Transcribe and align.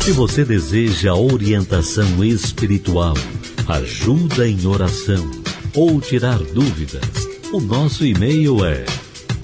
Se 0.00 0.12
você 0.12 0.46
deseja 0.46 1.14
orientação 1.14 2.24
espiritual, 2.24 3.14
ajuda 3.68 4.48
em 4.48 4.66
oração 4.66 5.30
ou 5.74 6.00
tirar 6.00 6.38
dúvidas, 6.38 7.28
o 7.52 7.60
nosso 7.60 8.06
e-mail 8.06 8.64
é 8.64 8.84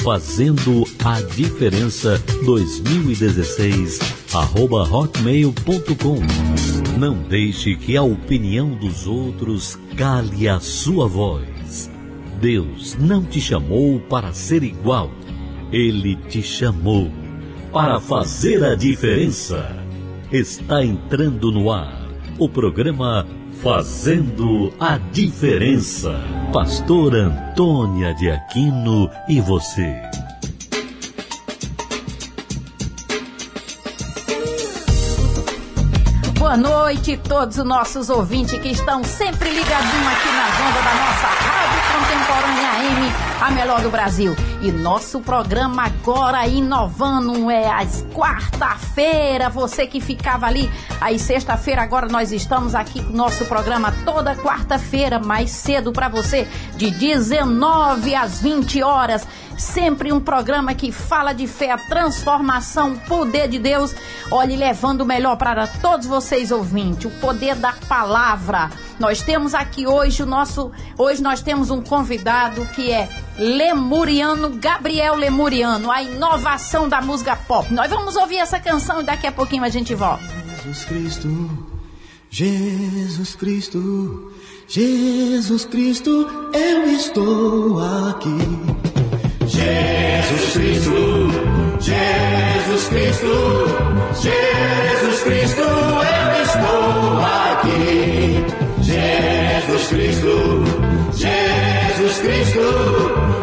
fazendo 0.02 0.84
a 1.04 1.20
diferença 1.20 2.20
2016 2.46 3.98
arroba 4.32 4.82
hotmail.com. 4.82 6.20
Não 6.98 7.22
deixe 7.22 7.76
que 7.76 7.94
a 7.94 8.02
opinião 8.02 8.70
dos 8.70 9.06
outros 9.06 9.78
cale 9.94 10.48
a 10.48 10.58
sua 10.58 11.06
voz. 11.06 11.90
Deus 12.40 12.96
não 12.98 13.22
te 13.22 13.42
chamou 13.42 14.00
para 14.00 14.32
ser 14.32 14.62
igual. 14.62 15.10
Ele 15.70 16.16
te 16.28 16.42
chamou 16.42 17.10
para 17.70 18.00
fazer 18.00 18.64
a 18.64 18.74
diferença. 18.74 19.85
Está 20.32 20.82
entrando 20.82 21.52
no 21.52 21.70
ar 21.70 22.04
o 22.36 22.48
programa 22.48 23.24
Fazendo 23.62 24.74
a 24.80 24.98
Diferença. 24.98 26.20
Pastor 26.52 27.14
Antônia 27.14 28.12
de 28.12 28.28
Aquino 28.28 29.08
e 29.28 29.40
você. 29.40 30.02
Boa 36.36 36.56
noite, 36.56 37.16
todos 37.16 37.58
os 37.58 37.64
nossos 37.64 38.10
ouvintes 38.10 38.58
que 38.58 38.70
estão 38.70 39.04
sempre 39.04 39.48
ligadinhos 39.48 40.06
aqui 40.08 40.28
nas 40.28 40.60
ondas 40.60 40.84
da 40.84 40.94
nossa 40.94 41.26
Rádio 41.28 41.80
Contemporânea 41.92 42.70
AM, 42.72 43.25
a 43.40 43.50
melhor 43.50 43.82
do 43.82 43.90
Brasil. 43.90 44.34
E 44.62 44.72
nosso 44.72 45.20
programa 45.20 45.84
agora 45.84 46.46
inovando 46.46 47.50
é 47.50 47.68
às 47.68 48.04
quarta-feira. 48.14 49.50
Você 49.50 49.86
que 49.86 50.00
ficava 50.00 50.46
ali 50.46 50.70
aí 51.00 51.18
sexta-feira, 51.18 51.82
agora 51.82 52.08
nós 52.08 52.32
estamos 52.32 52.74
aqui 52.74 53.02
com 53.02 53.12
nosso 53.12 53.44
programa 53.46 53.92
toda 54.04 54.34
quarta-feira, 54.36 55.18
mais 55.18 55.50
cedo 55.50 55.92
para 55.92 56.08
você, 56.08 56.48
de 56.76 56.90
19 56.90 58.14
às 58.14 58.40
20 58.40 58.82
horas. 58.82 59.26
Sempre 59.58 60.12
um 60.12 60.20
programa 60.20 60.74
que 60.74 60.92
fala 60.92 61.32
de 61.32 61.46
fé, 61.46 61.70
a 61.70 61.78
transformação, 61.78 62.92
o 62.92 62.98
poder 63.00 63.48
de 63.48 63.58
Deus. 63.58 63.94
Olhe, 64.30 64.54
levando 64.54 65.00
o 65.00 65.06
melhor 65.06 65.36
para 65.36 65.66
todos 65.66 66.06
vocês 66.06 66.50
ouvintes, 66.50 67.06
o 67.06 67.20
poder 67.20 67.54
da 67.56 67.72
palavra. 67.72 68.70
Nós 68.98 69.22
temos 69.22 69.54
aqui 69.54 69.86
hoje 69.86 70.22
o 70.22 70.26
nosso, 70.26 70.70
hoje 70.98 71.22
nós 71.22 71.40
temos 71.40 71.70
um 71.70 71.80
convidado 71.80 72.64
que 72.74 72.92
é 72.92 73.08
Lemuriano, 73.38 74.50
Gabriel 74.50 75.14
Lemuriano, 75.14 75.90
a 75.90 76.02
inovação 76.02 76.88
da 76.88 77.00
música 77.00 77.36
pop. 77.36 77.72
Nós 77.72 77.90
vamos 77.90 78.16
ouvir 78.16 78.38
essa 78.38 78.60
canção 78.60 79.00
e 79.00 79.04
daqui 79.04 79.26
a 79.26 79.32
pouquinho 79.32 79.64
a 79.64 79.68
gente 79.68 79.94
volta. 79.94 80.24
Jesus 80.62 80.84
Cristo, 80.84 81.66
Jesus 82.30 83.36
Cristo, 83.36 84.32
Jesus 84.68 85.64
Cristo, 85.64 86.10
eu 86.52 86.86
estou 86.88 87.78
aqui. 88.08 88.95
Cristo, 90.56 90.90
Jesus 91.80 92.88
Cristo, 92.88 93.32
Jesus 94.14 95.22
Cristo, 95.22 95.60
eu 95.60 96.42
estou 96.42 97.20
aqui. 97.20 98.46
Jesus 98.80 99.88
Cristo, 99.88 100.64
Jesus 101.12 102.18
Cristo, 102.20 102.66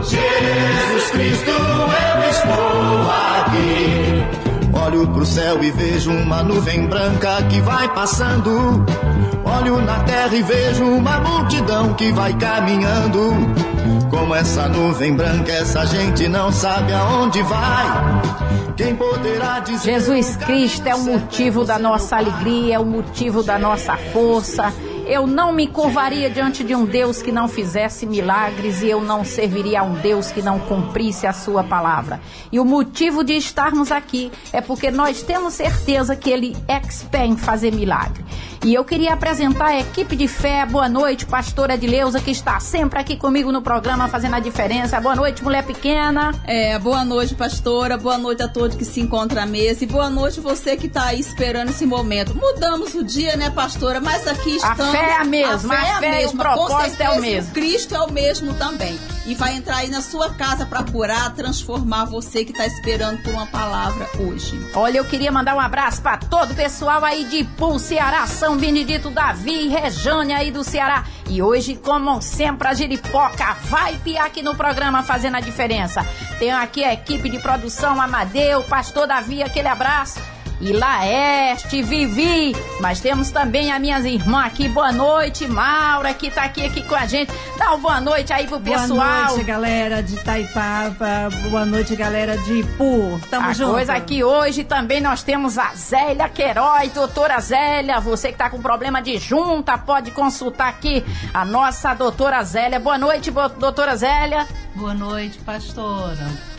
Jesus 0.03 1.11
Cristo, 1.11 1.52
eu 1.52 2.30
estou 2.31 3.11
aqui. 3.38 4.73
Olho 4.73 5.08
pro 5.09 5.25
céu 5.25 5.64
e 5.64 5.69
vejo 5.69 6.09
uma 6.09 6.41
nuvem 6.41 6.88
branca 6.88 7.44
que 7.44 7.61
vai 7.61 7.94
passando. 7.94 8.84
Olho 9.57 9.81
na 9.81 10.03
terra 10.03 10.35
e 10.35 10.41
vejo 10.41 10.83
uma 10.83 11.19
multidão 11.19 11.93
que 11.93 12.11
vai 12.11 12.33
caminhando. 12.37 13.31
Como 14.09 14.33
essa 14.33 14.67
nuvem 14.67 15.16
branca, 15.16 15.51
essa 15.51 15.85
gente 15.85 16.28
não 16.28 16.51
sabe 16.51 16.94
aonde 16.94 17.41
vai. 17.44 17.85
Quem 18.75 18.95
poderá 18.95 19.59
dizer. 19.59 19.94
Jesus 19.94 20.35
Cristo 20.38 20.88
é 20.88 20.95
o 20.95 21.03
motivo 21.03 21.63
da 21.63 21.78
nossa 21.78 22.17
alegria, 22.17 22.75
é 22.75 22.79
o 22.79 22.85
motivo 22.85 23.44
da 23.44 23.59
nossa 23.59 23.95
força. 23.95 24.73
Eu 25.05 25.28
não 25.28 25.51
me 25.51 25.67
curvaria 25.67 26.29
diante 26.29 26.63
de 26.63 26.73
um 26.73 26.85
Deus 26.85 27.22
que 27.22 27.31
não 27.31 27.47
fizesse 27.47 28.05
milagres 28.05 28.81
e 28.81 28.88
eu 28.88 29.01
não 29.01 29.25
serviria 29.25 29.81
a 29.81 29.83
um 29.83 29.95
Deus 29.95 30.31
que 30.31 30.41
não 30.41 30.59
cumprisse 30.59 31.28
a 31.28 31.33
sua 31.33 31.61
palavra. 31.63 32.22
E 32.51 32.59
o 32.59 32.66
motivo 32.66 33.23
de 33.23 33.33
estarmos 33.33 33.91
aqui 33.91 34.31
é 34.53 34.61
porque 34.61 34.89
nós 34.89 35.22
temos 35.22 35.55
certeza 35.55 36.16
que 36.16 36.29
ele 36.29 36.55
é 36.67 36.75
expert 36.75 37.29
em 37.29 37.38
fazer 37.38 37.73
milagre. 37.73 38.23
E 38.66 38.74
eu 38.74 38.85
queria 38.85 39.13
apresentar 39.13 39.68
a 39.68 39.79
equipe 39.79 40.16
de 40.16 40.25
fé. 40.25 40.66
Boa 40.66 40.88
noite, 40.88 41.25
pastora 41.25 41.74
Edileuza, 41.74 42.22
que 42.22 42.31
está 42.31 42.62
sempre 42.62 42.97
aqui 42.97 43.18
comigo 43.18 43.51
no 43.51 43.62
programa 43.62 44.07
fazendo 44.07 44.35
a 44.35 44.40
diferença. 44.40 45.01
Boa 45.01 45.18
noite, 45.18 45.44
mulher 45.44 45.66
pequena. 45.66 46.31
É, 46.46 46.79
boa 46.79 47.03
noite, 47.03 47.35
pastora. 47.35 47.97
Boa 47.97 48.18
noite 48.18 48.41
a 48.41 48.47
todos 48.47 48.78
que 48.78 48.85
se 48.85 49.02
encontram 49.02 49.44
à 49.44 49.46
mesa. 49.46 49.84
E 49.84 49.88
boa 49.88 50.09
noite 50.09 50.40
você 50.40 50.78
que 50.78 50.88
está 50.88 51.07
aí 51.07 51.19
esperando 51.19 51.72
esse 51.72 51.85
momento. 51.85 52.34
Mudamos 52.35 52.96
o 52.96 53.03
dia, 53.03 53.35
né, 53.35 53.50
pastora? 53.50 54.00
Mas 54.00 54.25
aqui 54.25 54.56
estamos. 54.56 54.79
A 54.79 54.91
fé 54.91 55.09
é 55.09 55.18
a 55.18 55.25
mesma, 55.25 55.73
a 55.73 55.78
fé, 55.78 55.91
a 55.91 56.00
fé 56.00 56.06
é 56.06 56.09
a 56.09 56.12
mesma. 56.12 56.34
o 56.34 56.38
propósito 56.38 57.02
é 57.02 57.09
o 57.09 57.22
mesmo. 57.22 57.53
Cristo 57.53 57.96
é 57.96 58.00
o 58.00 58.12
mesmo 58.13 58.53
também. 58.53 58.97
E 59.25 59.35
vai 59.35 59.56
entrar 59.56 59.78
aí 59.78 59.89
na 59.89 60.01
sua 60.01 60.34
casa 60.34 60.66
para 60.66 60.84
curar, 60.84 61.34
transformar 61.34 62.06
você 62.06 62.44
que 62.44 62.51
está 62.51 62.66
esperando 62.66 63.23
por 63.23 63.34
uma 63.34 63.47
palavra 63.47 64.09
hoje. 64.19 64.59
Olha, 64.75 64.97
eu 64.97 65.06
queria 65.06 65.31
mandar 65.31 65.56
um 65.56 65.59
abraço 65.59 66.01
para 66.01 66.17
todo 66.17 66.51
o 66.51 66.56
pessoal 66.56 67.06
aí 67.06 67.23
de 67.25 67.44
Pul, 67.44 67.79
Ceará, 67.79 68.28
São 68.28 68.57
Benedito, 68.57 69.09
Davi, 69.09 69.69
Rejane 69.69 70.34
aí 70.34 70.51
do 70.51 70.63
Ceará. 70.63 71.06
E 71.29 71.41
hoje, 71.41 71.75
como 71.75 72.22
sempre, 72.22 72.67
a 72.67 72.73
Giripoca 72.73 73.56
vai 73.69 73.95
piar 74.03 74.25
aqui 74.25 74.41
no 74.41 74.56
programa 74.56 75.03
fazendo 75.03 75.38
a 75.38 75.40
diferença. 75.40 76.05
Tem 76.38 76.51
aqui 76.51 76.84
a 76.84 76.94
equipe 76.94 77.29
de 77.29 77.40
produção, 77.40 78.01
Amadeu, 78.01 78.61
Pastor 78.63 79.07
Davi, 79.07 79.41
aquele 79.41 79.69
abraço 79.69 80.19
e 80.63 80.72
Laeste, 80.72 81.84
Vivi. 81.84 82.56
Mas 82.79 83.01
temos 83.01 83.31
também 83.31 83.72
as 83.72 83.81
minhas 83.81 84.06
irmãs 84.06 84.47
aqui. 84.47 84.69
Boa 84.69 84.91
noite, 84.94 85.46
Maura, 85.46 86.13
que 86.13 86.31
tá 86.31 86.44
aqui, 86.44 86.66
aqui 86.66 86.81
com 86.84 86.96
a 86.96 87.06
gente. 87.06 87.31
Dá 87.57 87.69
uma 87.69 87.78
boa 87.78 88.01
noite 88.01 88.31
aí 88.31 88.47
pro 88.47 88.59
pessoal. 88.59 88.88
Boa 88.88 89.28
noite, 89.28 89.44
galera 89.44 90.02
de 90.02 90.16
Taipava. 90.18 91.29
Boa 91.50 91.66
noite, 91.66 91.96
galera 91.96 92.38
de 92.38 92.59
Ipu. 92.59 93.19
Tamo 93.29 93.50
a 93.50 93.53
junto. 93.53 93.72
coisa 93.73 93.94
aqui 93.94 94.23
hoje 94.23 94.63
também 94.63 95.02
nós 95.02 95.22
temos 95.22 95.57
a 95.57 95.73
Zélia 95.75 96.29
Queiroz, 96.29 96.91
doutora 96.94 97.40
Zélia. 97.41 98.00
Você 98.00 98.31
que 98.31 98.38
tá 98.38 98.50
com 98.50 98.62
problema 98.62 99.02
de 99.02 99.18
junta, 99.18 99.78
pode 99.78 100.12
consultar 100.12 100.69
aqui 100.69 101.03
a 101.34 101.44
nossa 101.44 101.94
doutora 101.94 102.41
Zélia. 102.44 102.79
Boa 102.79 102.97
noite, 102.97 103.29
doutora 103.31 103.97
Zélia. 103.97 104.47
Boa 104.75 104.94
noite, 104.94 105.40
pastora. 105.40 106.53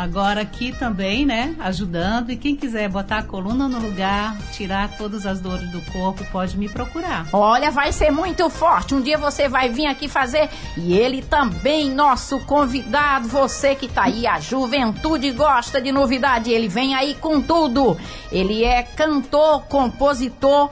Agora 0.00 0.40
aqui 0.40 0.72
também, 0.72 1.26
né, 1.26 1.54
ajudando. 1.60 2.30
E 2.30 2.36
quem 2.36 2.56
quiser 2.56 2.88
botar 2.88 3.18
a 3.18 3.22
coluna 3.22 3.68
no 3.68 3.78
lugar, 3.78 4.34
tirar 4.50 4.96
todas 4.96 5.26
as 5.26 5.40
dores 5.40 5.68
do 5.68 5.82
corpo, 5.92 6.24
pode 6.32 6.56
me 6.56 6.70
procurar. 6.70 7.26
Olha, 7.34 7.70
vai 7.70 7.92
ser 7.92 8.10
muito 8.10 8.48
forte. 8.48 8.94
Um 8.94 9.02
dia 9.02 9.18
você 9.18 9.46
vai 9.46 9.68
vir 9.68 9.84
aqui 9.84 10.08
fazer. 10.08 10.48
E 10.74 10.94
ele 10.94 11.20
também, 11.20 11.90
nosso 11.90 12.40
convidado, 12.46 13.28
você 13.28 13.74
que 13.74 13.88
tá 13.88 14.04
aí, 14.04 14.26
a 14.26 14.40
juventude 14.40 15.30
gosta 15.32 15.82
de 15.82 15.92
novidade. 15.92 16.50
Ele 16.50 16.66
vem 16.66 16.94
aí 16.94 17.14
com 17.14 17.38
tudo. 17.42 17.94
Ele 18.32 18.64
é 18.64 18.82
cantor, 18.82 19.64
compositor, 19.66 20.70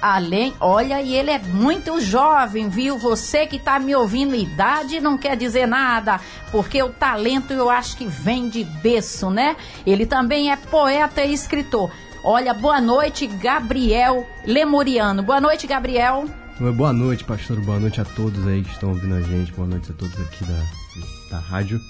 além, 0.00 0.54
olha, 0.60 1.02
e 1.02 1.14
ele 1.14 1.30
é 1.30 1.38
muito 1.38 2.00
jovem, 2.00 2.68
viu? 2.68 2.98
Você 2.98 3.46
que 3.46 3.58
tá 3.58 3.78
me 3.78 3.94
ouvindo, 3.94 4.34
idade 4.34 5.00
não 5.00 5.18
quer 5.18 5.36
dizer 5.36 5.66
nada, 5.66 6.20
porque 6.52 6.82
o 6.82 6.90
talento 6.90 7.52
eu 7.52 7.70
acho 7.70 7.96
que 7.96 8.06
vem 8.06 8.48
de 8.54 8.64
berço, 8.64 9.30
né? 9.30 9.56
Ele 9.84 10.06
também 10.06 10.52
é 10.52 10.56
poeta 10.56 11.24
e 11.24 11.34
escritor. 11.34 11.90
Olha, 12.22 12.54
boa 12.54 12.80
noite, 12.80 13.26
Gabriel 13.26 14.26
Lemuriano. 14.46 15.22
Boa 15.22 15.40
noite, 15.40 15.66
Gabriel. 15.66 16.26
Boa 16.76 16.92
noite, 16.92 17.24
pastor. 17.24 17.60
Boa 17.60 17.80
noite 17.80 18.00
a 18.00 18.04
todos 18.04 18.46
aí 18.46 18.62
que 18.62 18.70
estão 18.70 18.90
ouvindo 18.90 19.16
a 19.16 19.22
gente. 19.22 19.52
Boa 19.52 19.66
noite 19.66 19.90
a 19.90 19.94
todos 19.94 20.18
aqui 20.20 20.44
da, 20.44 20.62
da 21.30 21.38
rádio. 21.38 21.80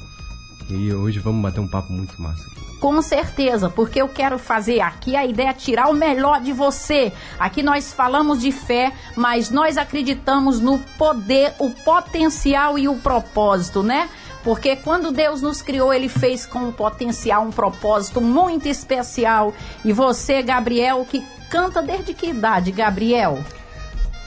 E 0.70 0.92
hoje 0.94 1.18
vamos 1.18 1.42
bater 1.42 1.60
um 1.60 1.68
papo 1.68 1.92
muito 1.92 2.20
massa 2.20 2.42
aqui. 2.46 2.64
Com 2.80 3.00
certeza, 3.00 3.70
porque 3.70 4.00
eu 4.00 4.08
quero 4.08 4.38
fazer 4.38 4.80
aqui 4.80 5.16
a 5.16 5.24
ideia 5.24 5.50
é 5.50 5.52
tirar 5.52 5.88
o 5.88 5.94
melhor 5.94 6.40
de 6.40 6.52
você. 6.52 7.12
Aqui 7.38 7.62
nós 7.62 7.92
falamos 7.92 8.40
de 8.40 8.52
fé, 8.52 8.92
mas 9.16 9.50
nós 9.50 9.78
acreditamos 9.78 10.60
no 10.60 10.78
poder, 10.98 11.54
o 11.58 11.70
potencial 11.70 12.78
e 12.78 12.88
o 12.88 12.96
propósito, 12.96 13.82
né? 13.82 14.08
Porque 14.44 14.76
quando 14.76 15.10
Deus 15.10 15.40
nos 15.40 15.62
criou, 15.62 15.92
Ele 15.92 16.08
fez 16.08 16.44
com 16.44 16.60
um 16.60 16.72
potencial, 16.72 17.42
um 17.42 17.50
propósito 17.50 18.20
muito 18.20 18.68
especial. 18.68 19.54
E 19.82 19.92
você, 19.92 20.42
Gabriel, 20.42 21.06
que 21.10 21.24
canta 21.50 21.80
desde 21.80 22.12
que 22.12 22.26
idade, 22.26 22.70
Gabriel? 22.70 23.42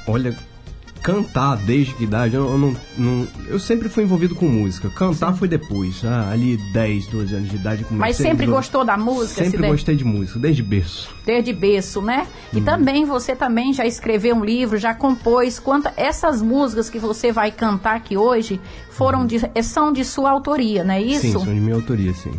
Olha, 0.07 0.35
cantar 1.01 1.55
desde 1.57 1.94
que 1.94 2.03
idade, 2.03 2.35
eu, 2.35 2.49
eu 2.51 2.57
não, 2.57 2.75
não- 2.97 3.27
eu 3.47 3.59
sempre 3.59 3.89
fui 3.89 4.03
envolvido 4.03 4.35
com 4.35 4.47
música. 4.47 4.89
Cantar 4.89 5.33
foi 5.35 5.47
depois, 5.47 6.03
ah, 6.03 6.29
ali 6.31 6.57
10, 6.73 7.07
12 7.07 7.35
anos 7.35 7.49
de 7.49 7.55
idade. 7.55 7.83
comecei 7.83 7.99
Mas 8.07 8.17
sempre 8.17 8.45
gostou 8.45 8.83
da 8.85 8.97
música? 8.97 9.35
Sempre 9.35 9.51
Sidney? 9.51 9.69
gostei 9.71 9.95
de 9.95 10.03
música, 10.05 10.39
desde 10.39 10.61
berço. 10.63 11.09
Desde 11.25 11.53
berço, 11.53 12.01
né? 12.01 12.27
E 12.53 12.61
também 12.61 13.05
você 13.05 13.35
também 13.35 13.73
já 13.73 13.85
escreveu 13.85 14.35
um 14.35 14.44
livro, 14.44 14.77
já 14.77 14.94
compôs. 14.94 15.59
Quanta, 15.59 15.94
essas 15.97 16.41
músicas 16.41 16.89
que 16.89 16.99
você 16.99 17.31
vai 17.31 17.51
cantar 17.51 17.95
aqui 17.95 18.17
hoje 18.17 18.59
foram 18.89 19.25
de, 19.25 19.38
eh, 19.53 19.61
são 19.61 19.91
de 19.91 20.03
sua 20.03 20.31
autoria, 20.31 20.83
não 20.83 20.94
é 20.94 21.01
isso? 21.01 21.21
Sim, 21.21 21.31
são 21.33 21.44
de 21.45 21.59
minha 21.59 21.75
autoria, 21.75 22.13
sim. 22.13 22.31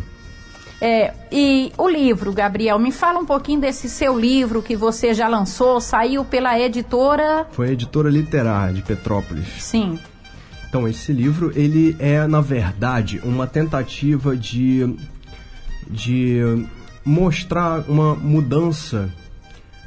É, 0.81 1.13
e 1.31 1.71
o 1.77 1.89
livro, 1.89 2.31
Gabriel, 2.31 2.79
me 2.79 2.91
fala 2.91 3.19
um 3.19 3.25
pouquinho 3.25 3.59
desse 3.59 3.89
seu 3.89 4.17
livro 4.17 4.61
que 4.61 4.75
você 4.75 5.13
já 5.13 5.27
lançou, 5.27 5.81
saiu 5.81 6.23
pela 6.23 6.57
editora. 6.57 7.45
Foi 7.51 7.69
a 7.69 7.71
editora 7.71 8.09
literária 8.09 8.73
de 8.73 8.81
Petrópolis. 8.81 9.47
Sim, 9.59 9.99
Então, 10.67 10.87
esse 10.87 11.11
livro, 11.11 11.51
ele 11.55 11.95
é, 11.99 12.25
na 12.27 12.41
verdade, 12.41 13.19
uma 13.23 13.45
tentativa 13.47 14.37
de, 14.37 14.95
de 15.89 16.67
mostrar 17.03 17.83
uma 17.89 18.15
mudança 18.15 19.09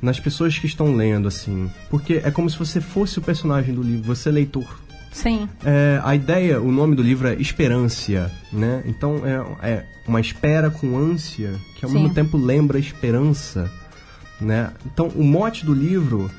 nas 0.03 0.19
pessoas 0.19 0.59
que 0.59 0.67
estão 0.67 0.95
lendo, 0.95 1.29
assim. 1.29 1.71
Porque 1.89 2.21
é 2.25 2.31
como 2.31 2.51
se 2.51 2.59
você 2.59 2.81
fosse 2.81 3.19
o 3.19 3.23
personagem 3.23 3.73
do 3.73 3.83
livro, 3.83 4.03
você 4.03 4.29
é 4.29 4.33
leitor. 4.33 4.82
Sim, 5.13 5.49
É, 5.65 6.01
a 6.03 6.15
ideia, 6.15 6.61
o 6.61 6.73
nome 6.73 6.97
do 6.97 7.03
livro 7.03 7.29
é 7.29 7.35
Esperância, 7.35 8.31
né? 8.53 8.83
Então 8.87 9.23
é, 9.25 9.71
é 9.71 9.85
uma 10.07 10.21
espera 10.21 10.71
com 10.71 10.99
ânsia, 10.99 11.53
que 11.77 11.85
ao 11.85 11.91
Sim. 11.91 11.99
mesmo 11.99 12.15
tempo 12.15 12.37
lembra 12.37 12.79
esperança, 12.79 13.71
né? 14.41 14.71
Então 14.87 15.09
o 15.15 15.23
mote 15.23 15.65
do 15.65 15.73
livro 15.73 16.31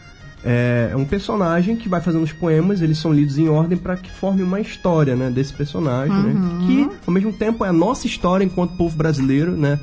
é, 0.43 0.89
é 0.91 0.95
um 0.97 1.05
personagem 1.05 1.75
que 1.75 1.87
vai 1.87 2.01
fazendo 2.01 2.23
os 2.23 2.33
poemas, 2.33 2.81
eles 2.81 2.97
são 2.97 3.13
lidos 3.13 3.37
em 3.37 3.47
ordem 3.47 3.77
para 3.77 3.95
que 3.95 4.11
forme 4.11 4.43
uma 4.43 4.59
história, 4.59 5.15
né? 5.15 5.29
Desse 5.29 5.53
personagem, 5.53 6.15
né? 6.15 6.33
Que 6.67 6.89
ao 7.07 7.13
mesmo 7.13 7.31
tempo 7.31 7.63
é 7.63 7.69
a 7.69 7.73
nossa 7.73 8.07
história 8.07 8.43
enquanto 8.43 8.75
povo 8.75 8.97
brasileiro, 8.97 9.51
né? 9.51 9.79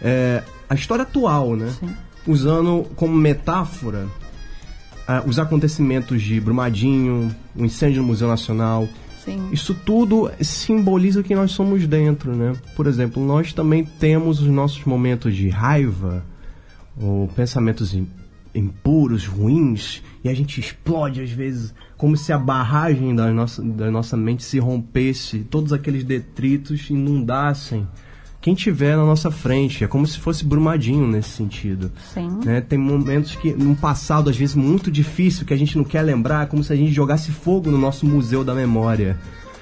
É, 0.00 0.42
a 0.68 0.74
história 0.74 1.02
atual, 1.02 1.54
né? 1.54 1.72
Usando 2.26 2.86
como 2.96 3.14
metáfora 3.14 4.06
ah, 5.18 5.22
os 5.26 5.38
acontecimentos 5.38 6.22
de 6.22 6.40
Brumadinho, 6.40 7.34
o 7.56 7.64
incêndio 7.64 8.02
no 8.02 8.08
Museu 8.08 8.28
Nacional. 8.28 8.88
sim. 9.24 9.48
Isso 9.52 9.74
tudo 9.74 10.30
simboliza 10.40 11.20
o 11.20 11.22
que 11.24 11.34
nós 11.34 11.50
somos 11.52 11.86
dentro, 11.86 12.34
né? 12.34 12.54
Por 12.76 12.86
exemplo, 12.86 13.24
nós 13.24 13.52
também 13.52 13.84
temos 13.84 14.40
os 14.40 14.48
nossos 14.48 14.84
momentos 14.84 15.34
de 15.36 15.48
raiva, 15.48 16.24
ou 17.00 17.28
pensamentos 17.28 17.94
im- 17.94 18.06
impuros, 18.54 19.26
ruins, 19.26 20.02
e 20.22 20.28
a 20.28 20.34
gente 20.34 20.60
explode 20.60 21.22
às 21.22 21.30
vezes, 21.30 21.74
como 21.96 22.16
se 22.16 22.32
a 22.32 22.38
barragem 22.38 23.14
da 23.14 23.30
nossa, 23.32 23.62
da 23.62 23.90
nossa 23.90 24.16
mente 24.16 24.42
se 24.44 24.58
rompesse, 24.58 25.38
todos 25.50 25.72
aqueles 25.72 26.04
detritos 26.04 26.90
inundassem 26.90 27.86
quem 28.42 28.54
tiver 28.54 28.96
na 28.96 29.06
nossa 29.06 29.30
frente. 29.30 29.84
É 29.84 29.86
como 29.86 30.04
se 30.04 30.18
fosse 30.18 30.44
Brumadinho 30.44 31.06
nesse 31.06 31.30
sentido. 31.30 31.90
Sim. 32.12 32.40
né? 32.44 32.60
Tem 32.60 32.76
momentos 32.76 33.36
que, 33.36 33.52
num 33.52 33.74
passado, 33.74 34.28
às 34.28 34.36
vezes, 34.36 34.56
muito 34.56 34.90
difícil, 34.90 35.46
que 35.46 35.54
a 35.54 35.56
gente 35.56 35.78
não 35.78 35.84
quer 35.84 36.02
lembrar, 36.02 36.48
como 36.48 36.62
se 36.62 36.72
a 36.72 36.76
gente 36.76 36.92
jogasse 36.92 37.30
fogo 37.30 37.70
no 37.70 37.78
nosso 37.78 38.04
museu 38.04 38.42
da 38.42 38.52
memória. 38.52 39.16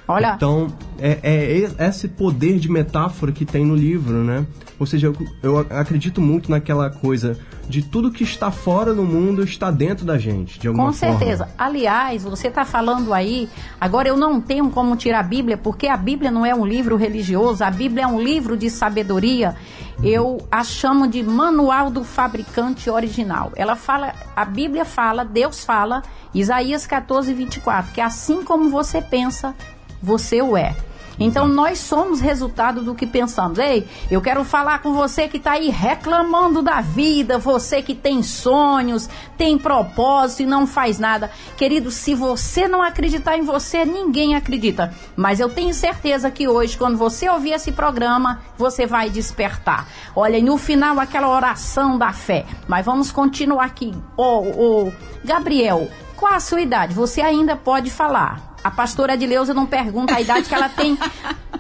Olha, 0.09 0.33
Então, 0.35 0.73
é, 0.99 1.19
é 1.23 1.87
esse 1.87 2.09
poder 2.09 2.59
de 2.59 2.69
metáfora 2.69 3.31
que 3.31 3.45
tem 3.45 3.65
no 3.65 3.77
livro, 3.77 4.25
né? 4.25 4.45
Ou 4.79 4.87
seja, 4.87 5.09
eu, 5.09 5.15
eu 5.43 5.59
acredito 5.59 6.21
muito 6.21 6.51
naquela 6.51 6.89
coisa 6.89 7.39
de 7.71 7.83
tudo 7.83 8.11
que 8.11 8.25
está 8.25 8.51
fora 8.51 8.93
do 8.93 9.05
mundo 9.05 9.45
está 9.45 9.71
dentro 9.71 10.05
da 10.05 10.19
gente, 10.19 10.59
de 10.59 10.67
alguma 10.67 10.89
Com 10.89 10.93
forma. 10.93 11.19
certeza. 11.19 11.49
Aliás, 11.57 12.25
você 12.25 12.49
está 12.49 12.65
falando 12.65 13.15
aí. 13.15 13.49
Agora 13.81 14.09
eu 14.09 14.17
não 14.17 14.41
tenho 14.41 14.69
como 14.71 14.97
tirar 14.97 15.21
a 15.21 15.23
Bíblia, 15.23 15.57
porque 15.57 15.87
a 15.87 15.97
Bíblia 15.97 16.31
não 16.31 16.45
é 16.45 16.55
um 16.55 16.67
livro 16.67 16.97
religioso, 16.97 17.63
a 17.63 17.71
Bíblia 17.71 18.05
é 18.05 18.07
um 18.07 18.21
livro 18.21 18.57
de 18.57 18.69
sabedoria. 18.69 19.55
Eu 20.03 20.47
a 20.51 20.65
chamo 20.65 21.07
de 21.07 21.23
manual 21.23 21.91
do 21.91 22.03
fabricante 22.03 22.91
original. 22.91 23.53
Ela 23.55 23.77
fala, 23.77 24.15
a 24.35 24.45
Bíblia 24.45 24.85
fala, 24.85 25.25
Deus 25.25 25.65
fala, 25.65 26.03
Isaías 26.35 26.87
14, 26.87 27.33
24, 27.33 27.93
que 27.93 28.01
assim 28.01 28.43
como 28.43 28.69
você 28.69 29.01
pensa, 29.01 29.55
você 30.03 30.43
o 30.43 30.57
é. 30.57 30.75
Então 31.21 31.47
nós 31.47 31.79
somos 31.79 32.19
resultado 32.19 32.83
do 32.83 32.95
que 32.95 33.07
pensamos. 33.07 33.59
Ei, 33.59 33.87
eu 34.11 34.23
quero 34.23 34.43
falar 34.43 34.81
com 34.81 34.95
você 34.95 35.29
que 35.29 35.37
está 35.37 35.53
aí 35.53 35.69
reclamando 35.69 36.63
da 36.63 36.81
vida, 36.81 37.39
você 37.39 37.83
que 37.83 37.95
tem 37.95 38.23
sonhos, 38.23 39.09
tem 39.37 39.59
propósito 39.59 40.43
e 40.43 40.47
não 40.47 40.67
faz 40.67 40.99
nada. 40.99 41.31
Querido, 41.59 41.91
se 41.91 42.15
você 42.15 42.67
não 42.67 42.81
acreditar 42.83 43.37
em 43.37 43.43
você, 43.43 43.85
ninguém 43.85 44.35
acredita. 44.35 44.95
Mas 45.15 45.39
eu 45.39 45.51
tenho 45.51 45.75
certeza 45.75 46.31
que 46.31 46.49
hoje, 46.49 46.79
quando 46.79 46.97
você 46.97 47.29
ouvir 47.29 47.53
esse 47.53 47.71
programa, 47.71 48.41
você 48.57 48.87
vai 48.87 49.11
despertar. 49.11 49.87
Olha, 50.17 50.39
e 50.39 50.43
no 50.43 50.57
final 50.57 50.99
aquela 50.99 51.29
oração 51.29 51.99
da 51.99 52.13
fé. 52.13 52.47
Mas 52.67 52.87
vamos 52.87 53.13
continuar 53.13 53.67
aqui. 53.67 53.93
Ô, 54.17 54.87
ô, 54.87 54.93
Gabriel, 55.23 55.89
qual 56.17 56.33
a 56.33 56.41
sua 56.41 56.61
idade? 56.61 56.95
Você 56.95 57.21
ainda 57.21 57.57
pode 57.57 57.91
falar. 57.91 58.50
A 58.63 58.71
pastora 58.71 59.15
Adileuza 59.15 59.55
não 59.55 59.67
pergunta 59.67 60.15
a 60.15 60.21
idade 60.21 60.49
que 60.49 60.55
ela 60.55 60.69
tem. 60.69 60.99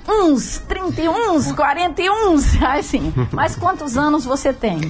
Uns 0.09 0.59
31, 0.69 1.33
uns 1.33 1.53
41, 1.53 2.37
assim. 2.77 3.13
Mas 3.33 3.57
quantos 3.57 3.97
anos 3.97 4.25
você 4.25 4.53
tem? 4.53 4.81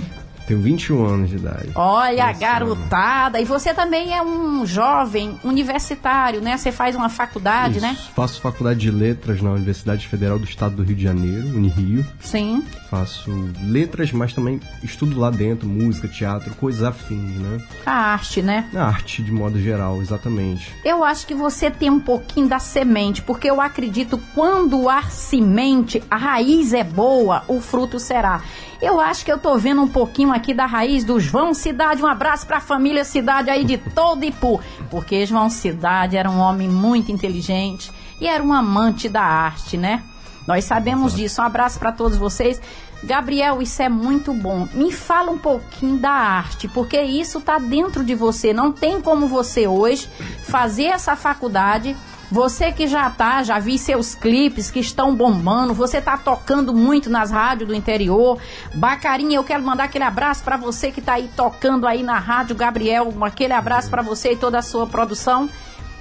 Tenho 0.50 0.62
21 0.62 1.06
anos 1.06 1.30
de 1.30 1.36
idade. 1.36 1.70
Olha, 1.76 2.24
a 2.24 2.32
garotada. 2.32 3.40
E 3.40 3.44
você 3.44 3.72
também 3.72 4.12
é 4.12 4.20
um 4.20 4.66
jovem 4.66 5.38
universitário, 5.44 6.40
né? 6.40 6.56
Você 6.56 6.72
faz 6.72 6.96
uma 6.96 7.08
faculdade, 7.08 7.76
Isso. 7.76 7.86
né? 7.86 7.96
Faço 8.16 8.40
faculdade 8.40 8.80
de 8.80 8.90
letras 8.90 9.40
na 9.40 9.52
Universidade 9.52 10.08
Federal 10.08 10.40
do 10.40 10.44
Estado 10.44 10.74
do 10.74 10.82
Rio 10.82 10.96
de 10.96 11.04
Janeiro, 11.04 11.46
Unirio. 11.56 12.04
Sim. 12.18 12.64
Faço 12.90 13.30
letras, 13.62 14.10
mas 14.10 14.32
também 14.32 14.58
estudo 14.82 15.20
lá 15.20 15.30
dentro, 15.30 15.68
música, 15.68 16.08
teatro, 16.08 16.52
coisas 16.56 16.82
afins, 16.82 17.36
né? 17.36 17.60
A 17.86 17.92
arte, 17.92 18.42
né? 18.42 18.68
Na 18.72 18.86
arte, 18.86 19.22
de 19.22 19.30
modo 19.30 19.56
geral, 19.56 20.02
exatamente. 20.02 20.74
Eu 20.84 21.04
acho 21.04 21.28
que 21.28 21.34
você 21.34 21.70
tem 21.70 21.90
um 21.90 22.00
pouquinho 22.00 22.48
da 22.48 22.58
semente, 22.58 23.22
porque 23.22 23.48
eu 23.48 23.60
acredito 23.60 24.20
quando 24.34 24.88
há 24.88 25.02
semente, 25.04 26.02
a 26.10 26.16
raiz 26.16 26.72
é 26.72 26.82
boa, 26.82 27.44
o 27.46 27.60
fruto 27.60 28.00
será. 28.00 28.42
Eu 28.80 28.98
acho 28.98 29.24
que 29.26 29.30
eu 29.30 29.36
tô 29.36 29.58
vendo 29.58 29.82
um 29.82 29.88
pouquinho 29.88 30.32
aqui 30.32 30.54
da 30.54 30.64
raiz 30.64 31.04
do 31.04 31.20
João 31.20 31.52
Cidade. 31.52 32.02
Um 32.02 32.06
abraço 32.06 32.46
pra 32.46 32.60
família 32.60 33.04
Cidade 33.04 33.50
aí 33.50 33.62
de 33.62 33.76
todo 33.76 34.24
Ipu. 34.24 34.58
Porque 34.90 35.26
João 35.26 35.50
Cidade 35.50 36.16
era 36.16 36.30
um 36.30 36.38
homem 36.38 36.66
muito 36.66 37.12
inteligente 37.12 37.92
e 38.18 38.26
era 38.26 38.42
um 38.42 38.54
amante 38.54 39.06
da 39.06 39.22
arte, 39.22 39.76
né? 39.76 40.02
Nós 40.46 40.64
sabemos 40.64 41.14
disso. 41.14 41.42
Um 41.42 41.44
abraço 41.44 41.78
para 41.78 41.92
todos 41.92 42.16
vocês. 42.16 42.60
Gabriel, 43.02 43.60
isso 43.60 43.82
é 43.82 43.88
muito 43.88 44.32
bom. 44.32 44.66
Me 44.72 44.90
fala 44.92 45.30
um 45.30 45.38
pouquinho 45.38 45.98
da 45.98 46.10
arte, 46.10 46.66
porque 46.68 47.00
isso 47.00 47.38
está 47.38 47.58
dentro 47.58 48.02
de 48.02 48.14
você. 48.14 48.52
Não 48.52 48.72
tem 48.72 49.00
como 49.00 49.26
você 49.26 49.66
hoje 49.66 50.08
fazer 50.44 50.84
essa 50.84 51.16
faculdade. 51.16 51.96
Você 52.30 52.70
que 52.70 52.86
já 52.86 53.10
tá, 53.10 53.42
já 53.42 53.58
vi 53.58 53.76
seus 53.76 54.14
clipes 54.14 54.70
que 54.70 54.78
estão 54.78 55.16
bombando, 55.16 55.74
você 55.74 56.00
tá 56.00 56.16
tocando 56.16 56.72
muito 56.72 57.10
nas 57.10 57.30
rádios 57.30 57.68
do 57.68 57.74
interior. 57.74 58.38
Bacarinha, 58.74 59.36
eu 59.36 59.44
quero 59.44 59.62
mandar 59.64 59.84
aquele 59.84 60.04
abraço 60.04 60.44
para 60.44 60.56
você 60.56 60.92
que 60.92 61.00
tá 61.00 61.14
aí 61.14 61.28
tocando 61.34 61.88
aí 61.88 62.02
na 62.04 62.18
rádio, 62.18 62.54
Gabriel, 62.54 63.12
aquele 63.22 63.52
abraço 63.52 63.90
para 63.90 64.02
você 64.02 64.32
e 64.32 64.36
toda 64.36 64.58
a 64.58 64.62
sua 64.62 64.86
produção. 64.86 65.50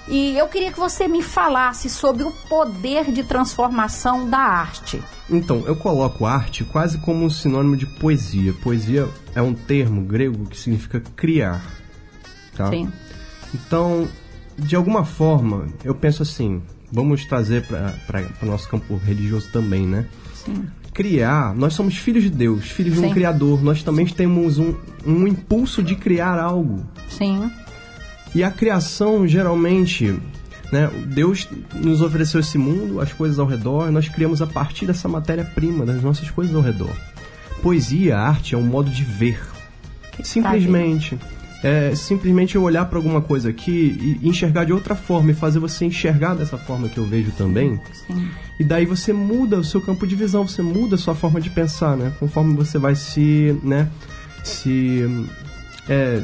E 0.07 0.35
eu 0.37 0.47
queria 0.47 0.71
que 0.71 0.79
você 0.79 1.07
me 1.07 1.21
falasse 1.21 1.87
sobre 1.89 2.23
o 2.23 2.31
poder 2.31 3.11
de 3.11 3.23
transformação 3.23 4.27
da 4.27 4.39
arte. 4.39 5.01
Então, 5.29 5.63
eu 5.67 5.75
coloco 5.75 6.25
arte 6.25 6.63
quase 6.63 6.97
como 6.97 7.23
um 7.23 7.29
sinônimo 7.29 7.77
de 7.77 7.85
poesia. 7.85 8.53
Poesia 8.53 9.07
é 9.35 9.41
um 9.41 9.53
termo 9.53 10.01
grego 10.01 10.47
que 10.47 10.57
significa 10.57 10.99
criar. 11.15 11.61
Tá? 12.55 12.69
Sim. 12.71 12.91
Então, 13.53 14.07
de 14.59 14.75
alguma 14.75 15.05
forma, 15.05 15.67
eu 15.83 15.95
penso 15.95 16.23
assim, 16.23 16.61
vamos 16.91 17.25
trazer 17.25 17.63
para 17.63 18.25
o 18.41 18.45
nosso 18.45 18.67
campo 18.69 18.95
religioso 18.97 19.49
também, 19.51 19.85
né? 19.85 20.05
Sim. 20.33 20.67
Criar, 20.93 21.55
nós 21.55 21.73
somos 21.73 21.97
filhos 21.97 22.23
de 22.23 22.29
Deus, 22.29 22.65
filhos 22.65 22.95
de 22.95 22.99
Sim. 22.99 23.07
um 23.07 23.13
Criador, 23.13 23.63
nós 23.63 23.83
também 23.83 24.05
temos 24.05 24.57
um, 24.57 24.73
um 25.05 25.27
impulso 25.27 25.81
de 25.81 25.95
criar 25.95 26.37
algo. 26.39 26.83
Sim. 27.07 27.49
E 28.35 28.43
a 28.43 28.51
criação, 28.51 29.27
geralmente, 29.27 30.19
né, 30.71 30.89
Deus 31.07 31.47
nos 31.73 32.01
ofereceu 32.01 32.39
esse 32.39 32.57
mundo, 32.57 32.99
as 32.99 33.13
coisas 33.13 33.39
ao 33.39 33.45
redor, 33.45 33.91
nós 33.91 34.09
criamos 34.09 34.41
a 34.41 34.47
partir 34.47 34.85
dessa 34.85 35.07
matéria-prima, 35.07 35.85
das 35.85 36.01
nossas 36.01 36.29
coisas 36.29 36.55
ao 36.55 36.61
redor. 36.61 36.95
Poesia, 37.61 38.17
arte 38.17 38.55
é 38.55 38.57
um 38.57 38.63
modo 38.63 38.89
de 38.89 39.03
ver. 39.03 39.39
Simplesmente. 40.23 41.17
É 41.61 41.93
simplesmente 41.93 42.55
eu 42.55 42.63
olhar 42.63 42.85
para 42.85 42.97
alguma 42.97 43.21
coisa 43.21 43.49
aqui 43.49 44.17
e 44.21 44.27
enxergar 44.27 44.63
de 44.63 44.71
outra 44.71 44.95
forma 44.95 45.31
e 45.31 45.33
fazer 45.33 45.59
você 45.59 45.85
enxergar 45.85 46.33
dessa 46.33 46.57
forma 46.57 46.87
que 46.87 46.97
eu 46.97 47.05
vejo 47.05 47.31
também. 47.31 47.79
Sim. 48.07 48.29
E 48.57 48.63
daí 48.63 48.85
você 48.85 49.11
muda 49.11 49.59
o 49.59 49.63
seu 49.63 49.81
campo 49.81 50.07
de 50.07 50.15
visão, 50.15 50.47
você 50.47 50.61
muda 50.61 50.95
a 50.95 50.97
sua 50.97 51.15
forma 51.15 51.41
de 51.41 51.49
pensar, 51.49 51.97
né? 51.97 52.13
Conforme 52.17 52.55
você 52.55 52.77
vai 52.77 52.95
se, 52.95 53.59
né, 53.61 53.89
se 54.43 55.03
é, 55.89 56.21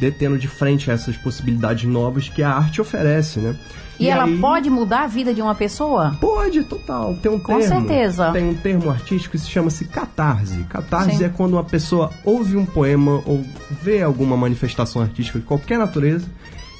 detendo 0.00 0.38
de 0.38 0.48
frente 0.48 0.90
a 0.90 0.94
essas 0.94 1.16
possibilidades 1.16 1.84
novas 1.84 2.28
que 2.28 2.42
a 2.42 2.50
arte 2.50 2.80
oferece, 2.80 3.38
né? 3.38 3.54
E, 3.98 4.08
ela 4.08 4.24
aí- 4.24 4.38
pode 4.38 4.68
mudar 4.68 5.04
a 5.04 5.06
vida 5.06 5.32
de 5.32 5.40
uma 5.40 5.54
pessoa? 5.54 6.16
Pode, 6.20 6.64
total. 6.64 7.14
Tem 7.22 7.30
um 7.30 7.38
Com 7.38 7.58
termo. 7.58 7.68
certeza. 7.86 8.32
Tem 8.32 8.48
um 8.48 8.54
termo 8.54 8.90
artístico 8.90 9.32
que 9.32 9.38
se 9.38 9.48
chama-se 9.48 9.84
catarse. 9.84 10.64
Catarse 10.68 11.16
Sim. 11.18 11.24
é 11.24 11.28
quando 11.28 11.52
uma 11.54 11.64
pessoa 11.64 12.10
ouve 12.24 12.56
um 12.56 12.66
poema 12.66 13.22
ou 13.24 13.44
vê 13.82 14.02
alguma 14.02 14.36
manifestação 14.36 15.00
artística 15.02 15.38
de 15.38 15.44
qualquer 15.44 15.78
natureza 15.78 16.26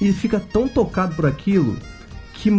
e 0.01 0.11
fica 0.11 0.39
tão 0.39 0.67
tocado 0.67 1.15
por 1.15 1.25
aquilo 1.25 1.77
que 2.33 2.51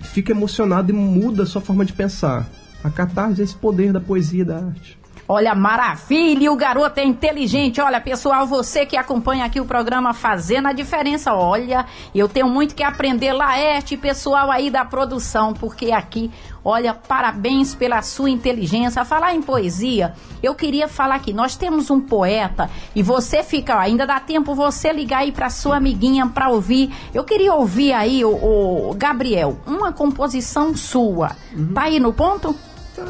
fica 0.00 0.32
emocionado 0.32 0.90
e 0.90 0.94
muda 0.94 1.42
a 1.42 1.46
sua 1.46 1.60
forma 1.60 1.84
de 1.84 1.92
pensar. 1.92 2.46
A 2.84 2.90
catarse 2.90 3.40
é 3.40 3.44
esse 3.44 3.54
poder 3.56 3.92
da 3.92 4.00
poesia 4.00 4.42
e 4.42 4.44
da 4.44 4.56
arte. 4.56 4.97
Olha, 5.30 5.54
maravilha! 5.54 6.50
O 6.50 6.56
garoto 6.56 6.98
é 7.00 7.04
inteligente. 7.04 7.82
Olha, 7.82 8.00
pessoal, 8.00 8.46
você 8.46 8.86
que 8.86 8.96
acompanha 8.96 9.44
aqui 9.44 9.60
o 9.60 9.66
programa 9.66 10.14
Fazendo 10.14 10.68
a 10.68 10.72
Diferença, 10.72 11.34
olha, 11.34 11.84
eu 12.14 12.26
tenho 12.30 12.48
muito 12.48 12.74
que 12.74 12.82
aprender, 12.82 13.34
Laerte, 13.34 13.94
pessoal 13.94 14.50
aí 14.50 14.70
da 14.70 14.86
produção, 14.86 15.52
porque 15.52 15.92
aqui, 15.92 16.30
olha, 16.64 16.94
parabéns 16.94 17.74
pela 17.74 18.00
sua 18.00 18.30
inteligência. 18.30 19.04
Falar 19.04 19.34
em 19.34 19.42
poesia, 19.42 20.14
eu 20.42 20.54
queria 20.54 20.88
falar 20.88 21.16
aqui, 21.16 21.34
nós 21.34 21.56
temos 21.56 21.90
um 21.90 22.00
poeta 22.00 22.70
e 22.94 23.02
você 23.02 23.42
fica, 23.42 23.76
ó, 23.76 23.80
ainda 23.80 24.06
dá 24.06 24.18
tempo 24.18 24.54
você 24.54 24.90
ligar 24.94 25.18
aí 25.18 25.30
pra 25.30 25.50
sua 25.50 25.76
amiguinha 25.76 26.26
pra 26.26 26.48
ouvir. 26.48 26.90
Eu 27.12 27.22
queria 27.22 27.52
ouvir 27.52 27.92
aí, 27.92 28.24
o, 28.24 28.30
o 28.30 28.94
Gabriel, 28.94 29.58
uma 29.66 29.92
composição 29.92 30.74
sua. 30.74 31.36
Tá 31.74 31.82
aí 31.82 32.00
no 32.00 32.14
ponto? 32.14 32.56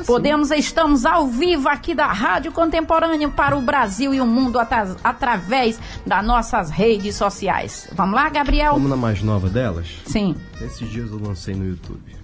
Podemos, 0.07 0.51
estamos 0.51 1.05
ao 1.05 1.27
vivo 1.27 1.69
aqui 1.69 1.95
da 1.95 2.07
Rádio 2.07 2.53
Contemporânea 2.53 3.29
para 3.29 3.57
o 3.57 3.61
Brasil 3.61 4.15
e 4.15 4.21
o 4.21 4.27
mundo 4.27 4.59
atra- 4.59 4.97
através 5.03 5.79
das 6.07 6.25
nossas 6.25 6.71
redes 6.71 7.17
sociais. 7.17 7.89
Vamos 7.93 8.15
lá, 8.15 8.29
Gabriel? 8.29 8.73
Vamos 8.75 8.91
na 8.91 8.97
mais 8.97 9.23
nova 9.23 9.49
delas? 9.49 9.87
Sim. 10.07 10.35
Esses 10.61 10.89
dias 10.91 11.11
eu 11.11 11.19
lancei 11.21 11.55
no 11.55 11.67
YouTube. 11.67 12.17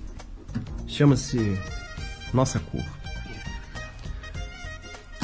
Chama-se 0.87 1.59
Nossa 2.33 2.59
Cor. 2.61 2.83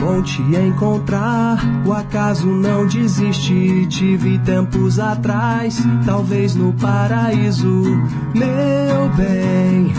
Vou 0.01 0.23
te 0.23 0.41
encontrar, 0.41 1.59
o 1.85 1.93
acaso 1.93 2.47
não 2.47 2.87
desiste. 2.87 3.87
Tive 3.87 4.39
tempos 4.39 4.99
atrás, 4.99 5.79
talvez 6.07 6.55
no 6.55 6.73
paraíso. 6.73 7.83
Meu 8.35 9.11
bem, 9.15 9.93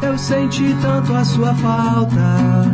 eu 0.00 0.16
senti 0.16 0.74
tanto 0.80 1.14
a 1.14 1.24
sua 1.26 1.54
falta. 1.54 2.72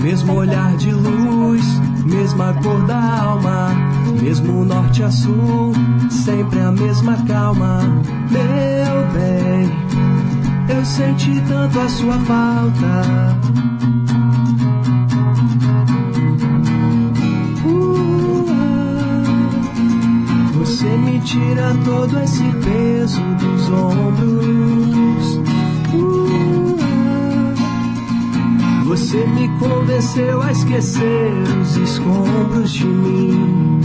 Mesmo 0.00 0.32
olhar 0.32 0.74
de 0.78 0.90
luz, 0.90 1.64
mesma 2.06 2.54
cor 2.62 2.82
da 2.86 3.20
alma, 3.24 3.68
mesmo 4.22 4.64
norte 4.64 5.02
a 5.02 5.10
sul, 5.10 5.74
sempre 6.08 6.60
a 6.60 6.72
mesma 6.72 7.14
calma. 7.26 7.80
Meu 8.30 9.06
bem, 9.12 9.70
eu 10.68 10.84
senti 10.84 11.40
tanto 11.48 11.80
a 11.80 11.88
sua 11.88 12.18
falta. 12.20 13.38
Você 20.54 20.96
me 20.98 21.20
tira 21.20 21.74
todo 21.84 22.18
esse 22.20 22.44
peso 22.64 23.20
dos 23.40 23.68
ombros. 23.70 24.98
Você 28.86 29.26
me 29.26 29.48
convenceu 29.58 30.42
a 30.42 30.52
esquecer 30.52 31.32
os 31.62 31.76
escombros 31.76 32.72
de 32.72 32.84
mim, 32.84 33.80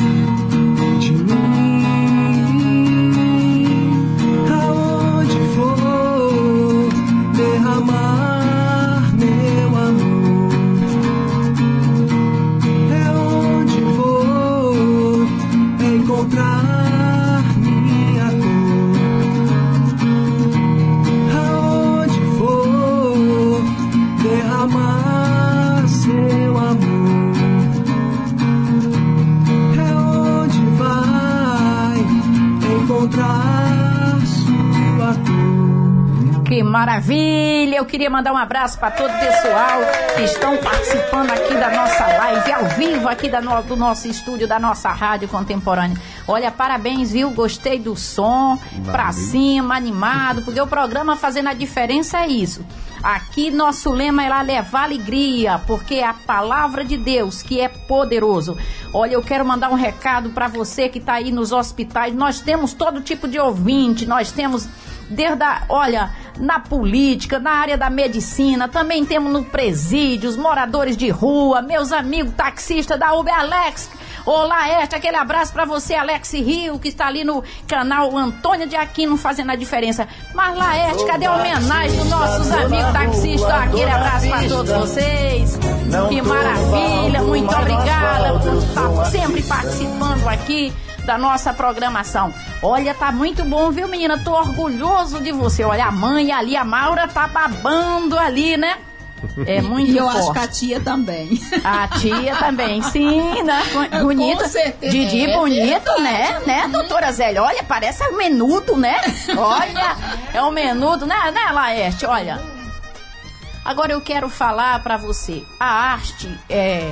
maravilha! 36.64 37.76
Eu 37.78 37.86
queria 37.86 38.10
mandar 38.10 38.32
um 38.34 38.38
abraço 38.38 38.80
para 38.80 38.92
todo 38.92 39.10
o 39.14 39.20
pessoal 39.20 39.82
que 40.16 40.22
estão 40.24 40.58
participando 40.58 41.32
aqui 41.32 41.54
da 41.56 41.70
nossa 41.70 42.06
live, 42.08 42.52
ao 42.52 42.66
vivo 42.70 43.08
aqui 43.10 43.30
da 43.30 43.42
no- 43.42 43.62
do 43.64 43.76
nosso 43.76 44.08
estúdio, 44.08 44.48
da 44.48 44.60
nossa 44.60 44.90
rádio 44.90 45.28
contemporânea. 45.28 45.98
Olha, 46.28 46.52
parabéns, 46.52 47.12
viu? 47.12 47.30
Gostei 47.32 47.80
do 47.80 47.96
som, 47.96 48.58
pra 48.92 49.12
cima, 49.12 49.76
animado, 49.76 50.42
porque 50.44 50.60
o 50.62 50.68
programa 50.68 51.16
Fazendo 51.16 51.50
a 51.50 51.54
Diferença 51.54 52.20
é 52.20 52.28
isso. 52.28 52.66
Aqui 53.04 53.52
nosso 53.52 53.92
lema 53.92 54.24
é 54.24 54.30
lá 54.30 54.42
levar 54.42 54.84
alegria, 54.84 55.60
porque 55.68 55.96
é 55.96 56.06
a 56.06 56.14
palavra 56.14 56.86
de 56.86 56.96
Deus 56.96 57.42
que 57.44 57.60
é 57.60 57.68
poderoso. 57.68 58.58
Olha, 58.94 59.16
eu 59.16 59.22
quero 59.22 59.46
mandar 59.46 59.70
um 59.70 59.76
recado 59.76 60.30
para 60.30 60.48
você 60.48 60.88
que 60.88 61.00
está 61.00 61.14
aí 61.16 61.30
nos 61.30 61.52
hospitais. 61.52 62.16
Nós 62.16 62.40
temos 62.40 62.72
todo 62.72 63.02
tipo 63.02 63.28
de 63.28 63.38
ouvinte, 63.38 64.06
nós 64.06 64.32
temos 64.32 64.70
desde 65.10 65.44
a, 65.44 65.64
olha, 65.70 66.12
na 66.38 66.60
política, 66.60 67.40
na 67.40 67.52
área 67.52 67.78
da 67.78 67.90
medicina, 67.90 68.68
também 68.68 69.06
temos 69.06 69.32
no 69.32 69.44
presídio, 69.44 70.30
os 70.30 70.38
moradores 70.38 70.98
de 70.98 71.10
rua, 71.10 71.62
meus 71.62 71.92
amigos 71.92 72.34
taxistas 72.34 73.00
da 73.00 73.14
Uber 73.14 73.34
Alex. 73.34 73.90
Olá, 74.26 74.82
Este, 74.82 74.96
aquele 74.96 75.18
abraço 75.18 75.52
pra 75.52 75.66
você, 75.66 75.96
Alex 75.96 76.32
Rio, 76.34 76.80
que 76.80 76.88
está 76.88 77.08
ali 77.08 77.26
no 77.26 77.44
canal 77.68 78.18
Antônio 78.18 78.66
de 78.66 78.76
Aquino 78.76 79.18
fazendo 79.18 79.52
a 79.52 79.56
diferença. 79.56 80.08
Mas 80.34 80.56
Laerte, 80.56 81.06
cadê 81.06 81.26
a 81.26 81.36
homenagem 81.36 81.98
dos 82.00 82.10
nossos 82.10 82.52
amigos 82.52 82.94
taxistas? 82.94 83.52
Aquele 83.52 83.92
abraço 83.92 84.28
pra 84.30 84.48
todos 84.48 84.72
vocês. 84.72 85.60
Que 86.08 86.22
maravilha, 86.22 87.22
muito 87.22 87.54
obrigada 87.54 88.40
por 88.40 88.58
estar 88.58 89.06
sempre 89.08 89.44
participando 89.44 90.28
aqui 90.28 90.74
da 91.06 91.18
nossa 91.18 91.54
programação. 91.54 92.34
Olha, 92.62 92.94
tá 92.94 93.12
muito 93.12 93.44
bom, 93.44 93.72
viu, 93.72 93.88
menina? 93.88 94.18
Tô 94.24 94.32
orgulhoso 94.32 95.20
de 95.22 95.32
você. 95.32 95.64
Olha, 95.64 95.86
a 95.86 95.92
mãe 95.92 96.32
ali, 96.32 96.56
a 96.56 96.64
Maura 96.64 97.08
tá 97.08 97.28
babando 97.28 98.18
ali, 98.18 98.56
né? 98.58 98.78
É 99.46 99.62
muito 99.64 99.90
E 99.92 99.98
eu 99.98 100.06
forte. 100.06 100.18
acho 100.20 100.32
que 100.34 100.40
a 100.40 100.48
tia 100.48 100.80
também. 100.82 101.42
A 101.64 101.88
tia 102.00 102.36
também, 102.38 102.82
sim, 102.82 103.42
né? 103.44 103.62
Certeza. 104.48 104.92
Didi 104.92 105.26
É 105.26 105.38
bonito, 105.38 106.02
né? 106.02 106.42
Né, 106.46 106.68
doutora 106.70 107.12
Zélia? 107.12 107.42
Olha, 107.44 107.64
parece 107.64 108.04
um 108.10 108.18
menudo, 108.18 108.76
né? 108.78 109.00
Olha, 109.38 109.96
é 110.34 110.42
um 110.44 110.52
menudo, 110.52 111.06
né, 111.06 111.32
né, 111.32 111.52
Laerte? 111.52 112.06
Olha. 112.06 112.42
Agora 113.64 113.94
eu 113.94 114.02
quero 114.02 114.28
falar 114.30 114.82
pra 114.84 114.98
você. 114.98 115.42
A 115.60 115.66
arte 115.94 116.30
é 116.50 116.92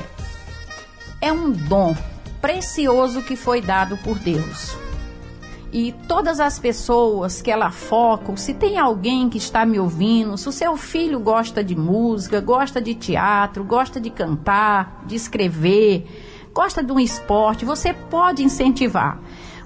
é 1.20 1.32
um 1.32 1.51
dom 1.51 1.94
precioso 2.41 3.21
que 3.21 3.36
foi 3.36 3.62
dado 3.62 3.95
por 3.98 4.17
Deus. 4.17 4.75
E 5.74 5.93
todas 6.05 6.41
as 6.41 6.60
pessoas 6.60 7.41
que 7.41 7.50
ela 7.50 7.71
foca, 7.71 8.36
se 8.36 8.53
tem 8.53 8.77
alguém 8.77 9.29
que 9.29 9.38
está 9.38 9.65
me 9.65 9.79
ouvindo, 9.79 10.38
se 10.38 10.50
o 10.50 10.51
seu 10.51 10.75
filho 10.75 11.17
gosta 11.19 11.63
de 11.63 11.77
música, 11.77 12.41
gosta 12.41 12.81
de 12.81 12.93
teatro, 12.93 13.63
gosta 13.63 14.01
de 14.01 14.10
cantar, 14.10 15.01
de 15.05 15.15
escrever, 15.15 16.05
gosta 16.53 16.83
de 16.83 16.91
um 16.91 17.00
esporte, 17.00 17.63
você 17.63 17.93
pode 17.93 18.43
incentivar. 18.43 19.21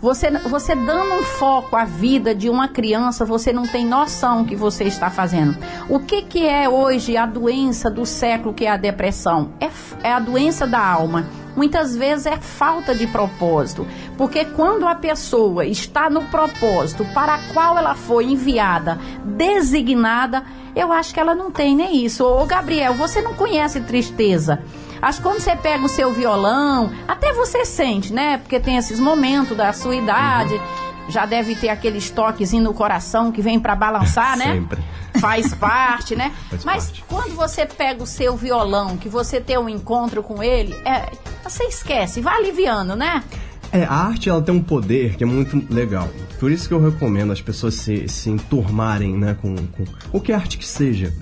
Você, 0.06 0.30
você 0.30 0.76
dando 0.76 1.16
um 1.16 1.24
foco 1.24 1.76
à 1.76 1.84
vida 1.84 2.36
de 2.36 2.48
uma 2.48 2.68
criança, 2.68 3.26
você 3.26 3.52
não 3.52 3.66
tem 3.66 3.84
noção 3.84 4.46
que 4.46 4.56
você 4.56 4.84
está 4.84 5.10
fazendo. 5.10 5.58
O 5.90 6.00
que, 6.00 6.22
que 6.22 6.46
é 6.46 6.70
hoje 6.70 7.18
a 7.18 7.26
doença 7.26 7.90
do 7.90 8.06
século, 8.06 8.54
que 8.54 8.66
é 8.66 8.70
a 8.70 8.78
depressão? 8.78 9.54
É, 9.60 9.68
é 10.08 10.14
a 10.14 10.20
doença 10.20 10.68
da 10.68 10.80
alma. 10.80 11.26
Muitas 11.56 11.96
vezes 11.96 12.28
é 12.28 12.38
falta 12.38 12.94
de 12.94 13.08
propósito, 13.08 13.88
porque 14.16 14.46
quando 14.46 14.88
a 14.88 14.94
pessoa 14.94 15.66
está 15.66 16.08
no 16.08 16.22
propósito 16.26 17.04
para 17.12 17.40
qual 17.52 17.76
ela 17.76 17.96
foi 17.96 18.26
enviada, 18.26 19.00
designada, 19.24 20.44
eu 20.76 20.94
acho 20.94 21.16
que 21.16 21.20
ela 21.20 21.34
não 21.34 21.50
tem 21.50 21.76
nem 21.76 22.06
isso. 22.06 22.24
Ô 22.24 22.46
Gabriel, 22.46 22.94
você 22.94 23.24
não 23.24 23.34
conhece 23.34 23.82
tristeza. 23.82 24.62
Acho 25.02 25.20
que 25.20 25.24
quando 25.24 25.40
você 25.40 25.56
pega 25.56 25.84
o 25.84 25.90
seu 25.90 26.14
violão, 26.14 26.92
até 27.08 27.34
você 27.34 27.66
sente, 27.66 28.14
né? 28.14 28.38
Porque 28.38 28.60
tem 28.60 28.78
esses 28.78 29.00
momentos 29.00 29.56
da 29.56 29.72
sua 29.74 29.96
idade, 29.96 30.60
já 31.08 31.26
deve 31.26 31.56
ter 31.56 31.70
aqueles 31.70 32.10
toquezinho 32.10 32.64
no 32.64 32.74
coração 32.74 33.32
que 33.32 33.42
vem 33.42 33.60
para 33.60 33.76
balançar, 33.76 34.38
né? 34.38 34.54
Sempre. 34.54 34.84
Faz 35.20 35.54
parte, 35.54 36.16
né? 36.16 36.32
Faz 36.50 36.66
Mas 36.66 36.86
parte. 36.86 37.04
quando 37.08 37.36
você 37.36 37.66
pega 37.66 38.04
o 38.04 38.08
seu 38.08 38.36
violão, 38.36 38.98
que 38.98 39.08
você 39.08 39.40
tem 39.40 39.58
um 39.58 39.70
encontro 39.70 40.22
com 40.22 40.44
ele, 40.44 40.74
é, 40.86 41.10
você 41.44 41.64
esquece, 41.66 42.22
vai 42.22 42.38
aliviando, 42.38 42.96
né? 42.96 43.24
É, 43.72 43.84
a 43.84 43.94
arte 43.94 44.30
ela 44.30 44.42
tem 44.42 44.56
um 44.56 44.64
poder 44.64 45.16
que 45.16 45.24
é 45.24 45.28
muito 45.28 45.62
legal. 45.74 46.08
Por 46.40 46.52
isso 46.52 46.68
que 46.68 46.74
eu 46.74 46.82
recomendo 46.82 47.32
as 47.34 47.42
pessoas 47.42 47.76
se, 47.76 48.08
se 48.08 48.30
enturmarem 48.30 49.18
né, 49.18 49.36
com, 49.42 49.56
com 49.56 49.86
qualquer 50.12 50.36
arte 50.36 50.58
que 50.58 50.66
seja. 50.66 51.14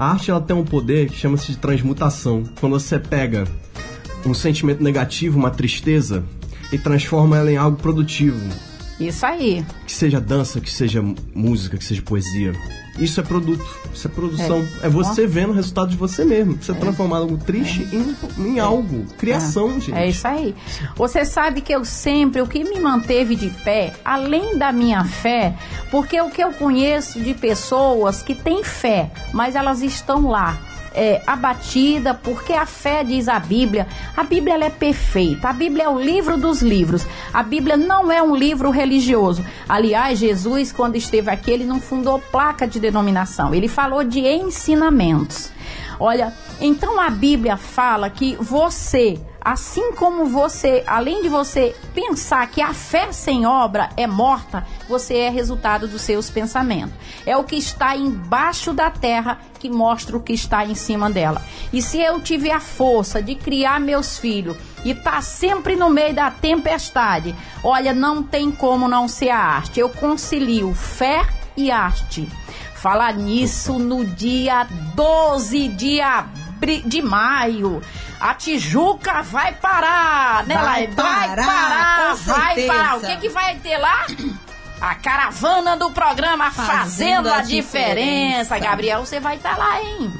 A 0.00 0.12
arte 0.12 0.30
ela 0.30 0.40
tem 0.40 0.56
um 0.56 0.64
poder 0.64 1.10
que 1.10 1.16
chama-se 1.18 1.52
de 1.52 1.58
transmutação. 1.58 2.42
Quando 2.58 2.72
você 2.72 2.98
pega 2.98 3.46
um 4.24 4.32
sentimento 4.32 4.82
negativo, 4.82 5.38
uma 5.38 5.50
tristeza, 5.50 6.24
e 6.72 6.78
transforma 6.78 7.36
ela 7.36 7.52
em 7.52 7.58
algo 7.58 7.76
produtivo. 7.76 8.40
Isso 8.98 9.26
aí. 9.26 9.62
Que 9.86 9.92
seja 9.92 10.18
dança, 10.18 10.58
que 10.58 10.72
seja 10.72 11.04
música, 11.34 11.76
que 11.76 11.84
seja 11.84 12.00
poesia. 12.00 12.54
Isso 13.00 13.18
é 13.18 13.22
produto, 13.22 13.64
isso 13.94 14.06
é 14.06 14.10
produção. 14.10 14.66
É, 14.82 14.86
é 14.86 14.88
você 14.90 15.26
vendo 15.26 15.50
o 15.50 15.54
resultado 15.54 15.88
de 15.90 15.96
você 15.96 16.24
mesmo. 16.24 16.58
Você 16.60 16.72
é. 16.72 16.74
transformar 16.74 17.18
algo 17.18 17.38
triste 17.38 17.88
é. 17.90 17.96
em, 17.96 18.16
em 18.38 18.58
é. 18.58 18.60
algo. 18.60 19.06
Criação, 19.16 19.70
é. 19.70 19.80
gente. 19.80 19.94
É 19.94 20.08
isso 20.08 20.28
aí. 20.28 20.54
Você 20.94 21.24
sabe 21.24 21.62
que 21.62 21.72
eu 21.72 21.84
sempre, 21.84 22.42
o 22.42 22.46
que 22.46 22.62
me 22.62 22.78
manteve 22.78 23.34
de 23.34 23.48
pé, 23.48 23.94
além 24.04 24.58
da 24.58 24.70
minha 24.70 25.04
fé, 25.04 25.56
porque 25.90 26.20
o 26.20 26.30
que 26.30 26.42
eu 26.42 26.52
conheço 26.52 27.20
de 27.20 27.32
pessoas 27.32 28.22
que 28.22 28.34
têm 28.34 28.62
fé, 28.62 29.10
mas 29.32 29.54
elas 29.54 29.80
estão 29.80 30.28
lá 30.28 30.58
é, 30.94 31.22
abatida, 31.26 32.14
porque 32.14 32.52
a 32.52 32.66
fé 32.66 33.04
diz 33.04 33.28
a 33.28 33.38
Bíblia. 33.38 33.86
A 34.16 34.24
Bíblia 34.24 34.64
é 34.64 34.70
perfeita. 34.70 35.48
A 35.48 35.52
Bíblia 35.52 35.84
é 35.84 35.88
o 35.88 36.00
livro 36.00 36.36
dos 36.36 36.62
livros. 36.62 37.06
A 37.32 37.42
Bíblia 37.42 37.76
não 37.76 38.10
é 38.10 38.22
um 38.22 38.34
livro 38.34 38.70
religioso. 38.70 39.44
Aliás, 39.68 40.18
Jesus, 40.18 40.72
quando 40.72 40.96
esteve 40.96 41.30
aqui, 41.30 41.50
ele 41.50 41.64
não 41.64 41.80
fundou 41.80 42.18
placa 42.18 42.66
de 42.66 42.80
denominação. 42.80 43.54
Ele 43.54 43.68
falou 43.68 44.04
de 44.04 44.20
ensinamentos. 44.20 45.50
Olha, 45.98 46.32
então 46.60 47.00
a 47.00 47.10
Bíblia 47.10 47.56
fala 47.56 48.10
que 48.10 48.36
você 48.36 49.20
assim 49.40 49.92
como 49.92 50.26
você, 50.26 50.84
além 50.86 51.22
de 51.22 51.28
você 51.28 51.74
pensar 51.94 52.46
que 52.48 52.60
a 52.60 52.74
fé 52.74 53.10
sem 53.10 53.46
obra 53.46 53.88
é 53.96 54.06
morta, 54.06 54.66
você 54.88 55.16
é 55.16 55.30
resultado 55.30 55.88
dos 55.88 56.02
seus 56.02 56.28
pensamentos. 56.28 56.94
É 57.24 57.36
o 57.36 57.44
que 57.44 57.56
está 57.56 57.96
embaixo 57.96 58.72
da 58.72 58.90
terra 58.90 59.38
que 59.58 59.70
mostra 59.70 60.16
o 60.16 60.22
que 60.22 60.32
está 60.32 60.64
em 60.64 60.74
cima 60.74 61.10
dela. 61.10 61.42
E 61.72 61.80
se 61.80 61.98
eu 61.98 62.20
tiver 62.20 62.52
a 62.52 62.60
força 62.60 63.22
de 63.22 63.34
criar 63.34 63.80
meus 63.80 64.18
filhos 64.18 64.56
e 64.84 64.94
tá 64.94 65.20
sempre 65.22 65.76
no 65.76 65.88
meio 65.88 66.14
da 66.14 66.30
tempestade, 66.30 67.34
olha, 67.64 67.92
não 67.92 68.22
tem 68.22 68.50
como 68.50 68.88
não 68.88 69.08
ser 69.08 69.30
a 69.30 69.38
arte. 69.38 69.80
Eu 69.80 69.88
concilio 69.88 70.74
fé 70.74 71.26
e 71.56 71.70
arte. 71.70 72.28
Falar 72.74 73.12
nisso 73.12 73.78
no 73.78 74.06
dia 74.06 74.66
12 74.94 75.68
de 75.68 76.00
abril 76.00 76.49
de 76.84 77.02
maio. 77.02 77.82
A 78.20 78.34
Tijuca 78.34 79.22
vai 79.22 79.54
parar, 79.54 80.46
né, 80.46 80.54
Vai 80.54 80.88
parar, 80.88 81.26
vai 81.26 81.36
parar, 81.36 82.14
vai 82.14 82.66
parar. 82.66 82.96
O 82.98 83.00
que, 83.00 83.16
que 83.16 83.28
vai 83.28 83.56
ter 83.56 83.78
lá? 83.78 84.06
A 84.80 84.94
caravana 84.94 85.76
do 85.76 85.90
programa 85.90 86.50
Fazendo, 86.50 86.66
Fazendo 86.78 87.28
a, 87.28 87.36
a 87.36 87.42
diferença. 87.42 88.54
Diferença. 88.54 88.58
Gabriel, 88.58 89.04
você 89.04 89.20
vai 89.20 89.36
estar 89.36 89.56
lá, 89.56 89.82
hein? 89.82 90.10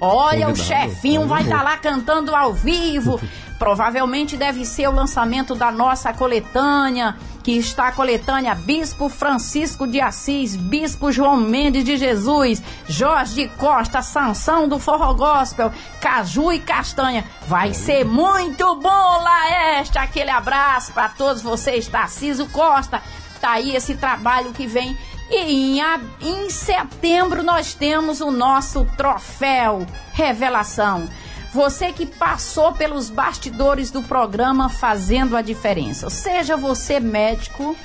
Olha, 0.00 0.48
o 0.48 0.50
convidado, 0.50 0.56
chefinho 0.56 1.26
vai 1.26 1.42
estar 1.42 1.62
lá 1.62 1.76
cantando 1.76 2.34
ao 2.34 2.54
vivo. 2.54 3.20
Provavelmente 3.60 4.38
deve 4.38 4.64
ser 4.64 4.88
o 4.88 4.92
lançamento 4.92 5.54
da 5.54 5.70
nossa 5.70 6.14
coletânea, 6.14 7.14
que 7.42 7.52
está 7.52 7.88
a 7.88 7.92
coletânea 7.92 8.54
Bispo 8.54 9.10
Francisco 9.10 9.86
de 9.86 10.00
Assis, 10.00 10.56
Bispo 10.56 11.12
João 11.12 11.36
Mendes 11.36 11.84
de 11.84 11.98
Jesus, 11.98 12.62
Jorge 12.88 13.48
Costa, 13.58 14.00
Sansão 14.00 14.66
do 14.66 14.78
Forró 14.78 15.12
Gospel, 15.12 15.70
Caju 16.00 16.50
e 16.52 16.58
Castanha. 16.58 17.22
Vai 17.46 17.74
ser 17.74 18.02
muito 18.02 18.76
bom, 18.76 19.22
Laeste! 19.22 19.98
Aquele 19.98 20.30
abraço 20.30 20.94
para 20.94 21.10
todos 21.10 21.42
vocês, 21.42 21.86
Tarciso 21.86 22.46
Costa. 22.46 23.02
Tá 23.42 23.50
aí 23.50 23.76
esse 23.76 23.94
trabalho 23.94 24.54
que 24.54 24.66
vem 24.66 24.96
e 25.30 25.78
em, 25.78 25.80
em 26.22 26.48
setembro 26.48 27.42
nós 27.42 27.74
temos 27.74 28.22
o 28.22 28.30
nosso 28.30 28.86
troféu 28.96 29.86
Revelação. 30.14 31.06
Você 31.52 31.92
que 31.92 32.06
passou 32.06 32.72
pelos 32.72 33.10
bastidores 33.10 33.90
do 33.90 34.02
programa 34.02 34.68
fazendo 34.68 35.36
a 35.36 35.42
diferença. 35.42 36.08
Seja 36.08 36.56
você 36.56 37.00
médico, 37.00 37.76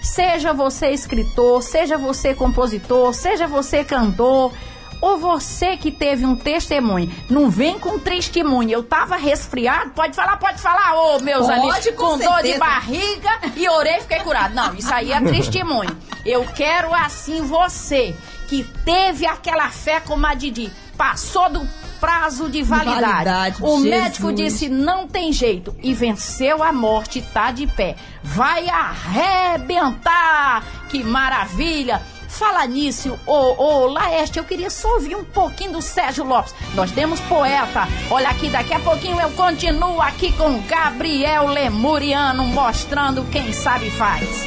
seja 0.00 0.52
você 0.52 0.90
escritor, 0.90 1.62
seja 1.62 1.98
você 1.98 2.32
compositor, 2.32 3.12
seja 3.12 3.48
você 3.48 3.82
cantor, 3.82 4.52
ou 5.00 5.18
você 5.18 5.76
que 5.76 5.90
teve 5.90 6.24
um 6.24 6.36
testemunho. 6.36 7.12
Não 7.28 7.50
vem 7.50 7.78
com 7.78 7.98
testemunho. 7.98 8.70
Eu 8.70 8.82
tava 8.82 9.16
resfriado, 9.16 9.90
pode 9.90 10.14
falar, 10.14 10.36
pode 10.36 10.60
falar, 10.60 10.94
ô 10.94 11.20
meus 11.20 11.46
Pode, 11.46 11.60
amigos, 11.60 11.86
com 11.96 12.18
com 12.18 12.18
dor 12.18 12.42
de 12.42 12.58
barriga 12.58 13.30
e 13.56 13.68
orei 13.68 13.96
e 13.96 14.00
fiquei 14.00 14.20
curado. 14.20 14.54
Não, 14.54 14.74
isso 14.74 14.92
aí 14.92 15.12
é 15.12 15.20
testemunho. 15.20 15.96
Eu 16.24 16.44
quero 16.44 16.92
assim 16.94 17.42
você 17.42 18.14
que 18.48 18.64
teve 18.84 19.26
aquela 19.26 19.68
fé 19.70 20.00
como 20.00 20.26
a 20.26 20.34
Didi, 20.34 20.72
passou 20.96 21.50
do 21.50 21.68
prazo 22.00 22.48
de 22.48 22.62
validade. 22.62 23.00
Validade, 23.00 23.62
o 23.62 23.76
Jesus. 23.76 23.84
médico 23.84 24.32
disse 24.32 24.68
não 24.68 25.06
tem 25.06 25.32
jeito 25.32 25.74
e 25.82 25.92
venceu 25.94 26.62
a 26.62 26.72
morte, 26.72 27.22
tá 27.32 27.50
de 27.50 27.66
pé. 27.66 27.96
Vai 28.22 28.68
arrebentar! 28.68 30.64
Que 30.88 31.02
maravilha! 31.04 32.00
Fala 32.28 32.66
nisso, 32.66 33.18
ô, 33.26 33.62
ô 33.62 33.86
Laeste, 33.86 34.38
eu 34.38 34.44
queria 34.44 34.70
só 34.70 34.94
ouvir 34.94 35.16
um 35.16 35.24
pouquinho 35.24 35.72
do 35.72 35.82
Sérgio 35.82 36.24
Lopes. 36.24 36.54
Nós 36.74 36.92
temos 36.92 37.18
poeta. 37.20 37.88
Olha 38.10 38.28
aqui, 38.28 38.48
daqui 38.50 38.74
a 38.74 38.78
pouquinho 38.78 39.20
eu 39.20 39.30
continuo 39.30 40.00
aqui 40.00 40.30
com 40.32 40.60
Gabriel 40.62 41.46
Lemuriano, 41.46 42.44
mostrando 42.46 43.24
quem 43.32 43.52
sabe 43.52 43.90
faz. 43.90 44.46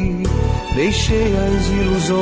deixei 0.75 1.33
as 1.37 1.67
ilusões. 1.67 2.21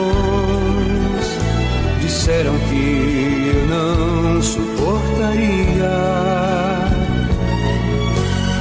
Disseram 2.02 2.58
que 2.70 3.52
eu 3.54 3.68
não 3.68 4.42
suportaria. 4.42 5.92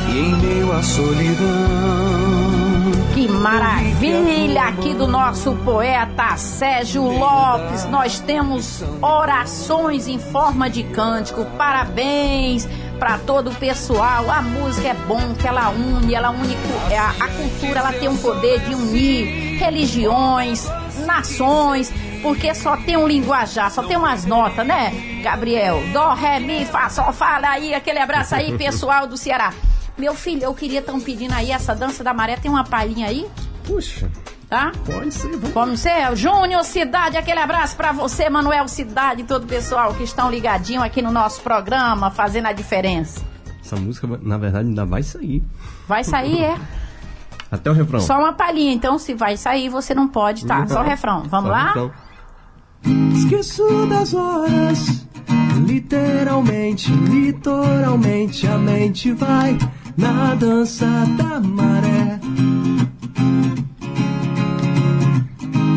E 0.08 0.18
em 0.18 0.36
meio 0.36 0.72
à 0.72 0.82
solidão. 0.82 2.18
Que 3.14 3.26
maravilha 3.26 4.64
aqui 4.64 4.94
do 4.94 5.06
nosso 5.06 5.54
poeta 5.64 6.36
Sérgio 6.36 7.02
Lopes. 7.02 7.84
Nós 7.86 8.20
temos 8.20 8.84
orações 9.00 10.06
em 10.06 10.18
forma 10.18 10.68
de 10.68 10.82
cântico. 10.84 11.44
Parabéns 11.56 12.68
para 12.98 13.18
todo 13.18 13.50
o 13.50 13.54
pessoal. 13.54 14.30
A 14.30 14.42
música 14.42 14.88
é 14.88 14.94
bom 14.94 15.34
que 15.34 15.46
ela 15.46 15.70
une, 15.70 16.14
ela 16.14 16.30
une 16.30 16.56
é, 16.90 16.98
a, 16.98 17.10
a 17.10 17.28
cultura, 17.28 17.80
ela 17.80 17.92
tem 17.92 18.08
um 18.08 18.16
poder 18.16 18.60
de 18.60 18.74
unir 18.74 19.47
religiões, 19.58 20.66
nações. 21.06 21.92
Porque 22.22 22.52
só 22.54 22.76
tem 22.76 22.96
um 22.96 23.06
linguajar, 23.06 23.70
só 23.70 23.82
tem 23.82 23.96
umas 23.96 24.24
notas, 24.24 24.66
né, 24.66 25.20
Gabriel? 25.22 25.80
Dó, 25.92 26.14
ré, 26.14 26.40
mi, 26.40 26.64
fá, 26.64 26.88
sol, 26.88 27.12
fala 27.12 27.50
aí, 27.50 27.72
aquele 27.74 28.00
abraço 28.00 28.34
aí, 28.34 28.56
pessoal 28.58 29.06
do 29.06 29.16
Ceará. 29.16 29.52
Meu 29.96 30.14
filho, 30.14 30.42
eu 30.44 30.54
queria 30.54 30.82
tão 30.82 31.00
pedindo 31.00 31.32
aí 31.34 31.50
essa 31.52 31.74
dança 31.74 32.02
da 32.02 32.12
maré. 32.12 32.36
Tem 32.36 32.50
uma 32.50 32.64
palhinha 32.64 33.06
aí, 33.08 33.26
Puxa, 33.64 34.10
tá? 34.48 34.72
pode 34.84 35.12
ser. 35.12 35.30
vamos. 35.36 35.52
Como 35.52 35.76
ser? 35.76 36.16
Júnior 36.16 36.64
Cidade, 36.64 37.16
aquele 37.16 37.40
abraço 37.40 37.76
pra 37.76 37.92
você, 37.92 38.28
Manuel 38.28 38.66
Cidade 38.66 39.22
e 39.22 39.24
todo 39.24 39.44
o 39.44 39.46
pessoal 39.46 39.94
que 39.94 40.02
estão 40.02 40.30
ligadinho 40.30 40.82
aqui 40.82 41.00
no 41.02 41.12
nosso 41.12 41.40
programa, 41.40 42.10
fazendo 42.10 42.46
a 42.46 42.52
diferença. 42.52 43.24
Essa 43.64 43.76
música, 43.76 44.08
na 44.22 44.38
verdade, 44.38 44.68
ainda 44.68 44.84
vai 44.86 45.02
sair. 45.02 45.42
Vai 45.86 46.02
sair, 46.02 46.42
é? 46.44 46.56
Até 47.50 47.70
o 47.70 47.72
refrão. 47.74 48.00
Só 48.00 48.18
uma 48.18 48.32
palhinha, 48.32 48.72
então 48.72 48.98
se 48.98 49.14
vai 49.14 49.36
sair, 49.36 49.68
você 49.68 49.94
não 49.94 50.06
pode, 50.06 50.44
tá? 50.46 50.66
Só 50.66 50.80
o 50.80 50.84
refrão. 50.84 51.22
Vamos 51.24 51.46
Só 51.46 51.52
lá? 51.52 51.66
refrão. 51.68 51.90
Esqueço 53.14 53.86
das 53.86 54.14
horas, 54.14 55.06
literalmente, 55.66 56.90
litoralmente, 56.92 58.46
a 58.46 58.58
mente 58.58 59.12
vai 59.12 59.58
na 59.96 60.34
dança 60.34 60.86
da 61.16 61.40
maré. 61.40 62.20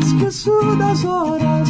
Esqueço 0.02 0.76
das 0.76 1.04
horas, 1.04 1.68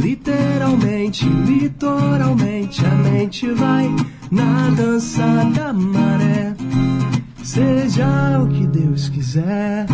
literalmente, 0.00 1.26
litoralmente, 1.26 2.84
a 2.84 2.94
mente 2.94 3.50
vai 3.52 3.94
na 4.30 4.70
dança 4.70 5.24
da 5.54 5.72
maré. 5.72 6.54
Seja 7.54 8.40
o 8.42 8.48
que 8.48 8.66
Deus 8.66 9.08
quiser. 9.10 9.86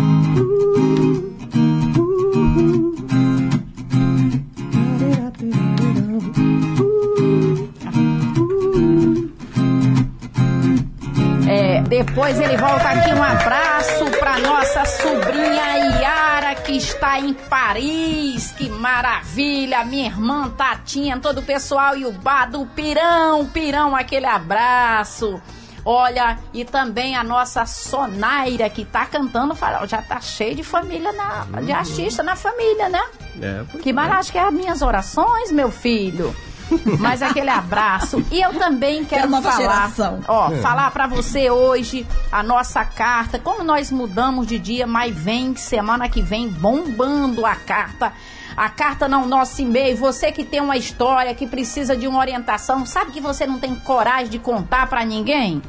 É, 11.46 11.82
depois 11.82 12.40
ele 12.40 12.56
volta 12.56 12.88
aqui 12.88 13.12
um 13.12 13.22
abraço 13.22 14.06
pra 14.18 14.38
nossa 14.38 14.86
sobrinha 14.86 16.00
Yara 16.00 16.54
que 16.54 16.78
está 16.78 17.20
em 17.20 17.34
Paris. 17.34 18.52
Que 18.52 18.70
maravilha! 18.70 19.84
Minha 19.84 20.06
irmã 20.06 20.48
Tatinha, 20.48 21.20
todo 21.20 21.40
o 21.40 21.42
pessoal 21.42 21.94
e 21.94 22.06
o 22.06 22.12
bar 22.12 22.50
do 22.50 22.64
Pirão, 22.64 23.44
Pirão, 23.44 23.94
aquele 23.94 24.24
abraço. 24.24 25.38
Olha, 25.92 26.38
e 26.54 26.64
também 26.64 27.16
a 27.16 27.24
nossa 27.24 27.66
Sonaira 27.66 28.70
que 28.70 28.84
tá 28.84 29.06
cantando 29.06 29.56
farol. 29.56 29.88
Já 29.88 30.00
tá 30.00 30.20
cheio 30.20 30.54
de 30.54 30.62
família, 30.62 31.12
na, 31.12 31.44
de 31.62 31.72
artista 31.72 32.22
na 32.22 32.36
família, 32.36 32.88
né? 32.88 33.02
É, 33.42 33.64
Que 33.78 33.92
maravilha, 33.92 34.30
que 34.32 34.38
é 34.38 34.44
as 34.44 34.52
minhas 34.54 34.82
orações, 34.82 35.50
meu 35.50 35.70
filho. 35.72 36.32
Mas 37.00 37.22
aquele 37.22 37.50
abraço. 37.50 38.24
E 38.30 38.40
eu 38.40 38.54
também 38.54 39.04
quero 39.04 39.26
É 39.34 39.42
falar, 39.42 39.56
geração. 39.56 40.20
ó, 40.28 40.50
falar 40.62 40.88
para 40.92 41.08
você 41.08 41.50
hoje 41.50 42.06
a 42.30 42.40
nossa 42.44 42.84
carta, 42.84 43.40
como 43.40 43.64
nós 43.64 43.90
mudamos 43.90 44.46
de 44.46 44.56
dia, 44.60 44.86
mas 44.86 45.12
vem 45.16 45.56
semana 45.56 46.08
que 46.08 46.22
vem 46.22 46.48
bombando 46.48 47.44
a 47.44 47.56
carta. 47.56 48.12
A 48.56 48.68
carta 48.68 49.08
no 49.08 49.26
nosso 49.26 49.60
e-mail, 49.62 49.96
você 49.96 50.32
que 50.32 50.44
tem 50.44 50.60
uma 50.60 50.76
história 50.76 51.34
que 51.34 51.46
precisa 51.46 51.96
de 51.96 52.06
uma 52.06 52.18
orientação, 52.18 52.84
sabe 52.84 53.12
que 53.12 53.20
você 53.20 53.46
não 53.46 53.58
tem 53.58 53.74
coragem 53.74 54.28
de 54.28 54.38
contar 54.38 54.88
para 54.88 55.04
ninguém? 55.04 55.62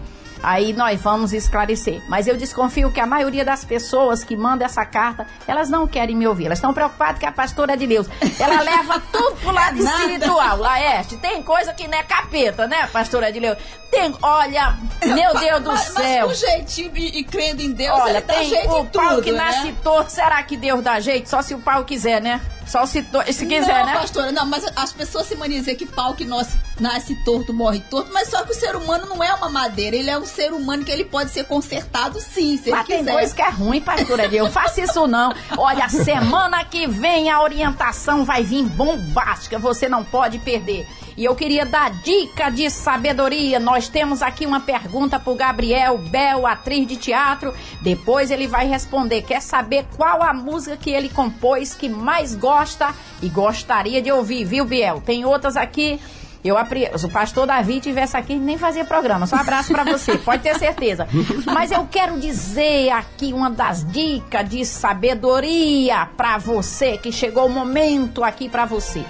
Aí 0.44 0.74
nós 0.74 1.00
vamos 1.02 1.34
esclarecer. 1.34 2.02
Mas 2.10 2.28
eu 2.28 2.36
desconfio 2.36 2.92
que 2.92 3.00
a 3.00 3.06
maioria 3.06 3.46
das 3.46 3.64
pessoas 3.64 4.24
que 4.24 4.36
mandam 4.36 4.66
essa 4.66 4.84
carta, 4.86 5.28
elas 5.48 5.70
não 5.70 5.88
querem 5.88 6.16
me 6.16 6.28
ouvir. 6.28 6.48
Elas 6.48 6.58
estão 6.58 6.74
preocupadas 6.74 7.20
que 7.20 7.26
a 7.26 7.32
pastora 7.32 7.74
é 7.74 7.78
de 7.78 7.86
Deus. 7.86 8.08
Ela 8.40 8.62
leva 8.64 9.00
tudo 9.12 9.36
pro 9.38 9.52
lado 9.52 9.78
espiritual. 9.78 10.58
Laerte, 10.58 11.18
tem 11.18 11.44
coisa 11.44 11.74
que 11.74 11.88
não 11.88 11.98
é 11.98 12.04
capeta, 12.04 12.68
né, 12.68 12.88
pastora 12.88 13.32
de 13.32 13.40
Deus? 13.40 13.58
Tem, 13.92 14.16
olha, 14.22 14.78
meu 15.06 15.34
Deus 15.40 15.62
do 15.62 15.72
mas, 15.72 15.82
céu. 15.82 16.28
Mas 16.28 16.40
com 16.40 16.48
jeitinho 16.48 16.92
e, 16.96 17.20
e 17.20 17.24
crendo 17.24 17.62
em 17.62 17.72
Deus, 17.72 18.00
Olha, 18.00 18.12
ele 18.12 18.22
dá 18.22 18.34
tem 18.34 18.50
jeito 18.50 18.74
o 18.74 18.86
pau 18.86 19.10
tudo, 19.10 19.22
que 19.22 19.32
nasce 19.32 19.68
né? 19.68 19.76
torto. 19.84 20.12
Será 20.12 20.42
que 20.44 20.58
Deus 20.58 20.82
dá 20.82 21.00
jeito? 21.00 21.30
Só 21.30 21.42
se 21.42 21.54
o 21.54 21.60
pau 21.60 21.84
quiser, 21.84 22.22
né? 22.22 22.42
Só 22.72 22.86
se, 22.86 23.04
to- 23.04 23.22
se 23.34 23.46
quiser, 23.46 23.80
não, 23.80 23.86
né? 23.86 23.94
pastora, 24.00 24.32
não, 24.32 24.46
mas 24.46 24.64
as 24.78 24.94
pessoas 24.94 25.28
se 25.28 25.36
dizer 25.50 25.76
que 25.76 25.86
pau 25.86 26.14
que 26.14 26.24
nasce, 26.24 26.58
nasce 26.80 27.14
torto, 27.26 27.54
morre 27.54 27.82
torto, 27.90 28.10
mas 28.14 28.30
só 28.30 28.44
que 28.44 28.52
o 28.52 28.56
ser 28.56 28.76
humano 28.78 29.08
não 29.08 29.22
é 29.22 29.34
uma 29.34 29.50
madeira, 29.50 29.96
ele 29.96 30.10
é 30.10 30.18
um 30.18 30.26
ser 30.26 30.54
humano 30.54 30.86
que 30.86 30.92
ele 30.92 31.04
pode 31.04 31.32
ser 31.32 31.44
consertado 31.44 32.20
sim, 32.22 32.58
se 32.58 32.70
Mas 32.70 32.80
ele 32.80 32.88
tem 32.88 32.98
quiser. 33.00 33.12
coisa 33.12 33.36
que 33.36 33.42
é 33.42 33.50
ruim, 33.50 33.82
pastora 33.82 34.24
de 34.24 34.30
Deus. 34.30 34.54
Faça 34.54 34.80
isso 34.82 35.06
não. 35.06 35.34
Olha, 35.58 35.90
semana 35.90 36.64
que 36.64 36.88
vem 36.88 37.30
a 37.30 37.42
orientação 37.42 38.24
vai 38.24 38.44
vir 38.44 38.64
bombástica. 38.64 39.60
Você 39.60 39.90
não 39.90 40.06
pode 40.06 40.40
perder. 40.40 40.88
E 41.22 41.26
eu 41.26 41.36
queria 41.36 41.68
dar 41.68 41.92
dica 42.02 42.50
de 42.50 42.68
sabedoria. 42.72 43.60
Nós 43.60 43.88
temos 43.88 44.24
aqui 44.24 44.44
uma 44.44 44.60
pergunta 44.60 45.20
pro 45.20 45.36
Gabriel 45.36 45.96
Bel, 46.00 46.48
atriz 46.48 46.88
de 46.88 46.96
teatro. 46.96 47.54
Depois 47.80 48.32
ele 48.32 48.48
vai 48.48 48.68
responder. 48.68 49.22
Quer 49.22 49.40
saber 49.40 49.86
qual 49.96 50.24
a 50.24 50.34
música 50.34 50.76
que 50.76 50.90
ele 50.90 51.10
compôs 51.10 51.76
que 51.76 51.88
mais 51.88 52.34
gosta 52.34 52.92
e 53.22 53.30
gostaria 53.30 54.02
de 54.02 54.12
ouvir, 54.12 54.46
viu, 54.46 54.66
Biel? 54.66 55.00
Tem 55.06 55.24
outras 55.24 55.56
aqui. 55.56 56.00
Eu. 56.44 56.56
Se 56.98 57.06
o 57.06 57.10
pastor 57.10 57.46
Davi 57.46 57.80
tivesse 57.80 58.18
aqui, 58.18 58.34
nem 58.34 58.58
fazia 58.58 58.84
programa. 58.84 59.28
Só 59.28 59.36
um 59.36 59.42
abraço 59.42 59.72
pra 59.72 59.84
você, 59.84 60.18
pode 60.26 60.42
ter 60.42 60.58
certeza. 60.58 61.08
Mas 61.46 61.70
eu 61.70 61.86
quero 61.86 62.20
dizer 62.20 62.90
aqui 62.90 63.32
uma 63.32 63.52
das 63.52 63.86
dicas 63.86 64.50
de 64.50 64.66
sabedoria 64.66 66.08
pra 66.18 66.40
você, 66.40 66.98
que 66.98 67.12
chegou 67.12 67.46
o 67.46 67.50
momento 67.50 68.24
aqui 68.24 68.50
pra 68.50 68.66
você. 68.66 69.06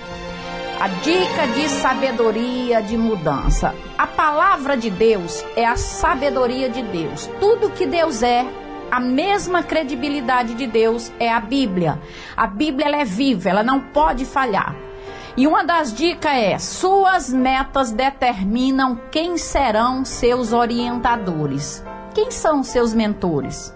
A 0.82 0.88
dica 0.88 1.46
de 1.54 1.70
sabedoria 1.70 2.82
de 2.82 2.98
mudança. 2.98 3.76
A 3.96 4.08
palavra 4.08 4.76
de 4.76 4.90
Deus 4.90 5.46
é 5.56 5.64
a 5.64 5.76
sabedoria 5.76 6.68
de 6.72 6.82
Deus. 6.82 7.30
Tudo 7.40 7.70
que 7.70 7.86
Deus 7.86 8.24
é, 8.24 8.44
a 8.90 9.00
mesma 9.00 9.62
credibilidade 9.62 10.56
de 10.56 10.66
Deus 10.66 11.12
é 11.20 11.32
a 11.32 11.40
Bíblia. 11.40 12.02
A 12.36 12.48
Bíblia 12.48 13.00
é 13.00 13.06
viva, 13.06 13.48
ela 13.48 13.62
não 13.62 13.80
pode 13.80 14.26
falhar. 14.26 14.76
E 15.38 15.46
uma 15.46 15.64
das 15.64 15.94
dicas 15.94 16.34
é: 16.34 16.58
suas 16.58 17.32
metas 17.32 17.92
determinam 17.92 19.00
quem 19.12 19.38
serão 19.38 20.04
seus 20.04 20.52
orientadores. 20.52 21.86
Quem 22.12 22.32
são 22.32 22.64
seus 22.64 22.92
mentores? 22.92 23.72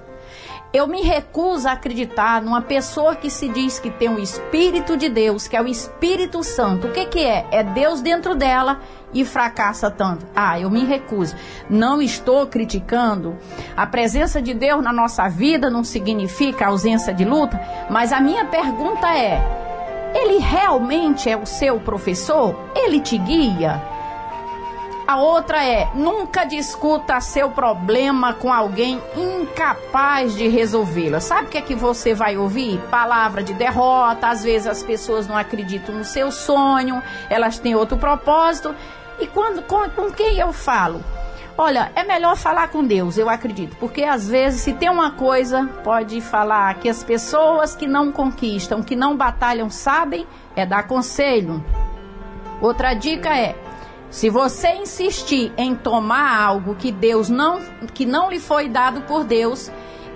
Eu 0.75 0.87
me 0.87 1.01
recuso 1.01 1.69
a 1.69 1.71
acreditar 1.71 2.41
numa 2.41 2.61
pessoa 2.61 3.15
que 3.15 3.29
se 3.29 3.47
diz 3.47 3.79
que 3.79 3.89
tem 3.89 4.09
o 4.09 4.19
Espírito 4.19 4.97
de 4.97 5.07
Deus, 5.07 5.47
que 5.47 5.55
é 5.55 5.61
o 5.61 5.67
Espírito 5.69 6.43
Santo. 6.43 6.87
O 6.87 6.91
que, 6.91 7.05
que 7.05 7.19
é? 7.23 7.47
É 7.49 7.63
Deus 7.63 8.01
dentro 8.01 8.35
dela 8.35 8.81
e 9.13 9.23
fracassa 9.23 9.89
tanto. 9.89 10.25
Ah, 10.35 10.59
eu 10.59 10.69
me 10.69 10.83
recuso. 10.83 11.33
Não 11.69 12.01
estou 12.01 12.45
criticando. 12.47 13.37
A 13.77 13.87
presença 13.87 14.41
de 14.41 14.53
Deus 14.53 14.83
na 14.83 14.91
nossa 14.91 15.29
vida 15.29 15.69
não 15.69 15.81
significa 15.81 16.67
ausência 16.67 17.13
de 17.13 17.23
luta, 17.23 17.57
mas 17.89 18.11
a 18.11 18.19
minha 18.19 18.43
pergunta 18.43 19.07
é: 19.15 19.41
ele 20.13 20.39
realmente 20.39 21.29
é 21.29 21.37
o 21.37 21.45
seu 21.45 21.79
professor? 21.79 22.53
Ele 22.75 22.99
te 22.99 23.17
guia? 23.17 23.94
A 25.07 25.17
outra 25.17 25.63
é: 25.63 25.87
nunca 25.93 26.43
discuta 26.45 27.21
seu 27.21 27.51
problema 27.51 28.33
com 28.33 28.51
alguém 28.51 28.99
incapaz 29.15 30.33
de 30.33 30.47
resolvê-lo. 30.47 31.21
Sabe 31.21 31.47
o 31.47 31.49
que 31.49 31.57
é 31.57 31.61
que 31.61 31.75
você 31.75 32.15
vai 32.15 32.37
ouvir? 32.37 32.79
Palavra 32.89 33.43
de 33.43 33.53
derrota. 33.53 34.27
Às 34.29 34.43
vezes 34.43 34.67
as 34.67 34.81
pessoas 34.81 35.27
não 35.27 35.37
acreditam 35.37 35.93
no 35.93 36.03
seu 36.03 36.31
sonho, 36.31 37.03
elas 37.29 37.59
têm 37.59 37.75
outro 37.75 37.97
propósito. 37.97 38.73
E 39.19 39.27
quando 39.27 39.61
com, 39.61 39.87
com 39.91 40.11
quem 40.11 40.39
eu 40.39 40.51
falo? 40.51 41.03
Olha, 41.57 41.91
é 41.95 42.03
melhor 42.03 42.35
falar 42.35 42.67
com 42.67 42.83
Deus, 42.83 43.17
eu 43.17 43.29
acredito, 43.29 43.77
porque 43.77 44.03
às 44.03 44.27
vezes 44.27 44.59
se 44.59 44.73
tem 44.73 44.89
uma 44.89 45.11
coisa, 45.11 45.65
pode 45.85 46.19
falar 46.19 46.73
que 46.75 46.89
as 46.89 47.01
pessoas 47.01 47.73
que 47.73 47.87
não 47.87 48.11
conquistam, 48.11 48.83
que 48.83 48.93
não 48.93 49.15
batalham, 49.15 49.69
sabem, 49.69 50.27
é 50.53 50.65
dar 50.65 50.85
conselho. 50.85 51.63
Outra 52.61 52.93
dica 52.93 53.29
é: 53.37 53.55
se 54.15 54.29
você 54.29 54.69
insistir 54.75 55.51
em 55.57 55.75
tomar 55.75 56.41
algo 56.41 56.73
que 56.75 56.89
Deus 56.89 57.27
não 57.27 57.61
que 57.93 58.05
não 58.05 58.29
lhe 58.29 58.39
foi 58.39 58.69
dado 58.69 59.01
por 59.01 59.25
Deus, 59.25 59.69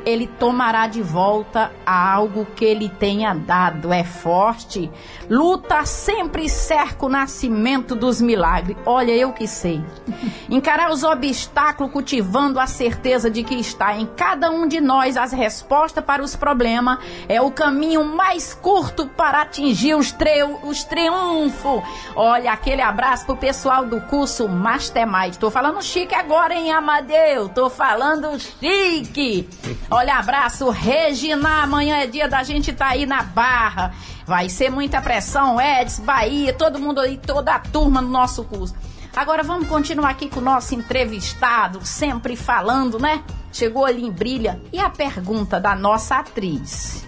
ele 0.05 0.27
tomará 0.27 0.87
de 0.87 1.01
volta 1.01 1.71
algo 1.85 2.45
que 2.55 2.65
ele 2.65 2.89
tenha 2.89 3.33
dado. 3.33 3.91
É 3.91 4.03
forte. 4.03 4.91
Luta 5.29 5.85
sempre 5.85 6.49
cerca 6.49 7.05
o 7.05 7.09
nascimento 7.09 7.95
dos 7.95 8.21
milagres. 8.21 8.77
Olha, 8.85 9.11
eu 9.11 9.31
que 9.31 9.47
sei. 9.47 9.83
Encarar 10.49 10.91
os 10.91 11.03
obstáculos 11.03 11.91
cultivando 11.91 12.59
a 12.59 12.67
certeza 12.67 13.29
de 13.29 13.43
que 13.43 13.55
está 13.55 13.95
em 13.95 14.05
cada 14.05 14.49
um 14.49 14.67
de 14.67 14.81
nós 14.81 15.17
as 15.17 15.31
respostas 15.31 16.03
para 16.03 16.23
os 16.23 16.35
problemas 16.35 16.99
é 17.27 17.41
o 17.41 17.51
caminho 17.51 18.03
mais 18.03 18.53
curto 18.53 19.07
para 19.07 19.41
atingir 19.41 19.95
os, 19.95 20.11
tre 20.11 20.43
os 20.63 20.83
triunfos. 20.83 21.83
Olha, 22.15 22.51
aquele 22.51 22.81
abraço 22.81 23.25
pro 23.25 23.37
pessoal 23.37 23.85
do 23.85 24.01
curso 24.01 24.47
Mastermind. 24.47 25.35
Tô 25.35 25.51
falando 25.51 25.81
chique 25.81 26.15
agora, 26.15 26.53
hein, 26.53 26.71
Amadeu? 26.71 27.49
Tô 27.49 27.69
falando 27.69 28.39
chique. 28.39 29.47
Olha, 29.91 30.17
abraço, 30.17 30.69
Regina. 30.69 31.63
Amanhã 31.63 31.97
é 31.97 32.07
dia 32.07 32.27
da 32.27 32.43
gente 32.43 32.71
tá 32.71 32.89
aí 32.89 33.05
na 33.05 33.23
Barra. 33.23 33.91
Vai 34.25 34.47
ser 34.47 34.69
muita 34.69 35.01
pressão, 35.01 35.59
Eds, 35.59 35.99
Bahia, 35.99 36.53
todo 36.53 36.77
mundo 36.79 36.99
aí, 36.99 37.17
toda 37.17 37.55
a 37.55 37.59
turma 37.59 37.99
no 38.01 38.09
nosso 38.09 38.43
curso. 38.43 38.75
Agora 39.15 39.41
vamos 39.41 39.67
continuar 39.67 40.11
aqui 40.11 40.29
com 40.29 40.39
o 40.39 40.43
nosso 40.43 40.75
entrevistado, 40.75 41.83
sempre 41.83 42.35
falando, 42.35 42.99
né? 42.99 43.23
Chegou 43.51 43.83
ali 43.83 44.05
em 44.05 44.11
brilha. 44.11 44.61
E 44.71 44.79
a 44.79 44.89
pergunta 44.91 45.59
da 45.59 45.75
nossa 45.75 46.17
atriz, 46.17 47.03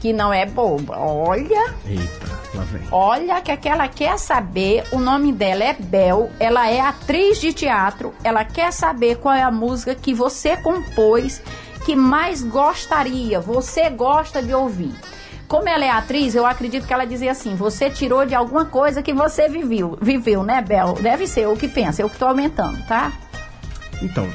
que 0.00 0.12
não 0.12 0.30
é 0.30 0.44
boba. 0.44 0.98
Olha, 0.98 1.74
Eita, 1.86 2.26
lá 2.54 2.64
vem. 2.64 2.82
olha 2.92 3.40
que 3.40 3.50
aquela 3.50 3.88
quer 3.88 4.18
saber, 4.18 4.84
o 4.92 4.98
nome 4.98 5.32
dela 5.32 5.64
é 5.64 5.72
Bel, 5.72 6.30
ela 6.38 6.68
é 6.68 6.80
atriz 6.80 7.40
de 7.40 7.54
teatro, 7.54 8.14
ela 8.22 8.44
quer 8.44 8.70
saber 8.70 9.16
qual 9.16 9.34
é 9.34 9.42
a 9.42 9.50
música 9.50 9.94
que 9.94 10.12
você 10.12 10.58
compôs 10.58 11.40
que 11.84 11.94
mais 11.94 12.42
gostaria, 12.42 13.40
você 13.40 13.90
gosta 13.90 14.42
de 14.42 14.54
ouvir. 14.54 14.92
Como 15.46 15.68
ela 15.68 15.84
é 15.84 15.90
atriz, 15.90 16.34
eu 16.34 16.46
acredito 16.46 16.86
que 16.86 16.92
ela 16.92 17.04
dizia 17.04 17.32
assim: 17.32 17.54
você 17.54 17.90
tirou 17.90 18.24
de 18.24 18.34
alguma 18.34 18.64
coisa 18.64 19.02
que 19.02 19.12
você 19.12 19.48
viveu, 19.48 19.98
viveu, 20.00 20.42
né, 20.42 20.62
Bel? 20.62 20.94
Deve 20.94 21.26
ser 21.26 21.46
o 21.46 21.56
que 21.56 21.68
pensa, 21.68 22.02
eu 22.02 22.08
que 22.08 22.18
tô 22.18 22.24
aumentando, 22.24 22.82
tá? 22.86 23.12
Então, 24.02 24.28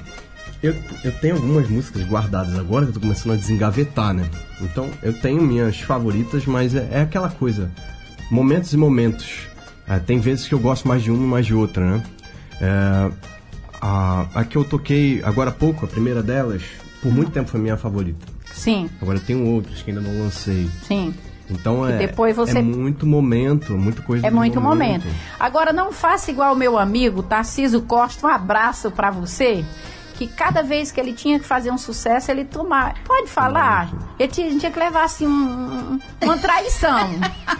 eu, 0.61 0.75
eu 1.03 1.11
tenho 1.19 1.35
algumas 1.35 1.67
músicas 1.67 2.03
guardadas 2.03 2.57
agora 2.57 2.85
que 2.85 2.91
eu 2.91 2.93
tô 2.93 2.99
começando 2.99 3.33
a 3.33 3.35
desengavetar, 3.35 4.13
né? 4.13 4.29
Então, 4.61 4.89
eu 5.01 5.13
tenho 5.13 5.41
minhas 5.41 5.79
favoritas, 5.79 6.45
mas 6.45 6.75
é, 6.75 6.87
é 6.91 7.01
aquela 7.01 7.29
coisa. 7.29 7.71
momentos 8.29 8.73
e 8.73 8.77
momentos. 8.77 9.47
É, 9.87 9.97
tem 9.97 10.19
vezes 10.19 10.47
que 10.47 10.53
eu 10.53 10.59
gosto 10.59 10.87
mais 10.87 11.01
de 11.01 11.09
uma 11.09 11.23
e 11.23 11.27
mais 11.27 11.45
de 11.47 11.55
outra, 11.55 11.83
né? 11.83 12.03
É, 12.61 13.11
a, 13.81 14.25
a 14.35 14.43
que 14.43 14.57
eu 14.57 14.63
toquei 14.63 15.21
agora 15.23 15.49
há 15.49 15.53
pouco, 15.53 15.85
a 15.85 15.87
primeira 15.87 16.21
delas, 16.21 16.61
por 17.01 17.11
muito 17.13 17.31
tempo 17.31 17.49
foi 17.49 17.59
minha 17.59 17.77
favorita. 17.77 18.25
Sim, 18.53 18.89
Agora 19.01 19.19
tem 19.19 19.41
outras 19.47 19.81
que 19.81 19.91
ainda 19.91 20.01
não 20.01 20.19
lancei. 20.23 20.69
sim. 20.83 21.13
Então 21.51 21.87
é, 21.87 21.97
depois 21.97 22.35
você- 22.35 22.59
é 22.59 22.61
muito 22.61 23.07
momento, 23.07 23.75
muita 23.75 24.03
coisa 24.03 24.27
É 24.27 24.29
muito 24.29 24.61
momento. 24.61 25.07
Agora, 25.39 25.73
não 25.73 25.91
faça 25.91 26.29
igual 26.29 26.53
o 26.53 26.55
meu 26.55 26.77
amigo 26.77 27.23
Tarciso 27.23 27.81
Costa. 27.81 28.27
Um 28.27 28.29
abraço 28.29 28.91
pra 28.91 29.09
você. 29.09 29.65
Que 30.13 30.27
cada 30.27 30.61
vez 30.61 30.91
que 30.91 30.99
ele 30.99 31.11
tinha 31.13 31.39
que 31.39 31.45
fazer 31.45 31.71
um 31.71 31.77
sucesso, 31.77 32.29
ele 32.29 32.45
tomar. 32.45 32.93
Pode 33.05 33.29
falar? 33.29 33.89
Ele 34.19 34.31
tinha, 34.31 34.59
tinha 34.59 34.71
que 34.71 34.77
levar 34.77 35.05
assim 35.05 35.25
um- 35.25 35.31
um- 35.93 35.99
uma 36.21 36.37
traição. 36.37 37.09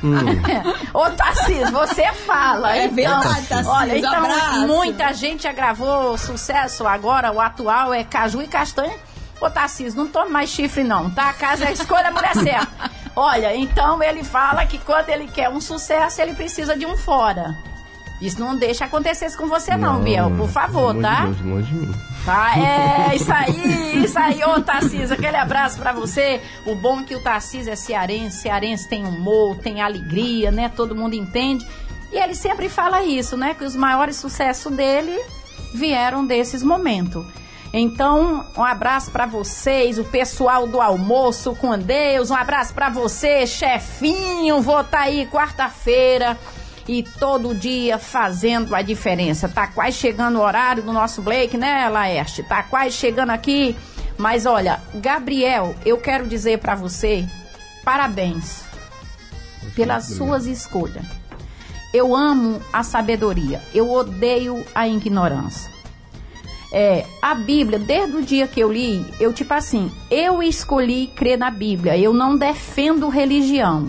Ô, 0.94 1.10
Tarciso, 1.12 1.72
você 1.72 2.12
fala. 2.14 2.76
É 2.76 2.86
então, 2.86 2.96
verdade, 2.96 3.48
Tarcísio, 3.48 3.72
Olha, 3.72 3.98
então, 3.98 4.14
abraço. 4.14 4.68
muita 4.68 5.14
gente 5.14 5.44
já 5.44 5.52
gravou 5.54 6.18
sucesso 6.18 6.86
agora. 6.86 7.32
O 7.32 7.40
atual 7.40 7.94
é 7.94 8.04
Caju 8.04 8.42
e 8.42 8.48
Castanha. 8.48 8.94
Ô, 9.42 9.50
Tarcísio, 9.50 9.98
não 9.98 10.08
tome 10.08 10.32
mais 10.32 10.50
chifre, 10.50 10.84
não, 10.84 11.10
tá? 11.10 11.30
A 11.30 11.34
casa 11.34 11.66
é 11.66 11.68
a 11.70 11.72
escolha 11.72 12.10
a 12.10 12.12
mulher 12.12 12.36
certa. 12.36 12.92
Olha, 13.16 13.56
então 13.56 14.02
ele 14.04 14.24
fala 14.24 14.66
que 14.66 14.78
quando 14.78 15.10
ele 15.10 15.28
quer 15.28 15.50
um 15.50 15.60
sucesso, 15.60 16.22
ele 16.22 16.34
precisa 16.34 16.78
de 16.78 16.86
um 16.86 16.98
fora. 16.98 17.58
Isso 18.22 18.40
não 18.40 18.56
deixa 18.56 18.86
acontecer 18.86 19.28
isso 19.28 19.38
com 19.38 19.48
você, 19.48 19.78
não, 19.78 20.02
Biel. 20.02 20.30
Por 20.32 20.50
favor, 20.50 20.94
tá? 21.02 21.26
de 21.26 21.34
Deus, 21.34 21.42
longe 21.42 21.68
de 21.68 21.76
mim. 21.76 21.94
Tá, 22.26 22.60
é 22.60 23.16
isso 23.16 23.32
aí, 23.32 24.04
isso 24.04 24.20
aí, 24.20 24.44
ô 24.44 24.62
Tarcísio, 24.62 25.14
aquele 25.14 25.38
abraço 25.38 25.80
pra 25.80 25.94
você. 25.94 26.42
O 26.66 26.76
bom 26.76 27.00
é 27.00 27.04
que 27.04 27.16
o 27.16 27.24
Tarcísio 27.24 27.72
é 27.72 27.78
cearense, 27.78 28.42
cearense 28.42 28.90
tem 28.90 29.06
humor, 29.06 29.58
tem 29.58 29.82
alegria, 29.82 30.52
né? 30.52 30.70
Todo 30.70 30.96
mundo 30.96 31.14
entende. 31.16 31.66
E 32.12 32.18
ele 32.18 32.36
sempre 32.36 32.68
fala 32.68 33.04
isso, 33.04 33.38
né? 33.38 33.54
Que 33.54 33.64
os 33.64 33.76
maiores 33.76 34.18
sucessos 34.18 34.74
dele 34.74 35.18
vieram 35.74 36.26
desses 36.26 36.62
momentos. 36.62 37.26
Então, 37.72 38.46
um 38.58 38.64
abraço 38.64 39.12
pra 39.12 39.26
vocês, 39.26 40.00
o 40.00 40.04
pessoal 40.04 40.66
do 40.66 40.82
almoço 40.82 41.56
com 41.56 41.78
Deus. 41.78 42.32
Um 42.32 42.36
abraço 42.36 42.74
pra 42.74 42.90
você, 42.90 43.46
chefinho. 43.46 44.62
Vou 44.62 44.82
estar 44.82 45.02
aí 45.02 45.28
quarta-feira 45.28 46.38
e 46.88 47.04
todo 47.04 47.54
dia 47.54 48.00
fazendo 48.00 48.74
a 48.74 48.82
diferença. 48.82 49.48
Tá 49.48 49.68
quase 49.68 49.98
chegando 49.98 50.40
o 50.40 50.42
horário 50.42 50.82
do 50.82 50.92
nosso 50.92 51.22
Blake, 51.22 51.58
né, 51.58 51.88
Laerte? 51.88 52.42
Tá 52.42 52.64
quase 52.64 52.96
chegando 52.96 53.30
aqui. 53.30 53.78
Mas 54.18 54.46
olha, 54.48 54.82
Gabriel, 54.96 55.76
eu 55.86 55.98
quero 55.98 56.28
dizer 56.28 56.58
pra 56.58 56.74
você, 56.76 57.26
parabéns 57.86 58.64
pelas 59.76 60.08
suas 60.08 60.46
escolhas. 60.46 61.06
Eu 61.94 62.16
amo 62.16 62.62
a 62.74 62.84
sabedoria, 62.84 63.62
eu 63.74 63.90
odeio 63.92 64.66
a 64.76 64.88
ignorância. 64.88 65.79
É, 66.72 67.06
a 67.22 67.34
Bíblia, 67.34 67.80
desde 67.80 68.16
o 68.16 68.22
dia 68.22 68.48
que 68.48 68.60
eu 68.60 68.72
li, 68.72 69.06
eu 69.20 69.34
tipo 69.34 69.54
assim, 69.54 69.92
eu 70.10 70.44
escolhi 70.44 71.08
crer 71.08 71.38
na 71.38 71.50
Bíblia. 71.50 71.98
Eu 71.98 72.14
não 72.14 72.38
defendo 72.38 73.10
religião. 73.10 73.88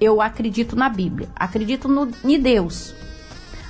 Eu 0.00 0.20
acredito 0.20 0.76
na 0.76 0.88
Bíblia. 0.88 1.28
Acredito 1.34 1.88
no, 1.88 2.10
em 2.24 2.38
Deus. 2.38 2.94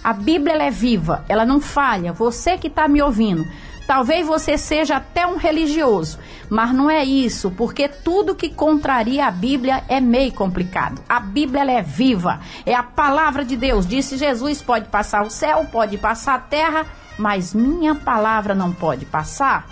A 0.03 0.13
Bíblia 0.13 0.55
ela 0.55 0.65
é 0.65 0.71
viva, 0.71 1.25
ela 1.29 1.45
não 1.45 1.61
falha. 1.61 2.13
Você 2.13 2.57
que 2.57 2.69
está 2.69 2.89
me 2.89 3.03
ouvindo, 3.03 3.47
talvez 3.87 4.27
você 4.27 4.57
seja 4.57 4.97
até 4.97 5.27
um 5.27 5.37
religioso, 5.37 6.19
mas 6.49 6.73
não 6.73 6.89
é 6.89 7.05
isso, 7.05 7.51
porque 7.51 7.89
tudo 7.89 8.35
que 8.35 8.49
contraria 8.49 9.27
a 9.27 9.31
Bíblia 9.31 9.85
é 9.89 10.01
meio 10.01 10.33
complicado. 10.33 11.03
A 11.09 11.21
Bíblia 11.21 11.63
ela 11.63 11.73
é 11.73 11.83
viva, 11.83 12.41
é 12.65 12.75
a 12.75 12.83
palavra 12.83 13.45
de 13.45 13.57
Deus. 13.57 13.87
Disse 13.87 14.17
Jesus: 14.17 14.63
pode 14.63 14.89
passar 14.89 15.27
o 15.27 15.31
céu, 15.31 15.67
pode 15.71 15.99
passar 15.99 16.35
a 16.35 16.39
terra, 16.39 16.87
mas 17.19 17.53
minha 17.53 17.95
palavra 17.95 18.55
não 18.55 18.73
pode 18.73 19.05
passar. 19.05 19.67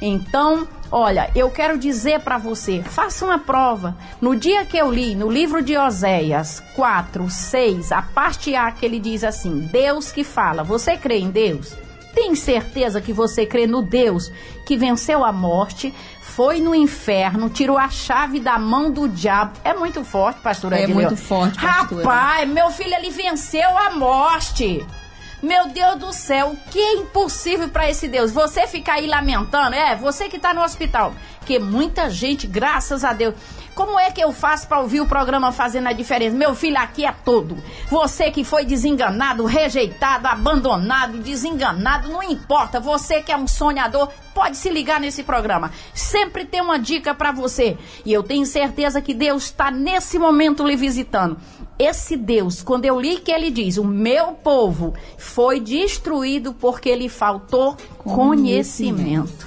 Então, 0.00 0.68
olha, 0.92 1.30
eu 1.34 1.50
quero 1.50 1.78
dizer 1.78 2.20
para 2.20 2.36
você, 2.36 2.82
faça 2.82 3.24
uma 3.24 3.38
prova. 3.38 3.96
No 4.20 4.36
dia 4.36 4.64
que 4.64 4.76
eu 4.76 4.92
li 4.92 5.14
no 5.14 5.30
livro 5.30 5.62
de 5.62 5.76
Oséias 5.76 6.62
4, 6.74 7.30
6, 7.30 7.92
a 7.92 8.02
parte 8.02 8.54
A 8.54 8.70
que 8.70 8.84
ele 8.84 9.00
diz 9.00 9.24
assim: 9.24 9.60
Deus 9.72 10.12
que 10.12 10.22
fala, 10.22 10.62
você 10.62 10.96
crê 10.96 11.18
em 11.18 11.30
Deus? 11.30 11.74
Tem 12.14 12.34
certeza 12.34 13.00
que 13.00 13.12
você 13.12 13.44
crê 13.44 13.66
no 13.66 13.82
Deus 13.82 14.30
que 14.66 14.76
venceu 14.76 15.22
a 15.24 15.32
morte, 15.32 15.94
foi 16.20 16.60
no 16.60 16.74
inferno, 16.74 17.48
tirou 17.50 17.78
a 17.78 17.88
chave 17.88 18.40
da 18.40 18.58
mão 18.58 18.90
do 18.90 19.06
diabo? 19.08 19.52
É 19.64 19.72
muito 19.74 20.02
forte, 20.04 20.40
pastora 20.40 20.78
É 20.78 20.84
Edileu. 20.84 21.08
muito 21.08 21.16
forte, 21.16 21.58
pastora. 21.60 22.04
Rapaz, 22.04 22.48
meu 22.48 22.70
filho, 22.70 22.94
ele 22.94 23.10
venceu 23.10 23.76
a 23.78 23.90
morte. 23.90 24.84
Meu 25.46 25.68
Deus 25.68 25.94
do 26.00 26.12
céu, 26.12 26.48
o 26.48 26.56
que 26.72 26.80
é 26.80 26.94
impossível 26.94 27.68
para 27.68 27.88
esse 27.88 28.08
Deus? 28.08 28.32
Você 28.32 28.66
ficar 28.66 28.94
aí 28.94 29.06
lamentando, 29.06 29.76
é, 29.76 29.94
você 29.94 30.28
que 30.28 30.40
tá 30.40 30.52
no 30.52 30.60
hospital, 30.60 31.14
que 31.46 31.56
muita 31.60 32.10
gente, 32.10 32.48
graças 32.48 33.04
a 33.04 33.12
Deus. 33.12 33.32
Como 33.72 34.00
é 34.00 34.10
que 34.10 34.20
eu 34.20 34.32
faço 34.32 34.66
para 34.66 34.80
ouvir 34.80 35.02
o 35.02 35.06
programa 35.06 35.52
fazendo 35.52 35.86
a 35.86 35.92
diferença? 35.92 36.34
Meu 36.34 36.54
filho 36.54 36.78
aqui 36.78 37.04
é 37.04 37.12
todo. 37.12 37.62
Você 37.88 38.30
que 38.30 38.42
foi 38.42 38.64
desenganado, 38.64 39.44
rejeitado, 39.44 40.26
abandonado, 40.26 41.18
desenganado, 41.18 42.08
não 42.08 42.22
importa. 42.22 42.80
Você 42.80 43.22
que 43.22 43.30
é 43.30 43.36
um 43.36 43.46
sonhador, 43.46 44.10
pode 44.34 44.56
se 44.56 44.70
ligar 44.70 44.98
nesse 44.98 45.22
programa. 45.22 45.70
Sempre 45.94 46.44
tem 46.44 46.60
uma 46.60 46.78
dica 46.78 47.14
para 47.14 47.32
você. 47.32 47.76
E 48.04 48.12
eu 48.12 48.22
tenho 48.22 48.46
certeza 48.46 49.00
que 49.00 49.14
Deus 49.14 49.44
está 49.44 49.70
nesse 49.70 50.18
momento 50.18 50.66
lhe 50.66 50.74
visitando. 50.74 51.38
Esse 51.78 52.16
Deus, 52.16 52.62
quando 52.62 52.86
eu 52.86 52.98
li 52.98 53.18
que 53.18 53.30
ele 53.30 53.50
diz: 53.50 53.76
O 53.76 53.84
meu 53.84 54.32
povo 54.32 54.94
foi 55.18 55.60
destruído 55.60 56.54
porque 56.54 56.94
lhe 56.94 57.08
faltou 57.08 57.76
conhecimento. 57.98 59.46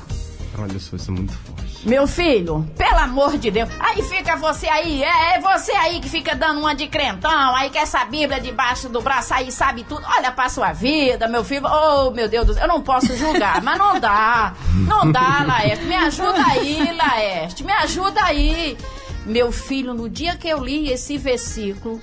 Olha 0.58 0.80
só, 0.80 0.96
isso 0.96 1.10
é 1.10 1.14
muito 1.14 1.34
forte. 1.34 1.88
Meu 1.88 2.06
filho, 2.06 2.70
pelo 2.78 2.98
amor 2.98 3.38
de 3.38 3.50
Deus. 3.50 3.70
Aí 3.80 4.04
fica 4.04 4.36
você 4.36 4.68
aí, 4.68 5.02
é, 5.02 5.36
é 5.36 5.40
você 5.40 5.72
aí 5.72 6.02
que 6.02 6.10
fica 6.10 6.36
dando 6.36 6.60
uma 6.60 6.76
de 6.76 6.88
crentão, 6.88 7.56
aí 7.56 7.70
com 7.70 7.78
essa 7.78 8.04
Bíblia 8.04 8.40
debaixo 8.40 8.90
do 8.90 9.02
braço, 9.02 9.34
aí 9.34 9.50
sabe 9.50 9.86
tudo. 9.86 10.06
Olha 10.18 10.32
pra 10.32 10.50
sua 10.50 10.74
vida, 10.74 11.28
meu 11.28 11.44
filho. 11.44 11.66
Oh, 11.66 12.12
meu 12.12 12.28
Deus 12.28 12.46
do 12.46 12.54
céu, 12.54 12.64
eu 12.64 12.68
não 12.68 12.82
posso 12.82 13.16
julgar, 13.16 13.62
mas 13.64 13.78
não 13.78 13.98
dá. 14.00 14.54
Não 14.88 15.10
dá, 15.10 15.44
Laerte. 15.48 15.86
Me 15.86 15.96
ajuda 15.96 16.46
aí, 16.46 16.96
Laerte. 16.96 17.64
Me 17.64 17.72
ajuda 17.72 18.22
aí. 18.24 18.78
Meu 19.26 19.52
filho, 19.52 19.94
no 19.94 20.10
dia 20.10 20.36
que 20.36 20.50
eu 20.50 20.64
li 20.64 20.92
esse 20.92 21.18
versículo, 21.18 22.02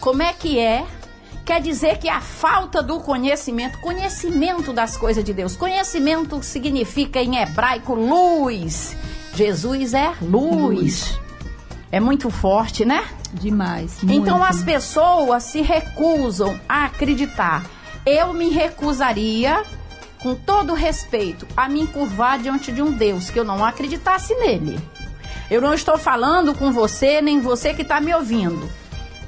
como 0.00 0.22
é 0.22 0.32
que 0.32 0.58
é? 0.58 0.86
Quer 1.44 1.60
dizer 1.62 1.98
que 1.98 2.08
a 2.08 2.20
falta 2.20 2.82
do 2.82 3.00
conhecimento, 3.00 3.78
conhecimento 3.80 4.72
das 4.72 4.96
coisas 4.96 5.24
de 5.24 5.32
Deus. 5.32 5.56
Conhecimento 5.56 6.42
significa 6.42 7.22
em 7.22 7.38
hebraico 7.38 7.94
luz. 7.94 8.94
Jesus 9.34 9.94
é 9.94 10.12
luz. 10.20 11.18
É 11.90 12.00
muito 12.00 12.28
forte, 12.28 12.84
né? 12.84 13.02
Demais. 13.32 13.98
Então 14.02 14.38
muito. 14.38 14.50
as 14.50 14.62
pessoas 14.62 15.44
se 15.44 15.62
recusam 15.62 16.60
a 16.68 16.84
acreditar. 16.84 17.64
Eu 18.04 18.34
me 18.34 18.50
recusaria, 18.50 19.62
com 20.20 20.34
todo 20.34 20.74
respeito, 20.74 21.46
a 21.56 21.68
me 21.68 21.86
curvar 21.86 22.38
diante 22.38 22.70
de 22.70 22.82
um 22.82 22.92
Deus 22.92 23.30
que 23.30 23.38
eu 23.38 23.44
não 23.44 23.64
acreditasse 23.64 24.34
nele. 24.34 24.78
Eu 25.50 25.62
não 25.62 25.72
estou 25.72 25.96
falando 25.96 26.54
com 26.54 26.70
você, 26.70 27.22
nem 27.22 27.40
você 27.40 27.72
que 27.72 27.82
está 27.82 28.00
me 28.00 28.14
ouvindo. 28.14 28.68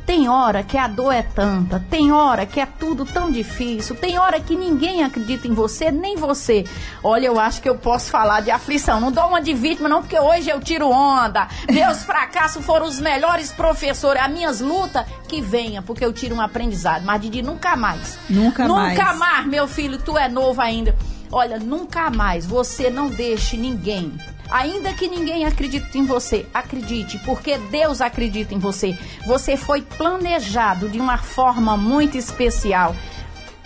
Tem 0.06 0.28
hora 0.28 0.62
que 0.62 0.76
a 0.76 0.88
dor 0.88 1.12
é 1.12 1.22
tanta, 1.22 1.82
tem 1.88 2.12
hora 2.12 2.44
que 2.44 2.60
é 2.60 2.66
tudo 2.66 3.04
tão 3.04 3.30
difícil, 3.30 3.94
tem 3.94 4.18
hora 4.18 4.40
que 4.40 4.56
ninguém 4.56 5.04
acredita 5.04 5.46
em 5.46 5.54
você, 5.54 5.90
nem 5.90 6.16
você. 6.16 6.64
Olha, 7.02 7.26
eu 7.26 7.38
acho 7.38 7.62
que 7.62 7.68
eu 7.68 7.76
posso 7.76 8.10
falar 8.10 8.40
de 8.40 8.50
aflição. 8.50 9.00
Não 9.00 9.12
dou 9.12 9.26
uma 9.28 9.40
de 9.40 9.54
vítima, 9.54 9.88
não, 9.88 10.00
porque 10.00 10.18
hoje 10.18 10.50
eu 10.50 10.60
tiro 10.60 10.90
onda. 10.90 11.46
Meus 11.70 12.02
fracassos 12.02 12.64
foram 12.64 12.86
os 12.86 12.98
melhores 12.98 13.52
professores. 13.52 14.22
As 14.22 14.30
minhas 14.30 14.60
lutas, 14.60 15.04
que 15.28 15.40
venha, 15.40 15.80
porque 15.80 16.04
eu 16.04 16.12
tiro 16.12 16.34
um 16.34 16.40
aprendizado. 16.40 17.04
Mas 17.04 17.20
Didi, 17.20 17.40
nunca 17.40 17.76
mais. 17.76 18.18
Nunca 18.28 18.66
mais. 18.66 18.98
Nunca 18.98 19.12
mais, 19.14 19.46
meu 19.46 19.68
filho, 19.68 19.98
tu 19.98 20.18
é 20.18 20.28
novo 20.28 20.60
ainda. 20.60 20.94
Olha, 21.30 21.58
nunca 21.60 22.10
mais 22.10 22.44
você 22.44 22.90
não 22.90 23.08
deixe 23.08 23.56
ninguém 23.56 24.12
Ainda 24.50 24.92
que 24.92 25.06
ninguém 25.06 25.44
acredite 25.44 25.96
em 25.96 26.04
você, 26.04 26.44
acredite, 26.52 27.18
porque 27.20 27.56
Deus 27.56 28.00
acredita 28.00 28.52
em 28.52 28.58
você. 28.58 28.98
Você 29.26 29.56
foi 29.56 29.82
planejado 29.82 30.88
de 30.88 30.98
uma 30.98 31.18
forma 31.18 31.76
muito 31.76 32.18
especial. 32.18 32.94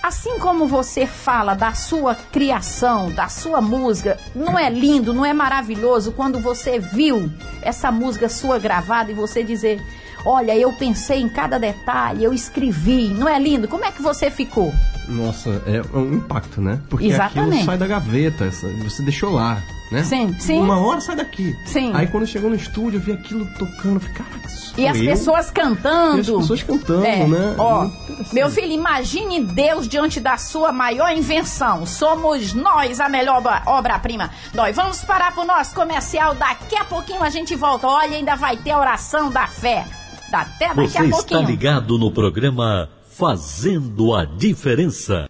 Assim 0.03 0.39
como 0.39 0.67
você 0.67 1.07
fala 1.07 1.55
da 1.55 1.73
sua 1.73 2.15
criação, 2.15 3.11
da 3.11 3.27
sua 3.29 3.63
música, 3.63 4.19
não 4.35 4.59
é 4.59 4.69
lindo, 4.69 5.15
não 5.15 5.25
é 5.25 5.33
maravilhoso 5.33 6.13
quando 6.13 6.39
você 6.39 6.79
viu 6.79 7.33
essa 7.63 7.91
música 7.91 8.29
sua 8.29 8.59
gravada 8.59 9.11
e 9.11 9.15
você 9.15 9.43
dizer: 9.43 9.81
Olha, 10.27 10.55
eu 10.55 10.71
pensei 10.75 11.23
em 11.23 11.29
cada 11.31 11.59
detalhe, 11.59 12.23
eu 12.23 12.35
escrevi, 12.35 13.09
não 13.09 13.27
é 13.27 13.39
lindo? 13.39 13.67
Como 13.67 13.87
é 13.87 13.91
que 13.91 14.03
você 14.03 14.31
ficou? 14.31 14.75
Nossa, 15.09 15.63
é 15.67 15.81
um 15.97 16.15
impacto, 16.15 16.61
né? 16.61 16.81
Porque 16.91 17.07
Exatamente. 17.07 17.53
aquilo 17.53 17.65
sai 17.65 17.79
da 17.79 17.87
gaveta, 17.87 18.51
você 18.51 19.03
deixou 19.03 19.33
lá, 19.33 19.63
né? 19.95 20.05
Sim, 20.05 20.35
sim. 20.39 20.61
Uma 20.61 20.79
hora 20.79 21.01
sai 21.01 21.17
daqui. 21.17 21.57
Sim. 21.65 21.93
Aí 21.95 22.07
quando 22.07 22.27
chegou 22.27 22.51
no 22.51 22.57
estúdio, 22.57 22.99
eu 22.99 23.03
vi 23.03 23.13
aquilo 23.13 23.47
tocando, 23.59 23.95
eu 23.95 24.01
falei, 24.01 24.15
caraca, 24.17 24.49
sou 24.49 24.75
E 24.79 24.87
as 24.89 24.99
eu? 24.99 25.05
pessoas 25.07 25.51
cantando. 25.51 26.17
E 26.19 26.21
as 26.21 26.27
pessoas 26.27 26.63
cantando, 26.63 27.05
É, 27.05 27.27
né? 27.27 27.55
Ó, 27.57 27.89
meu 28.33 28.51
filho, 28.51 28.73
imagine 28.73 29.41
Deus 29.45 29.89
diante 29.89 30.21
da 30.21 30.37
sua 30.37 30.73
maior 30.73 31.11
invenção. 31.17 31.87
Somos 31.87 32.53
nós 32.53 33.01
a 33.01 33.09
melhor 33.09 33.39
obra- 33.39 33.63
obra-prima. 33.67 34.31
Nós 34.53 34.77
vamos 34.77 34.99
parar 35.05 35.33
pro 35.33 35.45
nosso 35.45 35.75
comercial. 35.75 36.35
Daqui 36.35 36.77
a 36.77 36.85
pouquinho 36.85 37.23
a 37.23 37.31
gente 37.31 37.55
volta. 37.55 37.87
Olha, 37.87 38.17
ainda 38.17 38.35
vai 38.37 38.57
ter 38.57 38.73
a 38.73 38.79
oração 38.79 39.31
da 39.31 39.47
fé. 39.47 39.87
Até 40.33 40.69
daqui 40.75 40.89
Você 40.89 40.99
a 40.99 41.05
está 41.05 41.17
pouquinho. 41.17 41.47
ligado 41.47 41.97
no 41.97 42.11
programa 42.11 42.89
Fazendo 43.17 44.13
a 44.15 44.25
Diferença. 44.25 45.29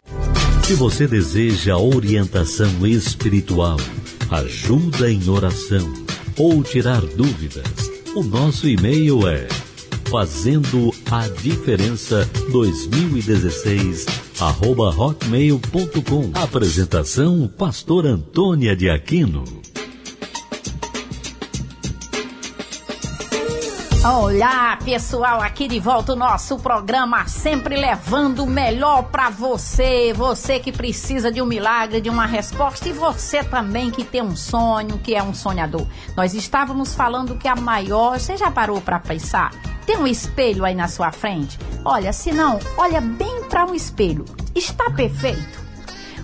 Se 0.63 0.73
você 0.73 1.07
deseja 1.07 1.77
orientação 1.77 2.87
espiritual, 2.87 3.77
ajuda 4.31 5.11
em 5.11 5.29
oração 5.29 5.93
ou 6.37 6.63
tirar 6.63 7.01
dúvidas, 7.01 7.65
o 8.15 8.23
nosso 8.23 8.69
e-mail 8.69 9.27
é 9.29 9.47
fazendo 10.11 10.93
a 11.11 11.29
diferença 11.29 12.29
2016 12.51 14.07
arroba 14.41 14.91
hotmail.com 14.91 16.31
Apresentação 16.35 17.49
Pastor 17.49 18.07
Antônia 18.07 18.77
de 18.77 18.91
Aquino. 18.91 19.64
Olá, 24.07 24.77
pessoal, 24.85 25.41
aqui 25.41 25.67
de 25.67 25.81
volta 25.81 26.13
o 26.13 26.17
nosso 26.17 26.59
programa, 26.59 27.27
sempre 27.27 27.75
levando 27.75 28.45
o 28.45 28.47
melhor 28.47 29.05
pra 29.05 29.31
você, 29.31 30.13
você 30.13 30.61
que 30.61 30.71
precisa 30.71 31.33
de 31.33 31.41
um 31.41 31.47
milagre, 31.47 32.03
de 32.03 32.11
uma 32.11 32.27
resposta 32.27 32.87
e 32.87 32.93
você 32.93 33.43
também 33.43 33.91
que 33.91 34.05
tem 34.05 34.21
um 34.21 34.37
sonho, 34.37 34.99
que 34.99 35.15
é 35.15 35.23
um 35.23 35.33
sonhador. 35.33 35.87
Nós 36.15 36.35
estávamos 36.35 36.95
falando 36.95 37.37
que 37.37 37.49
a 37.49 37.57
maior, 37.57 38.21
você 38.21 38.37
já 38.37 38.51
parou 38.51 38.79
pra 38.79 39.01
pensar? 39.01 39.53
Tem 39.87 39.97
um 39.97 40.07
espelho 40.07 40.67
aí 40.67 40.75
na 40.75 40.87
sua 40.87 41.11
frente? 41.11 41.59
Olha, 41.83 42.13
se 42.13 42.31
não, 42.31 42.59
olha 42.77 43.01
bem 43.01 43.45
pra 43.45 43.65
um 43.65 43.75
espelho. 43.75 44.27
Está 44.55 44.91
perfeito? 44.91 45.64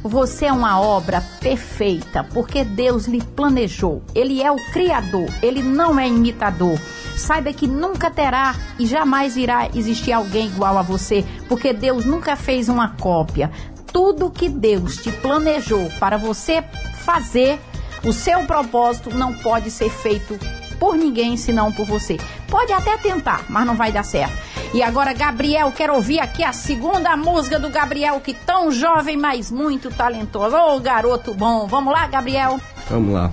Você 0.03 0.47
é 0.47 0.53
uma 0.53 0.81
obra 0.81 1.23
perfeita, 1.41 2.25
porque 2.33 2.65
Deus 2.65 3.07
lhe 3.07 3.23
planejou. 3.23 4.03
Ele 4.15 4.43
é 4.43 4.51
o 4.51 4.57
Criador, 4.73 5.29
ele 5.43 5.63
não 5.63 5.99
é 5.99 6.09
imitador. 6.09 6.79
Saiba 7.17 7.53
que 7.53 7.67
nunca 7.67 8.11
terá 8.11 8.55
e 8.79 8.87
jamais 8.87 9.37
irá 9.37 9.69
existir 9.75 10.13
alguém 10.13 10.47
igual 10.47 10.79
a 10.79 10.83
você, 10.83 11.25
porque 11.49 11.75
Deus 11.75 12.07
nunca 12.07 12.35
fez 12.35 12.71
uma 12.71 12.97
cópia. 12.97 13.51
Tudo 13.93 14.31
que 14.31 14.49
Deus 14.49 14.97
te 14.97 15.13
planejou 15.13 15.91
para 15.99 16.17
você 16.17 16.65
fazer, 17.05 17.61
o 18.03 18.13
seu 18.13 18.45
propósito 18.47 19.15
não 19.15 19.35
pode 19.35 19.71
ser 19.71 19.91
feito 19.91 20.39
por 20.81 20.97
ninguém 20.97 21.37
senão 21.37 21.71
por 21.71 21.87
você. 21.87 22.17
Pode 22.49 22.73
até 22.73 22.97
tentar, 22.97 23.45
mas 23.49 23.67
não 23.67 23.77
vai 23.77 23.93
dar 23.93 24.03
certo. 24.03 24.37
E 24.73 24.83
agora, 24.83 25.13
Gabriel, 25.13 25.71
quero 25.77 25.95
ouvir 25.95 26.21
aqui 26.21 26.43
a 26.43 26.53
segunda 26.53 27.17
música 27.17 27.59
do 27.59 27.69
Gabriel, 27.69 28.19
que 28.21 28.33
tão 28.33 28.73
jovem, 28.73 29.17
mas 29.17 29.51
muito 29.51 29.91
talentoso. 29.91 30.57
Ô, 30.57 30.81
garoto 30.81 31.35
bom. 31.35 31.67
Vamos 31.67 31.93
lá, 31.93 32.07
Gabriel? 32.07 32.59
Vamos 32.89 33.13
lá. 33.13 33.31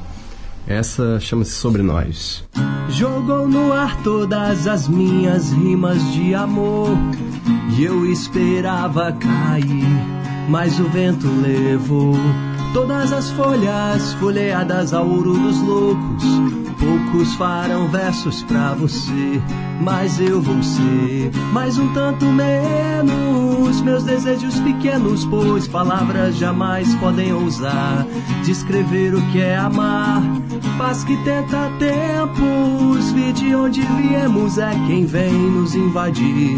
Essa 0.67 1.17
chama-se 1.19 1.51
Sobre 1.51 1.81
Nós. 1.81 2.43
Jogou 2.89 3.47
no 3.47 3.71
ar 3.71 3.95
todas 4.03 4.67
as 4.67 4.87
minhas 4.87 5.51
rimas 5.51 6.03
de 6.11 6.35
amor. 6.35 6.89
E 7.77 7.83
eu 7.83 8.05
esperava 8.11 9.13
cair, 9.13 9.85
mas 10.49 10.79
o 10.79 10.89
vento 10.89 11.27
levou 11.41 12.15
todas 12.73 13.11
as 13.11 13.29
folhas 13.31 14.13
folheadas 14.15 14.93
ao 14.93 15.07
ouro 15.07 15.33
dos 15.33 15.61
loucos. 15.61 16.23
Poucos 16.79 17.33
farão 17.35 17.87
versos 17.87 18.43
pra 18.43 18.73
você, 18.75 19.41
mas 19.81 20.19
eu 20.19 20.41
vou 20.41 20.61
ser 20.61 21.31
mais 21.51 21.77
um 21.77 21.91
tanto 21.93 22.25
menos. 22.25 23.81
Meus 23.81 24.03
desejos 24.03 24.59
pequenos, 24.59 25.25
pois 25.25 25.67
palavras 25.67 26.37
jamais 26.37 26.93
podem 26.95 27.33
ousar 27.33 28.05
descrever 28.43 29.15
o 29.15 29.21
que 29.31 29.41
é 29.41 29.57
amar. 29.57 30.21
Paz 30.77 31.03
que 31.03 31.17
tenta 31.23 31.69
tempos, 31.79 33.11
vi 33.11 33.33
de 33.33 33.55
onde 33.55 33.81
viemos, 33.81 34.57
é 34.57 34.71
quem 34.87 35.05
vem 35.05 35.33
nos 35.33 35.75
invadir. 35.75 36.57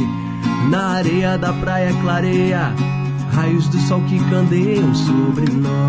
Na 0.69 0.89
areia 0.97 1.37
da 1.37 1.53
praia 1.53 1.93
clareia, 2.01 2.73
raios 3.31 3.67
do 3.67 3.79
sol 3.79 4.01
que 4.03 4.19
candeiam 4.29 4.93
sobre 4.93 5.51
nós. 5.53 5.79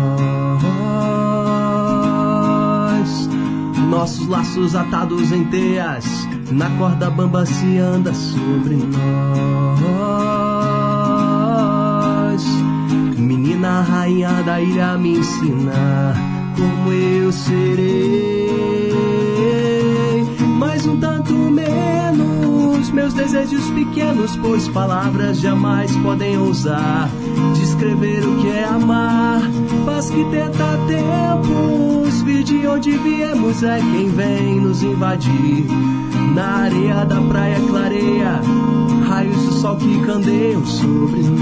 Nossos 3.89 4.27
laços 4.27 4.75
atados 4.75 5.31
em 5.31 5.43
teias, 5.45 6.05
na 6.49 6.69
corda 6.77 7.09
bamba 7.09 7.45
se 7.45 7.77
anda 7.77 8.13
sobre 8.13 8.75
nós. 8.75 8.91
Menina 13.17 13.81
rainha 13.81 14.41
da 14.43 14.61
ilha 14.61 14.97
me 14.97 15.17
ensina 15.17 16.13
como 16.55 16.91
eu 16.93 17.31
serei. 17.31 18.51
Mais 20.57 20.85
um 20.85 20.97
tanto 20.97 21.33
menos, 21.33 22.00
meus 22.91 23.13
desejos 23.13 23.69
pequenos, 23.71 24.35
pois 24.37 24.67
palavras 24.67 25.39
jamais 25.39 25.95
podem 25.97 26.37
ousar 26.37 27.09
descrever 27.81 28.23
o 28.27 28.37
que 28.37 28.49
é 28.49 28.63
amar. 28.63 29.41
Paz 29.85 30.09
que 30.09 30.23
tenta 30.25 30.77
tempos, 30.87 32.21
vi 32.23 32.43
de 32.43 32.67
onde 32.67 32.91
viemos, 32.97 33.63
é 33.63 33.79
quem 33.79 34.09
vem 34.09 34.61
nos 34.61 34.83
invadir. 34.83 35.65
Na 36.35 36.63
areia 36.63 37.05
da 37.05 37.19
praia 37.21 37.59
clareia, 37.67 38.41
raios 39.07 39.35
do 39.37 39.53
sol 39.53 39.75
que 39.77 39.99
candeiam 40.05 40.65
sobre 40.65 41.23
nós. 41.23 41.41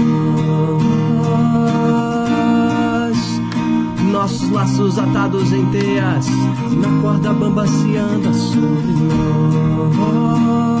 Nossos 4.10 4.50
laços 4.50 4.98
atados 4.98 5.52
em 5.52 5.66
teias, 5.66 6.26
na 6.76 7.02
corda 7.02 7.32
bamba 7.32 7.66
se 7.66 7.96
anda 7.96 8.32
sobre 8.32 8.92
nós. 8.92 10.79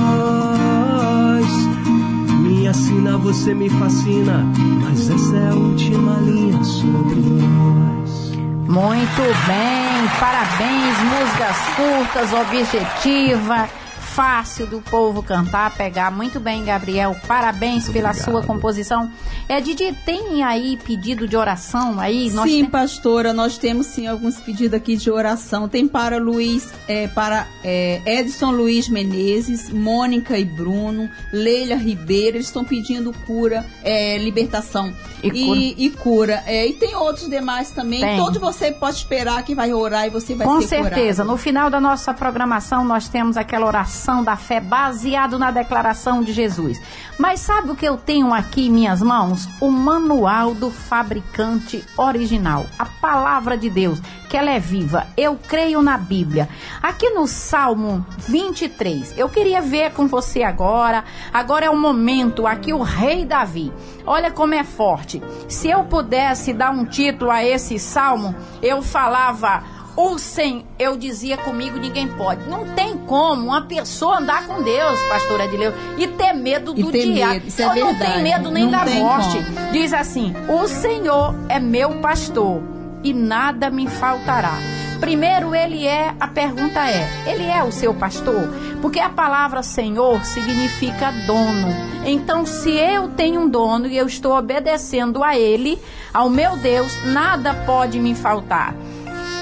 Minha 2.70 2.84
sina, 2.84 3.18
você 3.18 3.52
me 3.52 3.68
fascina, 3.68 4.46
mas 4.80 5.10
essa 5.10 5.36
é 5.36 5.48
a 5.48 5.54
última 5.54 6.18
linha 6.18 6.62
sobre 6.62 7.16
nós. 7.16 8.30
Muito 8.68 9.22
bem, 9.48 10.08
parabéns, 10.20 10.96
músicas 11.02 11.56
curtas, 11.74 12.32
objetiva, 12.32 13.68
fácil 14.14 14.66
do 14.66 14.80
povo 14.80 15.22
cantar, 15.22 15.74
pegar. 15.76 16.10
Muito 16.10 16.40
bem, 16.40 16.64
Gabriel, 16.64 17.16
parabéns 17.26 17.88
pela 17.88 18.10
obrigado. 18.10 18.30
sua 18.30 18.42
composição. 18.42 19.10
É, 19.48 19.60
Didi, 19.60 19.92
tem 20.04 20.42
aí 20.42 20.76
pedido 20.84 21.26
de 21.28 21.36
oração 21.36 21.98
aí? 22.00 22.30
Nós 22.30 22.50
sim, 22.50 22.60
tem- 22.62 22.70
pastora, 22.70 23.32
nós 23.32 23.56
temos 23.58 23.86
sim 23.86 24.06
alguns 24.06 24.36
pedidos 24.40 24.74
aqui 24.74 24.96
de 24.96 25.10
oração. 25.10 25.68
Tem 25.68 25.86
para 25.86 26.18
Luiz, 26.18 26.68
é, 26.88 27.06
para 27.08 27.46
é, 27.62 28.00
Edson 28.04 28.50
Luiz 28.50 28.88
Menezes, 28.88 29.70
Mônica 29.70 30.36
e 30.38 30.44
Bruno, 30.44 31.08
Leila 31.32 31.76
Ribeiro, 31.76 32.36
eles 32.36 32.46
estão 32.46 32.64
pedindo 32.64 33.12
cura, 33.26 33.64
é, 33.82 34.18
libertação 34.18 34.92
E 35.22 35.30
cura. 35.30 35.60
e 35.60 35.90
cura. 35.90 36.42
É, 36.46 36.66
e 36.66 36.72
tem 36.72 36.94
outros 36.96 37.28
demais 37.28 37.70
também. 37.70 38.00
Tem. 38.00 38.16
Todos 38.16 38.40
você 38.40 38.72
pode 38.72 38.96
esperar 38.96 39.42
que 39.44 39.54
vai 39.54 39.72
orar 39.72 40.06
e 40.06 40.10
você 40.10 40.34
vai 40.34 40.46
Com 40.46 40.60
ser 40.60 40.68
certeza. 40.82 41.22
curado. 41.22 41.30
No 41.30 41.36
final 41.36 41.70
da 41.70 41.80
nossa 41.80 42.12
programação, 42.12 42.84
nós 42.84 43.08
temos 43.08 43.36
aquela 43.36 43.66
oração 43.66 43.99
da 44.24 44.36
fé 44.36 44.60
baseado 44.60 45.38
na 45.38 45.50
declaração 45.50 46.22
de 46.22 46.32
Jesus. 46.32 46.80
Mas 47.18 47.40
sabe 47.40 47.70
o 47.70 47.76
que 47.76 47.84
eu 47.84 47.98
tenho 47.98 48.32
aqui 48.32 48.66
em 48.66 48.70
minhas 48.70 49.02
mãos? 49.02 49.46
O 49.60 49.70
manual 49.70 50.54
do 50.54 50.70
fabricante 50.70 51.84
original. 51.96 52.64
A 52.78 52.86
palavra 52.86 53.58
de 53.58 53.68
Deus, 53.68 54.00
que 54.30 54.38
ela 54.38 54.50
é 54.50 54.58
viva. 54.58 55.06
Eu 55.18 55.36
creio 55.36 55.82
na 55.82 55.98
Bíblia. 55.98 56.48
Aqui 56.82 57.10
no 57.10 57.26
Salmo 57.26 58.04
23, 58.26 59.18
eu 59.18 59.28
queria 59.28 59.60
ver 59.60 59.92
com 59.92 60.06
você 60.06 60.42
agora. 60.42 61.04
Agora 61.30 61.66
é 61.66 61.70
o 61.70 61.76
momento. 61.76 62.46
Aqui 62.46 62.72
o 62.72 62.80
rei 62.80 63.26
Davi. 63.26 63.70
Olha 64.06 64.30
como 64.30 64.54
é 64.54 64.64
forte. 64.64 65.22
Se 65.46 65.68
eu 65.68 65.84
pudesse 65.84 66.54
dar 66.54 66.70
um 66.70 66.86
título 66.86 67.30
a 67.30 67.44
esse 67.44 67.78
salmo, 67.78 68.34
eu 68.62 68.80
falava 68.80 69.62
o 69.96 70.18
Senhor, 70.18 70.64
eu 70.78 70.96
dizia 70.96 71.36
comigo, 71.36 71.78
ninguém 71.78 72.08
pode. 72.08 72.48
Não 72.48 72.64
tem 72.74 72.96
como 72.98 73.46
uma 73.48 73.62
pessoa 73.62 74.18
andar 74.18 74.46
com 74.46 74.62
Deus, 74.62 75.00
pastora 75.08 75.44
Adileu, 75.44 75.72
e 75.98 76.06
ter 76.06 76.32
medo 76.32 76.72
do 76.72 76.90
diabo. 76.92 77.34
medo, 77.34 77.46
é 77.58 77.80
eu 77.80 77.86
não 77.86 77.94
tenho 77.94 78.22
medo 78.22 78.50
nem 78.50 78.64
Não 78.64 78.70
da 78.70 78.84
tem 78.84 79.00
morte. 79.00 79.38
como. 79.44 79.72
Diz 79.72 79.92
assim: 79.92 80.34
O 80.48 80.66
Senhor 80.66 81.34
é 81.48 81.58
meu 81.58 82.00
pastor 82.00 82.62
e 83.02 83.12
nada 83.12 83.70
me 83.70 83.86
faltará. 83.88 84.54
Primeiro, 85.00 85.54
ele 85.54 85.86
é, 85.86 86.14
a 86.20 86.28
pergunta 86.28 86.80
é: 86.88 87.08
ele 87.26 87.44
é 87.46 87.62
o 87.64 87.72
seu 87.72 87.94
pastor? 87.94 88.48
Porque 88.82 89.00
a 89.00 89.08
palavra 89.08 89.62
Senhor 89.62 90.22
significa 90.24 91.10
dono. 91.26 91.68
Então, 92.04 92.46
se 92.46 92.70
eu 92.70 93.08
tenho 93.08 93.42
um 93.42 93.48
dono 93.48 93.86
e 93.86 93.96
eu 93.96 94.06
estou 94.06 94.36
obedecendo 94.36 95.22
a 95.24 95.38
ele, 95.38 95.78
ao 96.12 96.28
meu 96.30 96.56
Deus, 96.56 96.92
nada 97.06 97.54
pode 97.66 97.98
me 97.98 98.14
faltar. 98.14 98.74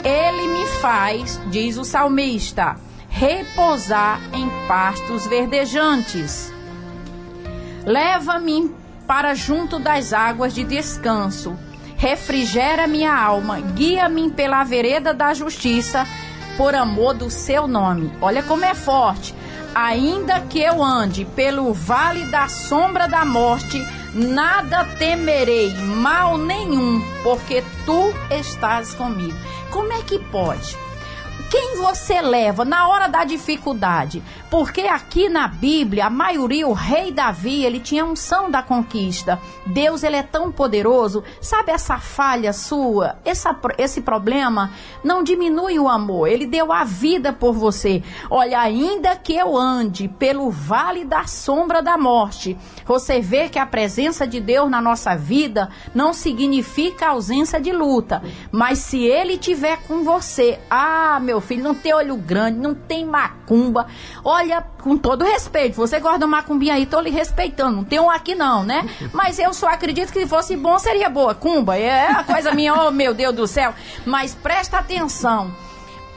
Ele 0.05 0.49
me 0.49 0.67
faz, 0.67 1.41
diz 1.51 1.77
o 1.77 1.85
salmista, 1.85 2.77
repousar 3.09 4.21
em 4.33 4.49
pastos 4.67 5.27
verdejantes. 5.27 6.53
Leva-me 7.85 8.75
para 9.07 9.35
junto 9.35 9.79
das 9.79 10.13
águas 10.13 10.55
de 10.55 10.65
descanso. 10.65 11.57
Refrigera 11.97 12.87
minha 12.87 13.13
alma, 13.13 13.61
guia-me 13.61 14.31
pela 14.31 14.63
vereda 14.63 15.13
da 15.13 15.35
justiça, 15.35 16.07
por 16.57 16.75
amor 16.75 17.15
do 17.15 17.31
seu 17.31 17.67
nome. 17.67 18.13
Olha 18.21 18.43
como 18.43 18.65
é 18.65 18.75
forte. 18.75 19.35
Ainda 19.75 20.41
que 20.41 20.61
eu 20.61 20.83
ande 20.83 21.25
pelo 21.25 21.73
vale 21.73 22.25
da 22.27 22.49
sombra 22.49 23.07
da 23.07 23.25
morte, 23.25 23.87
nada 24.15 24.85
temerei, 24.99 25.73
mal 25.75 26.37
nenhum, 26.37 27.03
porque 27.23 27.63
tu 27.85 28.13
estás 28.31 28.95
comigo. 28.95 29.37
Como 29.71 29.93
é 29.93 30.03
que 30.03 30.19
pode? 30.19 30.88
Quem 31.51 31.77
você 31.77 32.21
leva 32.21 32.63
na 32.63 32.89
hora 32.89 33.09
da 33.09 33.25
dificuldade? 33.25 34.23
Porque 34.51 34.83
aqui 34.83 35.31
na 35.31 35.49
Bíblia, 35.49 36.07
a 36.07 36.11
maioria, 36.11 36.69
o 36.69 36.75
rei 36.75 37.11
Davi, 37.11 37.65
ele 37.65 37.81
tinha 37.81 38.05
unção 38.05 38.51
da 38.51 38.63
conquista. 38.63 39.41
Deus, 39.65 40.03
ele 40.03 40.17
é 40.17 40.23
tão 40.23 40.53
poderoso. 40.53 41.25
Sabe 41.41 41.73
essa 41.73 41.99
falha 41.99 42.53
sua, 42.53 43.19
essa, 43.25 43.59
esse 43.79 44.03
problema, 44.03 44.73
não 45.03 45.23
diminui 45.23 45.79
o 45.79 45.89
amor. 45.89 46.29
Ele 46.29 46.47
deu 46.47 46.71
a 46.71 46.85
vida 46.85 47.33
por 47.33 47.55
você. 47.55 48.03
Olha, 48.31 48.61
ainda 48.61 49.17
que 49.17 49.35
eu 49.35 49.57
ande 49.57 50.07
pelo 50.07 50.51
vale 50.51 51.05
da 51.05 51.27
sombra 51.27 51.81
da 51.83 51.97
morte, 51.97 52.59
você 52.85 53.21
vê 53.21 53.49
que 53.49 53.59
a 53.59 53.67
presença 53.67 54.27
de 54.27 54.39
Deus 54.41 54.71
na 54.71 54.81
nossa 54.81 55.17
vida 55.17 55.71
não 55.95 56.13
significa 56.13 57.09
ausência 57.09 57.59
de 57.59 57.73
luta. 57.73 58.23
Mas 58.53 58.81
se 58.81 59.03
ele 59.03 59.39
tiver 59.39 59.79
com 59.87 60.05
você, 60.05 60.59
ah, 60.71 61.19
meu 61.21 61.38
filho, 61.41 61.63
não 61.63 61.75
tem 61.75 61.95
olho 61.95 62.17
grande, 62.17 62.59
não 62.59 62.75
tem 62.75 63.05
macumba. 63.05 63.87
Olha, 64.25 64.63
com 64.83 64.97
todo 64.97 65.25
respeito, 65.25 65.77
você 65.77 66.01
gosta 66.01 66.19
do 66.19 66.29
macumbinha 66.29 66.75
aí, 66.75 66.87
tô 66.87 67.01
lhe 67.01 67.11
respeitando. 67.11 67.77
Não 67.77 67.85
tem 67.85 68.01
um 68.01 68.11
aqui 68.11 68.35
não, 68.35 68.65
né? 68.65 68.89
Mas 69.13 69.39
eu 69.39 69.53
só 69.53 69.69
acredito 69.69 70.13
que 70.13 70.21
se 70.21 70.27
fosse 70.27 70.57
bom 70.57 70.79
seria 70.79 71.09
boa. 71.09 71.35
Cumba, 71.35 71.77
é 71.77 72.11
a 72.11 72.25
coisa 72.25 72.53
minha, 72.53 72.75
oh 72.75 72.91
meu 72.91 73.15
Deus 73.15 73.35
do 73.35 73.47
céu. 73.47 73.75
Mas 74.05 74.35
presta 74.35 74.79
atenção. 74.79 75.53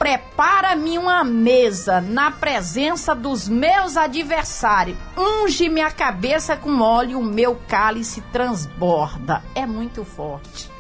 Prepara-me 0.02 0.98
uma 0.98 1.24
mesa 1.24 2.02
na 2.02 2.32
presença 2.32 3.14
dos 3.14 3.48
meus 3.48 3.96
adversários. 3.96 4.98
Unge 5.16 5.70
minha 5.70 5.92
cabeça 5.92 6.58
com 6.58 6.82
óleo, 6.82 7.20
o 7.20 7.24
meu 7.24 7.56
cálice 7.68 8.20
transborda. 8.34 9.44
É 9.54 9.68
muito 9.68 10.04
forte. 10.04 10.71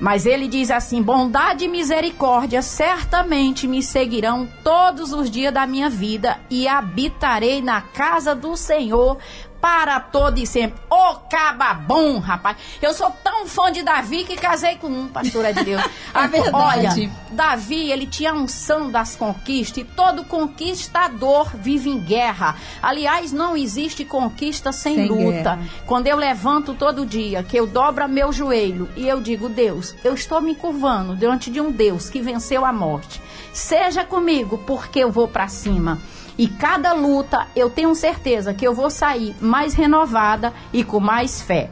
Mas 0.00 0.26
ele 0.26 0.46
diz 0.46 0.70
assim: 0.70 1.02
bondade 1.02 1.64
e 1.64 1.68
misericórdia 1.68 2.62
certamente 2.62 3.66
me 3.66 3.82
seguirão 3.82 4.48
todos 4.62 5.12
os 5.12 5.30
dias 5.30 5.52
da 5.52 5.66
minha 5.66 5.90
vida 5.90 6.38
e 6.48 6.68
habitarei 6.68 7.60
na 7.60 7.80
casa 7.80 8.34
do 8.34 8.56
Senhor 8.56 9.18
para 9.60 10.00
todo 10.00 10.38
e 10.38 10.46
sempre. 10.46 10.80
Ô 10.90 11.14
caba 11.28 11.74
bom, 11.74 12.18
rapaz. 12.18 12.56
Eu 12.80 12.94
sou 12.94 13.10
tão 13.22 13.46
fã 13.46 13.70
de 13.70 13.82
Davi 13.82 14.24
que 14.24 14.36
casei 14.36 14.76
com 14.76 14.88
um, 14.88 15.08
pastora 15.08 15.52
de 15.52 15.64
Deus. 15.64 15.82
é 16.14 16.28
verdade. 16.28 16.54
Olha, 16.54 17.10
Davi, 17.30 17.90
ele 17.90 18.06
tinha 18.06 18.30
a 18.30 18.34
unção 18.34 18.90
das 18.90 19.16
conquistas 19.16 19.78
e 19.78 19.84
todo 19.84 20.24
conquistador 20.24 21.50
vive 21.54 21.90
em 21.90 21.98
guerra. 21.98 22.56
Aliás, 22.82 23.32
não 23.32 23.56
existe 23.56 24.04
conquista 24.04 24.72
sem, 24.72 24.94
Sem 24.94 25.08
luta. 25.08 25.56
guerra. 25.56 25.60
Quando 25.86 26.06
eu 26.06 26.16
levanto 26.16 26.74
todo 26.74 27.06
dia, 27.06 27.42
que 27.42 27.56
eu 27.56 27.66
dobro 27.66 28.08
meu 28.08 28.32
joelho 28.32 28.88
e 28.96 29.06
eu 29.08 29.20
digo, 29.20 29.48
Deus, 29.48 29.94
eu 30.04 30.14
estou 30.14 30.40
me 30.40 30.54
curvando 30.54 31.16
diante 31.16 31.50
de 31.50 31.60
um 31.60 31.70
Deus 31.70 32.08
que 32.08 32.20
venceu 32.20 32.64
a 32.64 32.72
morte. 32.72 33.20
Seja 33.52 34.04
comigo, 34.04 34.58
porque 34.58 35.00
eu 35.00 35.10
vou 35.10 35.28
para 35.28 35.48
cima. 35.48 35.98
E 36.38 36.46
cada 36.46 36.92
luta, 36.92 37.48
eu 37.56 37.68
tenho 37.68 37.92
certeza 37.96 38.54
que 38.54 38.66
eu 38.66 38.72
vou 38.72 38.88
sair 38.88 39.34
mais 39.40 39.74
renovada 39.74 40.54
e 40.72 40.84
com 40.84 41.00
mais 41.00 41.42
fé. 41.42 41.68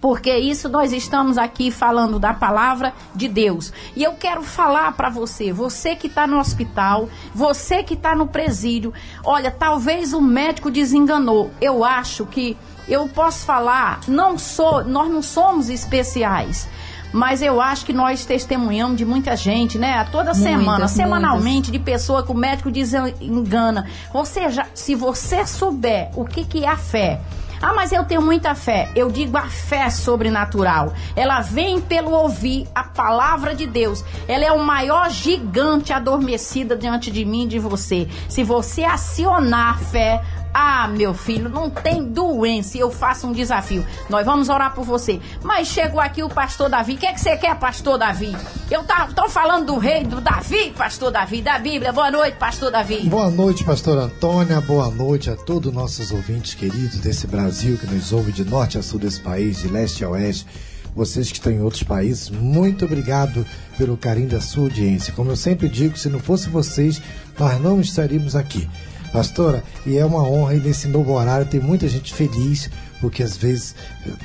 Porque 0.00 0.34
isso 0.34 0.68
nós 0.68 0.92
estamos 0.92 1.36
aqui 1.36 1.70
falando 1.70 2.18
da 2.18 2.32
palavra 2.32 2.94
de 3.14 3.28
Deus. 3.28 3.72
E 3.94 4.02
eu 4.02 4.12
quero 4.14 4.42
falar 4.42 4.92
para 4.92 5.10
você, 5.10 5.52
você 5.52 5.94
que 5.94 6.06
está 6.06 6.26
no 6.26 6.38
hospital, 6.38 7.08
você 7.34 7.82
que 7.82 7.94
está 7.94 8.14
no 8.14 8.26
presídio. 8.26 8.94
Olha, 9.24 9.50
talvez 9.50 10.12
o 10.12 10.20
médico 10.20 10.70
desenganou. 10.70 11.50
Eu 11.60 11.84
acho 11.84 12.24
que 12.24 12.56
eu 12.88 13.08
posso 13.08 13.44
falar, 13.44 14.00
não 14.06 14.38
sou, 14.38 14.84
nós 14.84 15.10
não 15.10 15.20
somos 15.20 15.68
especiais. 15.68 16.68
Mas 17.12 17.42
eu 17.42 17.60
acho 17.60 17.86
que 17.86 17.92
nós 17.92 18.24
testemunhamos 18.24 18.96
de 18.96 19.04
muita 19.04 19.36
gente, 19.36 19.78
né? 19.78 20.06
Toda 20.10 20.34
semana, 20.34 20.78
Muitas, 20.78 20.90
semanalmente, 20.90 21.70
de 21.70 21.78
pessoa 21.78 22.22
que 22.22 22.30
o 22.30 22.34
médico 22.34 22.70
desengana. 22.70 23.86
Ou 24.12 24.24
seja, 24.24 24.66
se 24.74 24.94
você 24.94 25.46
souber 25.46 26.10
o 26.14 26.24
que, 26.24 26.44
que 26.44 26.64
é 26.64 26.68
a 26.68 26.76
fé, 26.76 27.20
ah, 27.60 27.72
mas 27.74 27.90
eu 27.90 28.04
tenho 28.04 28.20
muita 28.20 28.54
fé. 28.54 28.90
Eu 28.94 29.10
digo 29.10 29.36
a 29.36 29.48
fé 29.48 29.88
sobrenatural. 29.88 30.92
Ela 31.14 31.40
vem 31.40 31.80
pelo 31.80 32.10
ouvir 32.10 32.68
a 32.74 32.84
palavra 32.84 33.54
de 33.54 33.66
Deus. 33.66 34.04
Ela 34.28 34.44
é 34.44 34.52
o 34.52 34.62
maior 34.62 35.10
gigante 35.10 35.92
adormecida 35.92 36.76
diante 36.76 37.10
de 37.10 37.24
mim 37.24 37.44
e 37.44 37.48
de 37.48 37.58
você. 37.58 38.08
Se 38.28 38.42
você 38.42 38.84
acionar 38.84 39.74
a 39.74 39.78
fé, 39.78 40.22
ah, 40.58 40.88
meu 40.88 41.12
filho, 41.12 41.50
não 41.50 41.68
tem 41.68 42.02
doença. 42.02 42.78
Eu 42.78 42.90
faço 42.90 43.26
um 43.26 43.32
desafio. 43.32 43.84
Nós 44.08 44.24
vamos 44.24 44.48
orar 44.48 44.74
por 44.74 44.86
você. 44.86 45.20
Mas 45.42 45.68
chegou 45.68 46.00
aqui 46.00 46.22
o 46.22 46.30
pastor 46.30 46.70
Davi. 46.70 46.94
O 46.94 46.96
que, 46.96 47.04
é 47.04 47.12
que 47.12 47.20
você 47.20 47.36
quer, 47.36 47.54
pastor 47.58 47.98
Davi? 47.98 48.34
Eu 48.70 48.82
tá, 48.82 49.06
tô 49.14 49.28
falando 49.28 49.66
do 49.66 49.76
rei 49.76 50.02
do 50.04 50.18
Davi, 50.18 50.72
pastor 50.74 51.10
Davi, 51.10 51.42
da 51.42 51.58
Bíblia. 51.58 51.92
Boa 51.92 52.10
noite, 52.10 52.38
pastor 52.38 52.70
Davi. 52.70 53.06
Boa 53.06 53.30
noite, 53.30 53.64
pastor 53.64 53.98
Antônia. 53.98 54.58
Boa 54.62 54.90
noite 54.90 55.28
a 55.28 55.36
todos 55.36 55.68
os 55.68 55.74
nossos 55.74 56.10
ouvintes 56.10 56.54
queridos 56.54 57.00
desse 57.00 57.26
Brasil 57.26 57.76
que 57.76 57.86
nos 57.86 58.10
ouve 58.10 58.32
de 58.32 58.42
norte 58.42 58.78
a 58.78 58.82
sul 58.82 58.98
desse 58.98 59.20
país, 59.20 59.58
de 59.58 59.68
leste 59.68 60.06
a 60.06 60.08
oeste. 60.08 60.46
Vocês 60.94 61.30
que 61.30 61.36
estão 61.36 61.52
em 61.52 61.60
outros 61.60 61.82
países, 61.82 62.30
muito 62.30 62.86
obrigado 62.86 63.46
pelo 63.76 63.98
carinho 63.98 64.30
da 64.30 64.40
sua 64.40 64.62
audiência. 64.64 65.12
Como 65.12 65.30
eu 65.30 65.36
sempre 65.36 65.68
digo, 65.68 65.98
se 65.98 66.08
não 66.08 66.18
fosse 66.18 66.48
vocês, 66.48 67.02
nós 67.38 67.60
não 67.60 67.78
estaríamos 67.78 68.34
aqui. 68.34 68.66
Pastora, 69.12 69.62
e 69.84 69.96
é 69.96 70.04
uma 70.04 70.22
honra 70.22 70.54
e 70.54 70.60
nesse 70.60 70.88
novo 70.88 71.12
horário 71.12 71.46
tem 71.46 71.60
muita 71.60 71.88
gente 71.88 72.12
feliz, 72.12 72.70
porque 73.00 73.22
às 73.22 73.36
vezes 73.36 73.74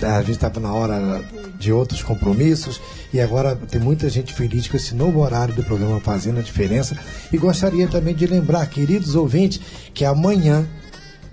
a 0.01 0.19
gente 0.19 0.31
estava 0.31 0.59
na 0.59 0.73
hora 0.73 1.23
de 1.57 1.71
outros 1.71 2.01
compromissos 2.01 2.81
e 3.13 3.19
agora 3.19 3.55
tem 3.55 3.79
muita 3.79 4.09
gente 4.09 4.33
feliz 4.33 4.67
com 4.67 4.77
esse 4.77 4.95
novo 4.95 5.19
horário 5.19 5.53
do 5.53 5.63
programa 5.63 5.99
Fazendo 5.99 6.39
a 6.39 6.43
Diferença. 6.43 6.97
E 7.31 7.37
gostaria 7.37 7.87
também 7.87 8.15
de 8.15 8.25
lembrar, 8.25 8.65
queridos 8.67 9.15
ouvintes, 9.15 9.59
que 9.93 10.05
amanhã, 10.05 10.67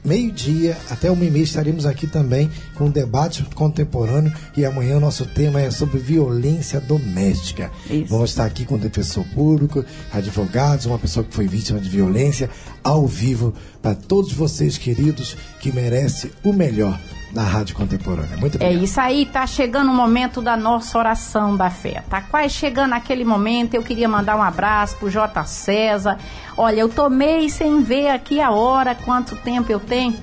meio-dia 0.09 0.79
até 0.89 1.11
uma 1.11 1.23
e 1.23 1.31
meia, 1.31 1.45
estaremos 1.45 1.85
aqui 1.85 2.07
também 2.07 2.51
com 2.75 2.87
um 2.87 2.91
debate 2.91 3.45
contemporâneo 3.55 4.33
e 4.57 4.65
amanhã 4.65 4.97
o 4.97 5.01
nosso 5.01 5.27
tema 5.27 5.61
é 5.61 5.71
sobre 5.71 5.99
violência 5.99 6.81
doméstica. 6.81 7.71
Isso. 7.91 8.07
Vamos 8.07 8.31
estar 8.31 8.47
aqui 8.47 8.65
com 8.65 8.77
o 8.77 8.79
defensor 8.79 9.25
público, 9.35 9.85
advogados, 10.11 10.87
uma 10.87 10.99
pessoa 10.99 11.25
que 11.25 11.35
foi 11.35 11.47
vítima 11.47 11.79
de 11.79 11.91
violência, 11.91 12.49
ao 12.83 13.07
vivo, 13.07 13.53
para 13.83 13.95
todos 13.95 14.33
vocês, 14.33 14.79
queridos, 14.79 15.37
que 15.61 15.71
merecem 15.71 16.31
o 16.43 16.55
melhor 16.55 16.99
na 17.33 17.43
Rádio 17.43 17.77
Contemporânea. 17.77 18.37
Muito 18.39 18.55
É 18.57 18.65
obrigado. 18.67 18.85
isso 18.85 19.01
aí, 19.01 19.27
tá 19.27 19.47
chegando 19.47 19.91
o 19.91 19.95
momento 19.95 20.41
da 20.41 20.57
nossa 20.57 20.99
oração 20.99 21.57
da 21.57 21.69
fé. 21.71 22.03
Tá 22.09 22.21
quase 22.23 22.51
chegando 22.55 22.95
aquele 22.95 23.25
momento. 23.25 23.75
Eu 23.75 23.83
queria 23.83 24.09
mandar 24.09 24.37
um 24.37 24.43
abraço 24.43 24.97
pro 24.97 25.11
J. 25.11 25.45
César. 25.45 26.19
Olha, 26.57 26.81
eu 26.81 26.89
tomei 26.89 27.49
sem 27.51 27.83
ver 27.83 28.11
aqui 28.11 28.41
a 28.41 28.51
hora, 28.51 28.95
quanto 28.95 29.37
tempo 29.37 29.71
eu 29.71 29.79
tenho. 29.81 30.17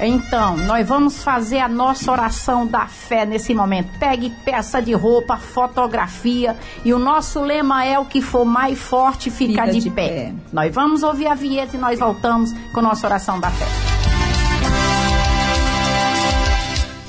Então, 0.00 0.56
nós 0.56 0.88
vamos 0.88 1.22
fazer 1.22 1.58
a 1.60 1.68
nossa 1.68 2.10
oração 2.10 2.66
da 2.66 2.86
fé 2.86 3.24
nesse 3.24 3.54
momento. 3.54 3.88
Pegue 4.00 4.30
peça 4.44 4.80
de 4.82 4.92
roupa, 4.94 5.36
fotografia 5.36 6.56
e 6.84 6.92
o 6.92 6.98
nosso 6.98 7.40
lema 7.40 7.84
é 7.84 7.98
o 7.98 8.04
que 8.04 8.20
for 8.20 8.44
mais 8.44 8.78
forte 8.80 9.30
fica, 9.30 9.62
Fica 9.62 9.72
de, 9.72 9.80
de 9.80 9.90
pé. 9.90 10.08
pé. 10.08 10.34
Nós 10.52 10.74
vamos 10.74 11.02
ouvir 11.04 11.28
a 11.28 11.34
vinheta 11.34 11.76
e 11.76 11.78
nós 11.78 12.00
voltamos 12.00 12.52
com 12.72 12.80
a 12.80 12.82
nossa 12.82 13.06
oração 13.06 13.38
da 13.38 13.50
fé. 13.50 14.01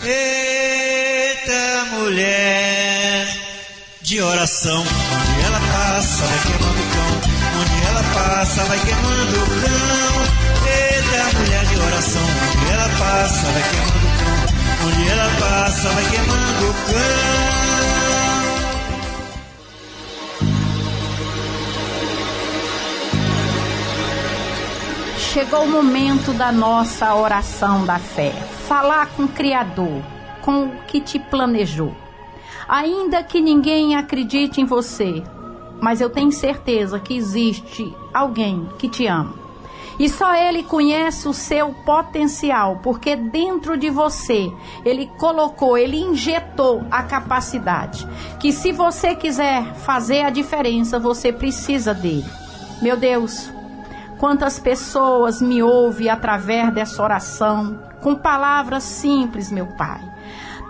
Eita 0.06 1.86
mulher 1.92 3.26
de 4.02 4.22
oração, 4.22 4.82
onde 4.82 5.42
ela 5.46 5.62
passa 5.72 6.26
vai 6.26 6.40
queimando 6.44 6.82
o 6.82 6.86
cão, 6.92 7.08
onde 7.62 7.76
ela 7.88 8.04
passa 8.14 8.64
vai 8.66 8.80
queimando 8.80 9.38
o 9.38 9.46
cão. 9.48 10.24
Eita 10.68 11.38
mulher 11.40 11.66
de 11.68 11.76
oração, 11.80 12.22
onde 12.22 12.72
ela 12.74 12.90
passa 13.00 13.46
vai 13.52 13.64
queimando 13.70 14.06
o 14.06 14.12
cão, 14.20 14.88
onde 14.88 15.08
ela 15.08 15.30
passa 15.40 15.90
vai 15.90 16.04
queimando 16.10 16.70
o 16.70 16.74
cão. 16.74 17.64
Chegou 25.18 25.64
o 25.64 25.72
momento 25.72 26.34
da 26.34 26.52
nossa 26.52 27.16
oração 27.16 27.86
da 27.86 28.00
fé. 28.00 28.53
Falar 28.68 29.08
com 29.08 29.24
o 29.24 29.28
Criador, 29.28 30.02
com 30.42 30.66
o 30.66 30.72
que 30.88 31.02
te 31.02 31.20
planejou. 31.20 31.94
Ainda 32.68 33.22
que 33.22 33.42
ninguém 33.42 33.96
acredite 33.96 34.62
em 34.62 34.66
você, 34.66 35.22
mas 35.82 36.00
eu 36.00 36.10
tenho 36.10 36.32
certeza 36.32 37.00
que 37.00 37.14
existe 37.14 37.94
alguém 38.14 38.68
que 38.80 38.88
te 38.88 39.06
ama. 39.06 39.36
E 40.00 40.10
só 40.10 40.34
Ele 40.34 40.64
conhece 40.64 41.28
o 41.28 41.34
seu 41.34 41.74
potencial, 41.86 42.80
porque 42.82 43.16
dentro 43.16 43.78
de 43.78 43.90
você 43.90 44.52
Ele 44.84 45.08
colocou, 45.18 45.78
Ele 45.78 45.98
injetou 45.98 46.84
a 46.90 47.04
capacidade. 47.04 48.08
Que 48.40 48.52
se 48.52 48.72
você 48.72 49.14
quiser 49.14 49.74
fazer 49.76 50.24
a 50.24 50.30
diferença, 50.30 50.98
você 50.98 51.32
precisa 51.32 51.94
dele. 51.94 52.26
Meu 52.82 52.98
Deus, 52.98 53.52
quantas 54.18 54.60
pessoas 54.60 55.42
me 55.42 55.62
ouvem 55.62 56.10
através 56.10 56.74
dessa 56.74 57.02
oração, 57.02 57.80
com 58.02 58.16
palavras 58.16 58.84
simples, 58.84 59.52
meu 59.52 59.68
Pai. 59.78 60.02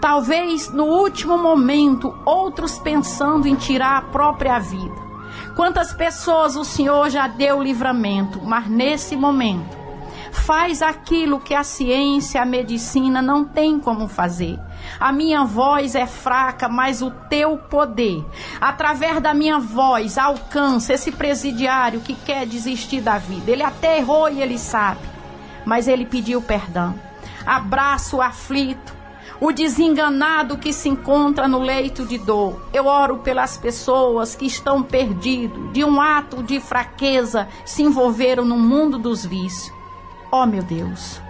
Talvez 0.02 0.70
no 0.70 0.86
último 0.86 1.38
momento, 1.38 2.14
outros 2.26 2.78
pensando 2.78 3.48
em 3.48 3.56
tirar 3.56 3.98
a 3.98 4.02
própria 4.02 4.60
vida. 4.60 5.02
Quantas 5.56 5.94
pessoas 5.94 6.56
o 6.56 6.64
Senhor 6.64 7.10
já 7.10 7.28
deu 7.28 7.62
livramento, 7.62 8.42
mas 8.44 8.68
nesse 8.68 9.16
momento 9.16 9.83
faz 10.34 10.82
aquilo 10.82 11.40
que 11.40 11.54
a 11.54 11.64
ciência, 11.64 12.42
a 12.42 12.46
medicina 12.46 13.22
não 13.22 13.46
tem 13.46 13.80
como 13.80 14.08
fazer. 14.08 14.60
A 15.00 15.12
minha 15.12 15.46
voz 15.46 15.96
é 15.96 16.06
fraca, 16.06 16.68
mas 16.68 17.02
o 17.02 17.12
teu 17.30 17.58
poder, 17.58 18.26
através 18.60 19.22
da 19.22 19.34
minha 19.34 19.60
voz, 19.60 20.18
alcança 20.18 20.94
esse 20.94 21.12
presidiário 21.12 22.02
que 22.02 22.16
quer 22.16 22.46
desistir 22.46 23.00
da 23.00 23.18
vida. 23.18 23.52
Ele 23.52 23.64
até 23.64 24.00
errou 24.00 24.30
e 24.30 24.42
ele 24.42 24.58
sabe, 24.58 25.02
mas 25.66 25.88
ele 25.88 26.06
pediu 26.06 26.42
perdão. 26.42 26.96
Abraço 27.46 28.18
o 28.18 28.22
aflito, 28.22 28.94
o 29.40 29.52
desenganado 29.52 30.58
que 30.58 30.74
se 30.74 30.90
encontra 30.90 31.48
no 31.48 31.60
leito 31.60 32.06
de 32.06 32.18
dor. 32.18 32.68
Eu 32.74 32.88
oro 32.88 33.20
pelas 33.20 33.58
pessoas 33.58 34.36
que 34.36 34.46
estão 34.46 34.82
perdidos, 34.82 35.72
de 35.72 35.84
um 35.84 36.02
ato 36.02 36.42
de 36.42 36.60
fraqueza, 36.60 37.48
se 37.66 37.84
envolveram 37.84 38.44
no 38.44 38.58
mundo 38.58 38.98
dos 38.98 39.26
vícios. 39.26 39.73
Ó 40.34 40.42
oh, 40.42 40.46
meu 40.48 40.64
Deus, 40.64 41.22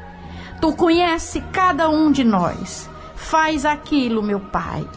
tu 0.62 0.72
conhece 0.72 1.41
cada 1.51 1.89
um 1.89 2.10
de 2.10 2.24
nós. 2.24 2.89
Faz 3.18 3.66
aquilo, 3.66 4.24
meu 4.24 4.39
Pai, 4.39 4.88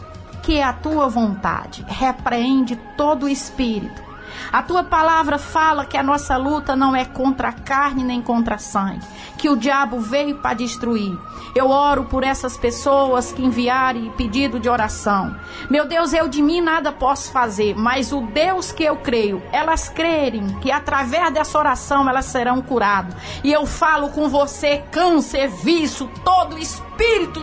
que 0.41 0.55
é 0.55 0.63
a 0.63 0.71
tua 0.71 1.09
vontade. 1.09 1.85
Repreende 1.89 2.77
todo 2.95 3.25
o 3.25 3.29
espírito 3.29 4.06
a 4.51 4.61
tua 4.61 4.83
palavra 4.83 5.37
fala 5.37 5.85
que 5.85 5.97
a 5.97 6.03
nossa 6.03 6.37
luta 6.37 6.75
não 6.75 6.95
é 6.95 7.05
contra 7.05 7.49
a 7.49 7.53
carne 7.53 8.03
nem 8.03 8.21
contra 8.21 8.55
a 8.55 8.59
sangue, 8.59 9.05
que 9.37 9.49
o 9.49 9.55
diabo 9.55 9.99
veio 9.99 10.37
para 10.37 10.55
destruir. 10.55 11.17
Eu 11.55 11.69
oro 11.69 12.05
por 12.05 12.23
essas 12.23 12.55
pessoas 12.55 13.31
que 13.31 13.43
enviarem 13.43 14.11
pedido 14.11 14.59
de 14.59 14.69
oração. 14.69 15.35
Meu 15.69 15.85
Deus, 15.85 16.13
eu 16.13 16.27
de 16.27 16.41
mim 16.41 16.61
nada 16.61 16.91
posso 16.91 17.31
fazer, 17.31 17.75
mas 17.75 18.11
o 18.11 18.21
Deus 18.21 18.71
que 18.71 18.83
eu 18.83 18.97
creio, 18.97 19.41
elas 19.51 19.89
crerem 19.89 20.47
que 20.59 20.71
através 20.71 21.33
dessa 21.33 21.57
oração 21.57 22.07
elas 22.07 22.25
serão 22.25 22.61
curadas. 22.61 23.15
E 23.43 23.51
eu 23.51 23.65
falo 23.65 24.09
com 24.09 24.29
você, 24.29 24.83
câncer, 24.91 25.49
vício, 25.49 26.09
todo 26.23 26.57
espírito 26.57 26.86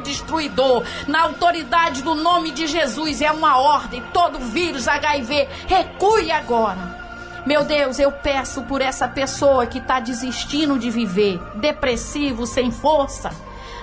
destruidor, 0.00 0.84
na 1.06 1.22
autoridade 1.22 2.02
do 2.02 2.14
nome 2.14 2.50
de 2.50 2.66
Jesus, 2.66 3.20
é 3.20 3.30
uma 3.30 3.58
ordem. 3.58 4.02
Todo 4.12 4.38
vírus, 4.38 4.86
HIV, 4.86 5.48
recue 5.66 6.30
agora. 6.30 7.04
Meu 7.46 7.64
Deus, 7.64 7.98
eu 7.98 8.10
peço 8.10 8.62
por 8.62 8.80
essa 8.80 9.06
pessoa 9.06 9.66
que 9.66 9.78
está 9.78 10.00
desistindo 10.00 10.78
de 10.78 10.90
viver, 10.90 11.38
depressivo, 11.56 12.46
sem 12.46 12.70
força. 12.70 13.30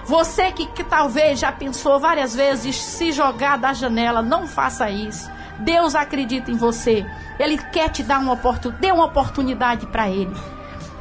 Você 0.05 0.51
que, 0.51 0.65
que 0.65 0.83
talvez 0.83 1.39
já 1.39 1.51
pensou 1.51 1.99
várias 1.99 2.35
vezes 2.35 2.75
se 2.75 3.11
jogar 3.11 3.57
da 3.57 3.71
janela, 3.71 4.21
não 4.21 4.47
faça 4.47 4.89
isso. 4.89 5.29
Deus 5.59 5.93
acredita 5.93 6.49
em 6.49 6.55
você. 6.55 7.05
Ele 7.39 7.57
quer 7.57 7.89
te 7.89 8.01
dar 8.01 8.19
uma 8.19 8.33
oportunidade, 8.33 8.81
dê 8.81 8.91
uma 8.91 9.05
oportunidade 9.05 9.85
para 9.85 10.09
ele. 10.09 10.35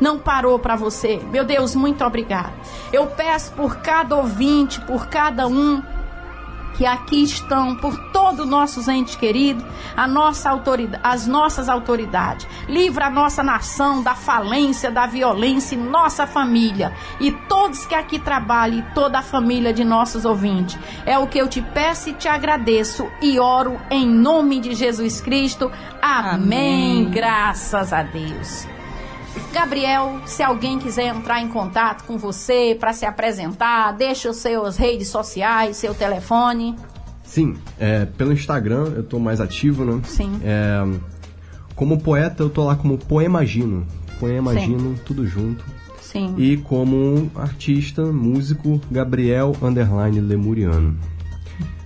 Não 0.01 0.18
parou 0.18 0.59
para 0.59 0.76
você. 0.76 1.20
Meu 1.30 1.44
Deus, 1.44 1.74
muito 1.74 2.05
obrigado. 2.05 2.53
Eu 2.92 3.07
peço 3.09 3.53
por 3.53 3.76
cada 3.76 4.16
ouvinte, 4.16 4.80
por 4.80 5.07
cada 5.09 5.46
um 5.46 5.82
que 6.80 6.86
aqui 6.86 7.22
estão 7.22 7.76
por 7.76 7.94
todos 8.11 8.48
nossos 8.48 8.88
entes 8.88 9.14
queridos, 9.14 9.62
a 9.94 10.07
nossa 10.07 10.48
autoridade, 10.48 11.03
as 11.05 11.26
nossas 11.26 11.68
autoridades. 11.68 12.46
Livra 12.66 13.09
a 13.09 13.11
nossa 13.11 13.42
nação 13.42 14.03
da 14.03 14.14
falência, 14.14 14.90
da 14.90 15.07
violência, 15.07 15.76
nossa 15.76 16.26
família 16.26 16.94
e 17.20 17.32
todos 17.32 17.84
que 17.84 17.94
aqui 17.94 18.18
trabalham 18.18 18.78
e 18.78 18.94
toda 18.94 19.18
a 19.18 19.22
família 19.22 19.74
de 19.74 19.84
nossos 19.84 20.24
ouvintes. 20.24 20.78
É 21.05 21.18
o 21.18 21.26
que 21.26 21.38
eu 21.38 21.48
te 21.48 21.61
peço 21.61 22.09
e 22.09 22.14
te 22.14 22.28
agradeço 22.28 23.07
e 23.20 23.38
oro 23.38 23.78
em 23.90 24.09
nome 24.09 24.59
de 24.59 24.74
Jesus 24.74 25.20
Cristo. 25.20 25.70
Amém. 26.01 27.03
Amém. 27.03 27.11
Graças 27.11 27.92
a 27.92 28.03
Deus. 28.03 28.80
Gabriel, 29.53 30.20
se 30.26 30.43
alguém 30.43 30.78
quiser 30.78 31.07
entrar 31.07 31.41
em 31.41 31.49
contato 31.49 32.05
com 32.05 32.16
você 32.16 32.76
para 32.78 32.93
se 32.93 33.05
apresentar, 33.05 33.93
deixa 33.93 34.31
os 34.31 34.37
seus 34.37 34.76
redes 34.76 35.09
sociais, 35.09 35.76
seu 35.76 35.95
telefone. 35.95 36.76
Sim, 37.24 37.57
é, 37.78 38.07
pelo 38.07 38.33
Instagram 38.33 38.93
eu 38.97 39.03
tô 39.03 39.18
mais 39.18 39.41
ativo, 39.41 39.85
né? 39.85 40.01
Sim. 40.05 40.41
É, 40.43 40.85
como 41.74 42.01
poeta 42.01 42.43
eu 42.43 42.51
tô 42.51 42.64
lá 42.64 42.76
como 42.76 42.99
Poemagino. 42.99 43.87
Poemagino, 44.18 44.97
Sim. 44.97 45.03
tudo 45.05 45.26
junto. 45.26 45.64
Sim. 46.01 46.35
E 46.37 46.57
como 46.57 47.31
artista, 47.37 48.05
músico, 48.05 48.81
Gabriel 48.91 49.57
Underline 49.62 50.20
Lemuriano. 50.20 50.99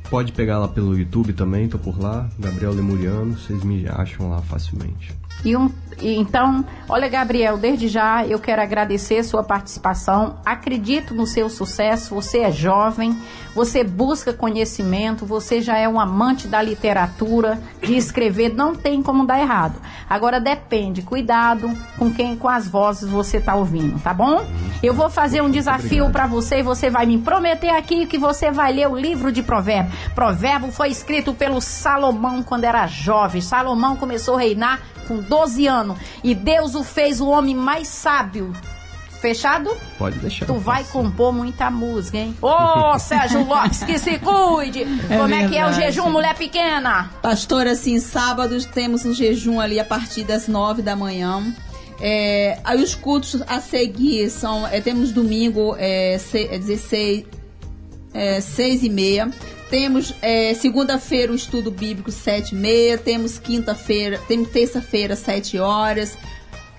Pode 0.08 0.32
pegar 0.32 0.58
lá 0.58 0.68
pelo 0.68 0.96
YouTube 0.96 1.32
também, 1.32 1.68
tô 1.68 1.78
por 1.78 2.00
lá, 2.00 2.28
Gabriel 2.38 2.72
Lemuriano, 2.72 3.36
vocês 3.36 3.62
me 3.62 3.86
acham 3.88 4.30
lá 4.30 4.40
facilmente. 4.42 5.14
E 5.44 5.56
um, 5.56 5.70
e 6.00 6.16
então, 6.16 6.64
olha, 6.88 7.08
Gabriel, 7.08 7.56
desde 7.56 7.88
já 7.88 8.26
eu 8.26 8.38
quero 8.38 8.62
agradecer 8.62 9.22
sua 9.22 9.42
participação. 9.42 10.36
Acredito 10.44 11.14
no 11.14 11.26
seu 11.26 11.48
sucesso. 11.48 12.14
Você 12.14 12.38
é 12.38 12.50
jovem, 12.50 13.16
você 13.54 13.84
busca 13.84 14.32
conhecimento, 14.32 15.24
você 15.24 15.60
já 15.60 15.78
é 15.78 15.88
um 15.88 16.00
amante 16.00 16.48
da 16.48 16.60
literatura, 16.60 17.60
de 17.82 17.96
escrever, 17.96 18.54
não 18.54 18.74
tem 18.74 19.02
como 19.02 19.26
dar 19.26 19.40
errado. 19.40 19.80
Agora 20.08 20.40
depende, 20.40 21.02
cuidado 21.02 21.70
com 21.98 22.12
quem, 22.12 22.36
com 22.36 22.48
as 22.48 22.68
vozes 22.68 23.08
você 23.08 23.38
está 23.38 23.54
ouvindo, 23.54 24.00
tá 24.00 24.12
bom? 24.12 24.44
Eu 24.82 24.94
vou 24.94 25.08
fazer 25.08 25.42
um 25.42 25.50
desafio 25.50 26.10
para 26.10 26.26
você 26.26 26.58
e 26.58 26.62
você 26.62 26.90
vai 26.90 27.06
me 27.06 27.18
prometer 27.18 27.70
aqui 27.70 28.06
que 28.06 28.18
você 28.18 28.50
vai 28.50 28.72
ler 28.72 28.88
o 28.88 28.96
livro 28.96 29.30
de 29.30 29.42
Provérbio. 29.42 29.92
Provérbio 30.14 30.72
foi 30.72 30.88
escrito 30.88 31.32
pelo 31.32 31.60
Salomão 31.60 32.42
quando 32.42 32.64
era 32.64 32.86
jovem. 32.86 33.40
Salomão 33.40 33.96
começou 33.96 34.36
a 34.36 34.40
reinar 34.40 34.80
com 35.04 35.18
12 35.18 35.66
anos. 35.66 35.98
E 36.22 36.34
Deus 36.34 36.74
o 36.74 36.82
fez 36.82 37.20
o 37.20 37.28
homem 37.28 37.54
mais 37.54 37.88
sábio. 37.88 38.52
Fechado? 39.20 39.74
Pode 39.96 40.18
deixar. 40.18 40.44
Tu 40.44 40.54
vai 40.54 40.84
compor 40.84 41.32
muita 41.32 41.70
música, 41.70 42.18
hein? 42.18 42.36
Ô, 42.42 42.48
oh, 42.94 42.98
Sérgio 42.98 43.42
Lopes, 43.48 43.82
que 43.82 43.98
se 43.98 44.18
cuide! 44.18 44.82
É 44.82 45.16
Como 45.16 45.28
verdade. 45.28 45.44
é 45.44 45.48
que 45.48 45.56
é 45.56 45.66
o 45.66 45.72
jejum, 45.72 46.10
mulher 46.10 46.34
pequena? 46.34 47.10
Pastor, 47.22 47.66
assim, 47.66 47.98
sábados 48.00 48.66
temos 48.66 49.06
um 49.06 49.14
jejum 49.14 49.60
ali 49.60 49.80
a 49.80 49.84
partir 49.84 50.24
das 50.24 50.46
9 50.46 50.82
da 50.82 50.94
manhã. 50.94 51.42
É, 52.00 52.58
aí 52.62 52.82
os 52.82 52.94
cultos 52.94 53.42
a 53.46 53.62
seguir 53.62 54.28
são. 54.28 54.66
É, 54.66 54.82
temos 54.82 55.10
domingo 55.10 55.74
é, 55.78 56.18
se, 56.18 56.46
é 56.46 56.58
16, 56.58 57.24
é, 58.12 58.40
6 58.42 58.82
e 58.82 58.90
meia. 58.90 59.30
Temos 59.74 60.14
é, 60.22 60.54
segunda-feira 60.54 61.32
o 61.32 61.34
estudo 61.34 61.68
bíblico 61.68 62.12
sete 62.12 62.52
e 62.52 62.54
meia. 62.54 62.96
Temos 62.96 63.40
quinta-feira, 63.40 64.20
temos 64.28 64.48
terça-feira 64.50 65.16
sete 65.16 65.58
horas. 65.58 66.16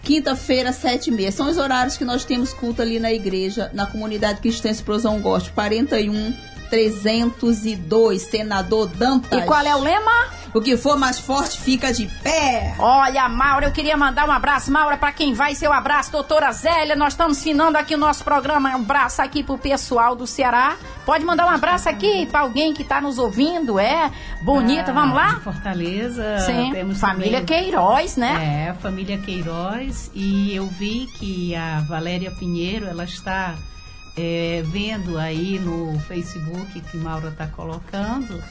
Quinta-feira, 0.01 0.71
sete 0.71 1.07
e 1.07 1.11
meia. 1.11 1.29
São 1.29 1.49
os 1.49 1.57
horários 1.57 1.97
que 1.97 2.05
nós 2.05 2.23
temos 2.23 2.53
culto 2.53 2.81
ali 2.81 2.97
na 2.97 3.11
igreja, 3.11 3.69
na 3.73 3.85
comunidade 3.85 4.39
cristã 4.39 4.69
Explosão 4.69 5.19
Goste. 5.19 5.51
41 5.51 6.33
302, 6.69 8.21
senador 8.21 8.87
Dantas. 8.87 9.43
E 9.43 9.45
qual 9.45 9.65
é 9.65 9.75
o 9.75 9.79
lema? 9.79 10.45
O 10.55 10.61
que 10.61 10.77
for 10.77 10.97
mais 10.97 11.19
forte 11.19 11.59
fica 11.59 11.91
de 11.91 12.07
pé. 12.23 12.75
Olha, 12.79 13.27
Maura, 13.27 13.65
eu 13.65 13.73
queria 13.73 13.97
mandar 13.97 14.25
um 14.25 14.31
abraço. 14.31 14.71
Maura, 14.71 14.95
para 14.95 15.11
quem 15.11 15.33
vai, 15.33 15.53
seu 15.53 15.73
abraço. 15.73 16.13
Doutora 16.13 16.49
Zélia, 16.53 16.95
nós 16.95 17.11
estamos 17.11 17.43
finando 17.43 17.75
aqui 17.75 17.93
o 17.93 17.97
nosso 17.97 18.23
programa. 18.23 18.69
Um 18.69 18.75
abraço 18.75 19.21
aqui 19.21 19.43
pro 19.43 19.57
pessoal 19.57 20.15
do 20.15 20.25
Ceará. 20.25 20.77
Pode 21.05 21.25
mandar 21.25 21.45
um 21.45 21.49
abraço 21.49 21.89
aqui 21.89 22.25
para 22.27 22.39
alguém 22.39 22.73
que 22.73 22.83
está 22.83 23.01
nos 23.01 23.19
ouvindo, 23.19 23.77
é? 23.77 24.09
Bonita, 24.43 24.91
ah, 24.91 24.93
vamos 24.93 25.15
lá? 25.15 25.41
Fortaleza. 25.41 26.39
Sim. 26.39 26.71
Temos 26.71 26.99
família 26.99 27.41
também, 27.41 27.63
Queiroz, 27.63 28.15
né? 28.15 28.69
É, 28.69 28.73
família 28.81 29.17
Queiroz. 29.17 30.09
E 30.13 30.55
eu 30.55 30.67
vi 30.67 31.07
que 31.19 31.53
a 31.53 31.81
Valéria 31.81 32.31
Pinheiro, 32.31 32.85
ela 32.87 33.03
está 33.03 33.55
é, 34.17 34.63
vendo 34.65 35.17
aí 35.17 35.59
no 35.59 35.99
Facebook 36.01 36.79
que 36.81 36.97
Maura 36.97 37.29
está 37.29 37.47
colocando 37.47 38.41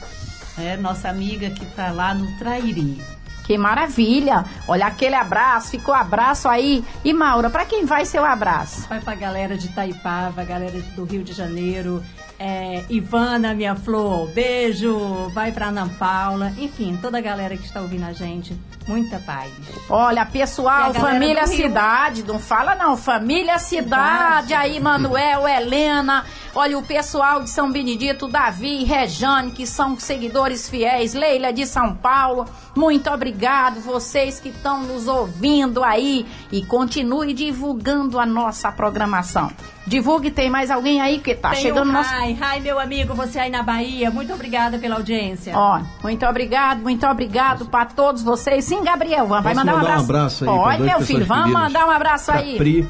é, 0.57 0.77
nossa 0.77 1.09
amiga 1.09 1.49
que 1.49 1.63
está 1.65 1.91
lá 1.91 2.13
no 2.13 2.37
Trairi. 2.37 3.01
Que 3.45 3.57
maravilha! 3.57 4.43
Olha 4.67 4.87
aquele 4.87 5.13
abraço, 5.13 5.69
ficou 5.69 5.93
abraço 5.93 6.49
aí. 6.49 6.83
E 7.03 7.13
Maura, 7.13 7.49
para 7.49 7.65
quem 7.65 7.85
vai 7.85 8.03
ser 8.03 8.19
o 8.19 8.25
abraço? 8.25 8.87
Vai 8.87 8.99
para 8.99 9.13
a 9.13 9.15
galera 9.15 9.55
de 9.55 9.69
Taipava, 9.69 10.41
a 10.41 10.43
galera 10.43 10.81
do 10.95 11.03
Rio 11.03 11.23
de 11.23 11.31
Janeiro, 11.31 12.03
é, 12.37 12.83
Ivana, 12.89 13.53
minha 13.53 13.75
flor, 13.75 14.29
beijo. 14.31 15.29
Vai 15.33 15.51
pra 15.51 15.67
Ana 15.67 15.89
Paula. 15.97 16.51
Enfim, 16.57 16.97
toda 17.01 17.17
a 17.17 17.21
galera 17.21 17.55
que 17.55 17.65
está 17.65 17.81
ouvindo 17.81 18.05
a 18.05 18.13
gente. 18.13 18.57
Muita 18.87 19.19
paz. 19.19 19.51
Olha, 19.89 20.25
pessoal, 20.25 20.93
família. 20.93 21.47
Cidade, 21.47 22.23
não 22.23 22.37
fala 22.37 22.75
não, 22.75 22.95
família 22.95 23.57
Cidade, 23.57 24.53
aí 24.53 24.79
Manuel, 24.79 25.47
Helena, 25.47 26.23
olha 26.53 26.77
o 26.77 26.83
pessoal 26.83 27.41
de 27.41 27.49
São 27.49 27.71
Benedito, 27.71 28.27
Davi, 28.27 28.83
Rejane, 28.83 29.51
que 29.51 29.65
são 29.65 29.97
seguidores 29.97 30.69
fiéis, 30.69 31.13
Leila 31.13 31.51
de 31.51 31.65
São 31.65 31.95
Paulo, 31.95 32.45
muito 32.75 33.09
obrigado, 33.09 33.79
vocês 33.79 34.39
que 34.39 34.49
estão 34.49 34.83
nos 34.83 35.07
ouvindo 35.07 35.83
aí 35.83 36.25
e 36.51 36.63
continue 36.63 37.33
divulgando 37.33 38.19
a 38.19 38.25
nossa 38.25 38.71
programação. 38.71 39.51
Divulgue, 39.87 40.31
tem 40.31 40.49
mais 40.49 40.71
alguém 40.71 40.99
aí 40.99 41.19
que 41.19 41.35
tá 41.35 41.51
Tem 41.51 41.61
chegando 41.61 41.89
o 41.89 41.91
nosso... 41.91 42.09
Rai, 42.09 42.33
Rai, 42.33 42.59
meu 42.59 42.79
amigo, 42.79 43.13
você 43.13 43.39
aí 43.39 43.51
na 43.51 43.61
Bahia. 43.61 44.09
Muito 44.09 44.33
obrigada 44.33 44.79
pela 44.79 44.95
audiência. 44.95 45.53
Ó, 45.55 45.79
muito 46.01 46.25
obrigado, 46.25 46.81
muito 46.81 47.05
obrigado 47.05 47.65
para 47.67 47.85
todos 47.85 48.23
vocês. 48.23 48.65
Sim, 48.65 48.83
Gabriel, 48.83 49.27
vai 49.27 49.43
Posso 49.43 49.55
mandar 49.55 49.75
um 49.75 49.79
abraço. 49.79 50.03
abraço 50.03 50.43
aí 50.43 50.57
Pode, 50.57 50.83
meu 50.83 51.01
filho, 51.01 51.25
vamos 51.25 51.51
mandar 51.51 51.85
um 51.87 51.91
abraço 51.91 52.31
Pra 52.31 52.41
aí. 52.41 52.57
Pri, 52.57 52.87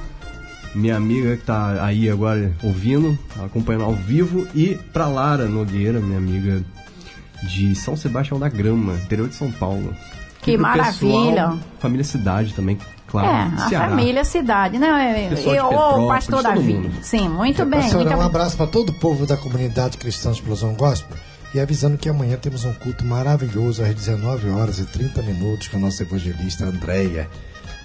minha 0.73 0.95
amiga 0.95 1.35
que 1.35 1.43
tá 1.43 1.83
aí 1.85 2.09
agora 2.09 2.53
ouvindo, 2.63 3.17
acompanhando 3.43 3.85
ao 3.85 3.93
vivo, 3.93 4.47
e 4.55 4.75
pra 4.93 5.07
Lara 5.07 5.45
Nogueira, 5.45 5.99
minha 5.99 6.17
amiga 6.17 6.63
de 7.43 7.75
São 7.75 7.97
Sebastião 7.97 8.39
da 8.39 8.47
Grama, 8.47 8.93
interior 8.93 9.27
de 9.27 9.35
São 9.35 9.51
Paulo. 9.51 9.93
Que 10.41 10.57
maravilha. 10.57 11.31
pessoal, 11.47 11.59
família 11.79 12.03
Cidade 12.03 12.53
também, 12.53 12.77
claro. 13.07 13.27
É, 13.27 13.63
a 13.63 13.69
Ceará. 13.69 13.89
família, 13.89 14.23
cidade, 14.23 14.77
né? 14.77 15.29
De 15.33 15.49
Eu, 15.49 15.65
o 15.67 16.07
pastor 16.07 16.43
Davi. 16.43 16.91
Sim, 17.01 17.29
muito 17.29 17.65
bem. 17.65 17.81
Pastor, 17.81 18.01
muito 18.01 18.13
um 18.13 18.17
bem. 18.17 18.25
abraço 18.25 18.57
para 18.57 18.67
todo 18.67 18.89
o 18.89 18.93
povo 18.93 19.25
da 19.25 19.37
comunidade 19.37 19.97
cristã 19.97 20.31
de 20.31 20.37
Explosão 20.37 20.73
Gospel 20.73 21.15
e 21.53 21.59
avisando 21.59 21.97
que 21.97 22.09
amanhã 22.09 22.35
temos 22.37 22.65
um 22.65 22.73
culto 22.73 23.05
maravilhoso 23.05 23.81
às 23.81 23.93
19 23.95 24.49
horas 24.49 24.77
e 24.77 24.85
30 24.85 25.21
minutos 25.21 25.69
com 25.69 25.77
a 25.77 25.79
nossa 25.79 26.03
evangelista 26.03 26.65
Andréia. 26.65 27.29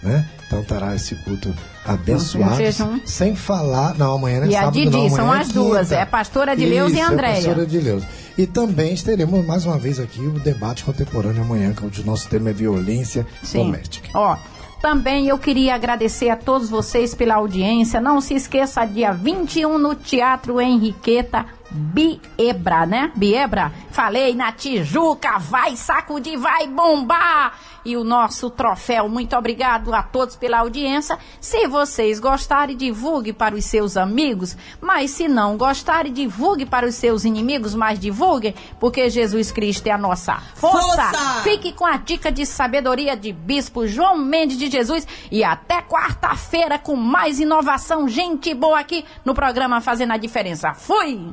Né? 0.03 0.27
Então 0.47 0.63
estará 0.63 0.97
esse 0.97 1.15
culto 1.17 1.55
abençoado. 1.85 2.57
Jejum. 2.57 3.01
Sem 3.05 3.37
falar. 3.37 3.95
Não, 3.97 4.15
amanhã 4.15 4.41
não 4.41 4.47
é 4.47 4.51
E 4.51 4.57
a 4.57 4.61
sábado, 4.61 4.73
Didi, 4.73 4.91
não, 4.91 5.11
são 5.11 5.25
amanhã 5.27 5.41
as 5.43 5.51
é 5.51 5.53
duas, 5.53 5.93
é 5.93 6.03
a 6.03 6.07
pastora 6.07 6.53
Adileus 6.53 6.91
e 6.93 6.95
Isso, 6.95 7.05
a 7.05 7.09
Andréia. 7.09 7.33
É 7.33 7.33
a 7.33 7.37
pastora 7.37 7.63
Adileus. 7.63 8.05
E 8.39 8.47
também 8.47 8.97
teremos 8.97 9.47
mais 9.47 9.67
uma 9.67 9.79
vez 9.79 10.01
aqui 10.01 10.21
o 10.21 10.41
debate 10.41 10.83
contemporâneo 10.85 11.43
amanhã, 11.43 11.75
que 11.75 12.01
o 12.01 12.05
nosso 12.05 12.29
tema 12.29 12.51
é 12.51 12.53
violência 12.53 13.27
Sim. 13.43 13.59
doméstica. 13.67 14.09
Ó, 14.15 14.37
também 14.81 15.29
eu 15.29 15.39
queria 15.39 15.75
agradecer 15.75 16.31
a 16.31 16.37
todos 16.37 16.71
vocês 16.71 17.15
pela 17.15 17.35
audiência. 17.35 18.01
Não 18.01 18.21
se 18.21 18.35
esqueça, 18.35 18.85
dia 18.85 19.13
21 19.13 19.79
no 19.79 19.95
Teatro 19.95 20.61
Henriqueta 20.61 21.47
Biebra, 21.71 22.87
né? 22.87 23.13
Biebra. 23.15 23.71
Falei 23.91 24.35
na 24.35 24.51
Tijuca, 24.51 25.39
vai 25.39 25.77
sacudir, 25.77 26.37
vai 26.39 26.67
bombar. 26.67 27.53
E 27.85 27.97
o 27.97 28.05
nosso 28.05 28.51
troféu. 28.51 29.09
Muito 29.09 29.37
obrigado 29.37 29.95
a 29.95 30.03
todos 30.03 30.37
pela 30.37 30.59
audiência. 30.59 31.19
Se 31.41 31.67
vocês 31.67 32.19
gostarem, 32.19 32.77
divulgue 32.77 33.33
para 33.33 33.55
os 33.55 33.65
seus 33.65 33.97
amigos. 33.97 34.57
Mas 34.81 35.11
se 35.11 35.29
não 35.29 35.57
gostarem, 35.57 36.13
divulgue 36.13 36.67
para 36.67 36.87
os 36.87 36.95
seus 36.95 37.25
inimigos, 37.25 37.75
mas 37.75 37.99
divulguem, 37.99 38.55
porque 38.79 39.09
Jesus 39.09 39.51
Cristo 39.51 39.87
é 39.87 39.93
a 39.93 39.99
nossa 39.99 40.37
força. 40.55 40.81
Força! 40.81 41.43
Fique 41.43 41.73
com 41.73 41.87
a 41.87 41.97
dica 41.97 42.31
de 42.31 42.45
sabedoria 42.47 43.17
de 43.17 43.33
Bispo 43.33 43.87
João 43.87 44.19
Mendes 44.19 44.59
de 44.59 44.71
Jesus 44.71 45.07
e 45.31 45.43
até 45.43 45.83
quarta-feira 45.83 46.79
com 46.79 46.97
mais 46.97 47.41
inovação, 47.41 48.09
gente 48.09 48.55
boa 48.55 48.79
aqui 48.79 49.05
no 49.25 49.35
programa 49.35 49.81
Fazendo 49.81 50.13
a 50.13 50.17
Diferença. 50.17 50.75
Fui! 50.75 51.33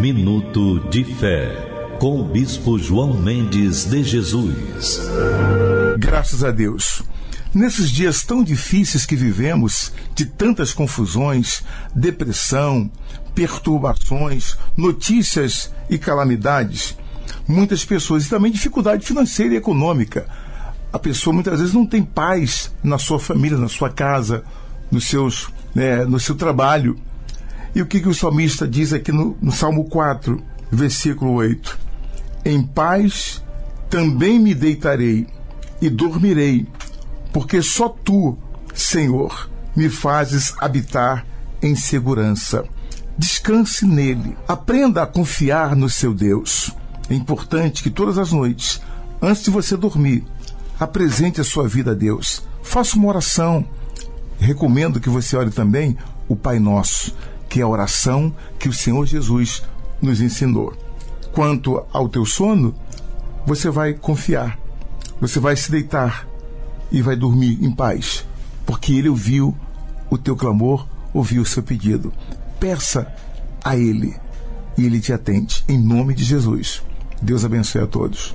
Minuto 0.00 0.80
de 0.90 1.04
Fé, 1.04 1.71
com 2.02 2.20
o 2.20 2.24
Bispo 2.24 2.80
João 2.80 3.14
Mendes 3.14 3.84
de 3.84 4.02
Jesus. 4.02 4.98
Graças 6.00 6.42
a 6.42 6.50
Deus. 6.50 7.00
Nesses 7.54 7.88
dias 7.88 8.24
tão 8.24 8.42
difíceis 8.42 9.06
que 9.06 9.14
vivemos, 9.14 9.92
de 10.12 10.26
tantas 10.26 10.74
confusões, 10.74 11.62
depressão, 11.94 12.90
perturbações, 13.36 14.58
notícias 14.76 15.72
e 15.88 15.96
calamidades, 15.96 16.98
muitas 17.46 17.84
pessoas, 17.84 18.26
e 18.26 18.30
também 18.30 18.50
dificuldade 18.50 19.06
financeira 19.06 19.54
e 19.54 19.58
econômica. 19.58 20.26
A 20.92 20.98
pessoa 20.98 21.32
muitas 21.32 21.60
vezes 21.60 21.72
não 21.72 21.86
tem 21.86 22.02
paz 22.02 22.72
na 22.82 22.98
sua 22.98 23.20
família, 23.20 23.56
na 23.56 23.68
sua 23.68 23.90
casa, 23.90 24.42
nos 24.90 25.06
seus, 25.06 25.50
né, 25.72 26.04
no 26.04 26.18
seu 26.18 26.34
trabalho. 26.34 26.98
E 27.76 27.80
o 27.80 27.86
que, 27.86 28.00
que 28.00 28.08
o 28.08 28.14
salmista 28.14 28.66
diz 28.66 28.92
aqui 28.92 29.12
no, 29.12 29.38
no 29.40 29.52
Salmo 29.52 29.84
4, 29.84 30.42
versículo 30.68 31.34
8? 31.34 31.91
Em 32.44 32.62
paz 32.62 33.42
também 33.88 34.38
me 34.38 34.54
deitarei 34.54 35.26
e 35.80 35.88
dormirei, 35.88 36.66
porque 37.32 37.62
só 37.62 37.88
tu, 37.88 38.36
Senhor, 38.74 39.50
me 39.76 39.88
fazes 39.88 40.54
habitar 40.58 41.26
em 41.62 41.74
segurança. 41.76 42.64
Descanse 43.16 43.86
nele. 43.86 44.36
Aprenda 44.48 45.02
a 45.02 45.06
confiar 45.06 45.76
no 45.76 45.88
seu 45.88 46.12
Deus. 46.14 46.72
É 47.08 47.14
importante 47.14 47.82
que 47.82 47.90
todas 47.90 48.18
as 48.18 48.32
noites, 48.32 48.80
antes 49.20 49.44
de 49.44 49.50
você 49.50 49.76
dormir, 49.76 50.24
apresente 50.80 51.40
a 51.40 51.44
sua 51.44 51.68
vida 51.68 51.92
a 51.92 51.94
Deus. 51.94 52.42
Faça 52.62 52.96
uma 52.96 53.08
oração. 53.08 53.64
Recomendo 54.38 54.98
que 54.98 55.10
você 55.10 55.36
ore 55.36 55.50
também 55.50 55.96
o 56.28 56.34
Pai 56.34 56.58
Nosso, 56.58 57.14
que 57.48 57.60
é 57.60 57.62
a 57.62 57.68
oração 57.68 58.34
que 58.58 58.68
o 58.68 58.72
Senhor 58.72 59.06
Jesus 59.06 59.62
nos 60.00 60.20
ensinou. 60.20 60.72
Quanto 61.32 61.84
ao 61.92 62.08
teu 62.08 62.24
sono, 62.26 62.74
você 63.46 63.70
vai 63.70 63.94
confiar. 63.94 64.58
Você 65.20 65.40
vai 65.40 65.56
se 65.56 65.70
deitar 65.70 66.26
e 66.90 67.00
vai 67.00 67.16
dormir 67.16 67.58
em 67.64 67.70
paz, 67.70 68.26
porque 68.66 68.92
ele 68.92 69.08
ouviu 69.08 69.56
o 70.10 70.18
teu 70.18 70.36
clamor, 70.36 70.86
ouviu 71.14 71.42
o 71.42 71.46
seu 71.46 71.62
pedido. 71.62 72.12
Peça 72.60 73.10
a 73.64 73.76
ele 73.76 74.14
e 74.76 74.84
ele 74.84 75.00
te 75.00 75.12
atende. 75.12 75.64
Em 75.68 75.78
nome 75.78 76.14
de 76.14 76.24
Jesus. 76.24 76.82
Deus 77.20 77.44
abençoe 77.44 77.82
a 77.82 77.86
todos. 77.86 78.34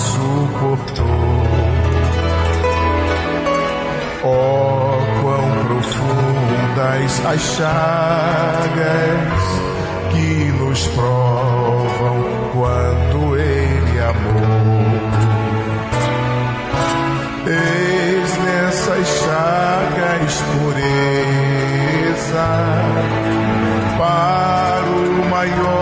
suportou. 0.00 1.06
Oh, 4.22 4.98
quão 5.22 5.46
profundas 5.66 7.26
as 7.26 7.40
chagas 7.56 8.80
que 10.10 10.52
nos 10.58 10.86
provam 10.88 12.18
quanto 12.52 13.36
Ele 13.36 13.98
é 13.98 14.08
amou. 14.08 14.80
Eis 17.46 18.30
nessas 18.44 19.08
chagas 19.08 20.32
pureza 20.52 20.88
para 23.98 24.86
o 24.86 25.30
maior. 25.30 25.79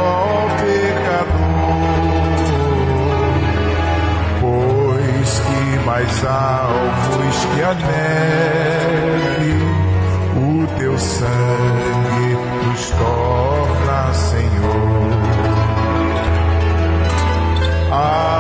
salvos 6.21 7.45
que 7.55 7.63
a 7.63 7.75
neve, 7.75 9.53
o 10.37 10.67
teu 10.79 10.99
sangue 10.99 12.35
nos 12.65 12.91
torna, 12.91 14.13
Senhor. 14.15 15.11
Ah, 17.93 18.38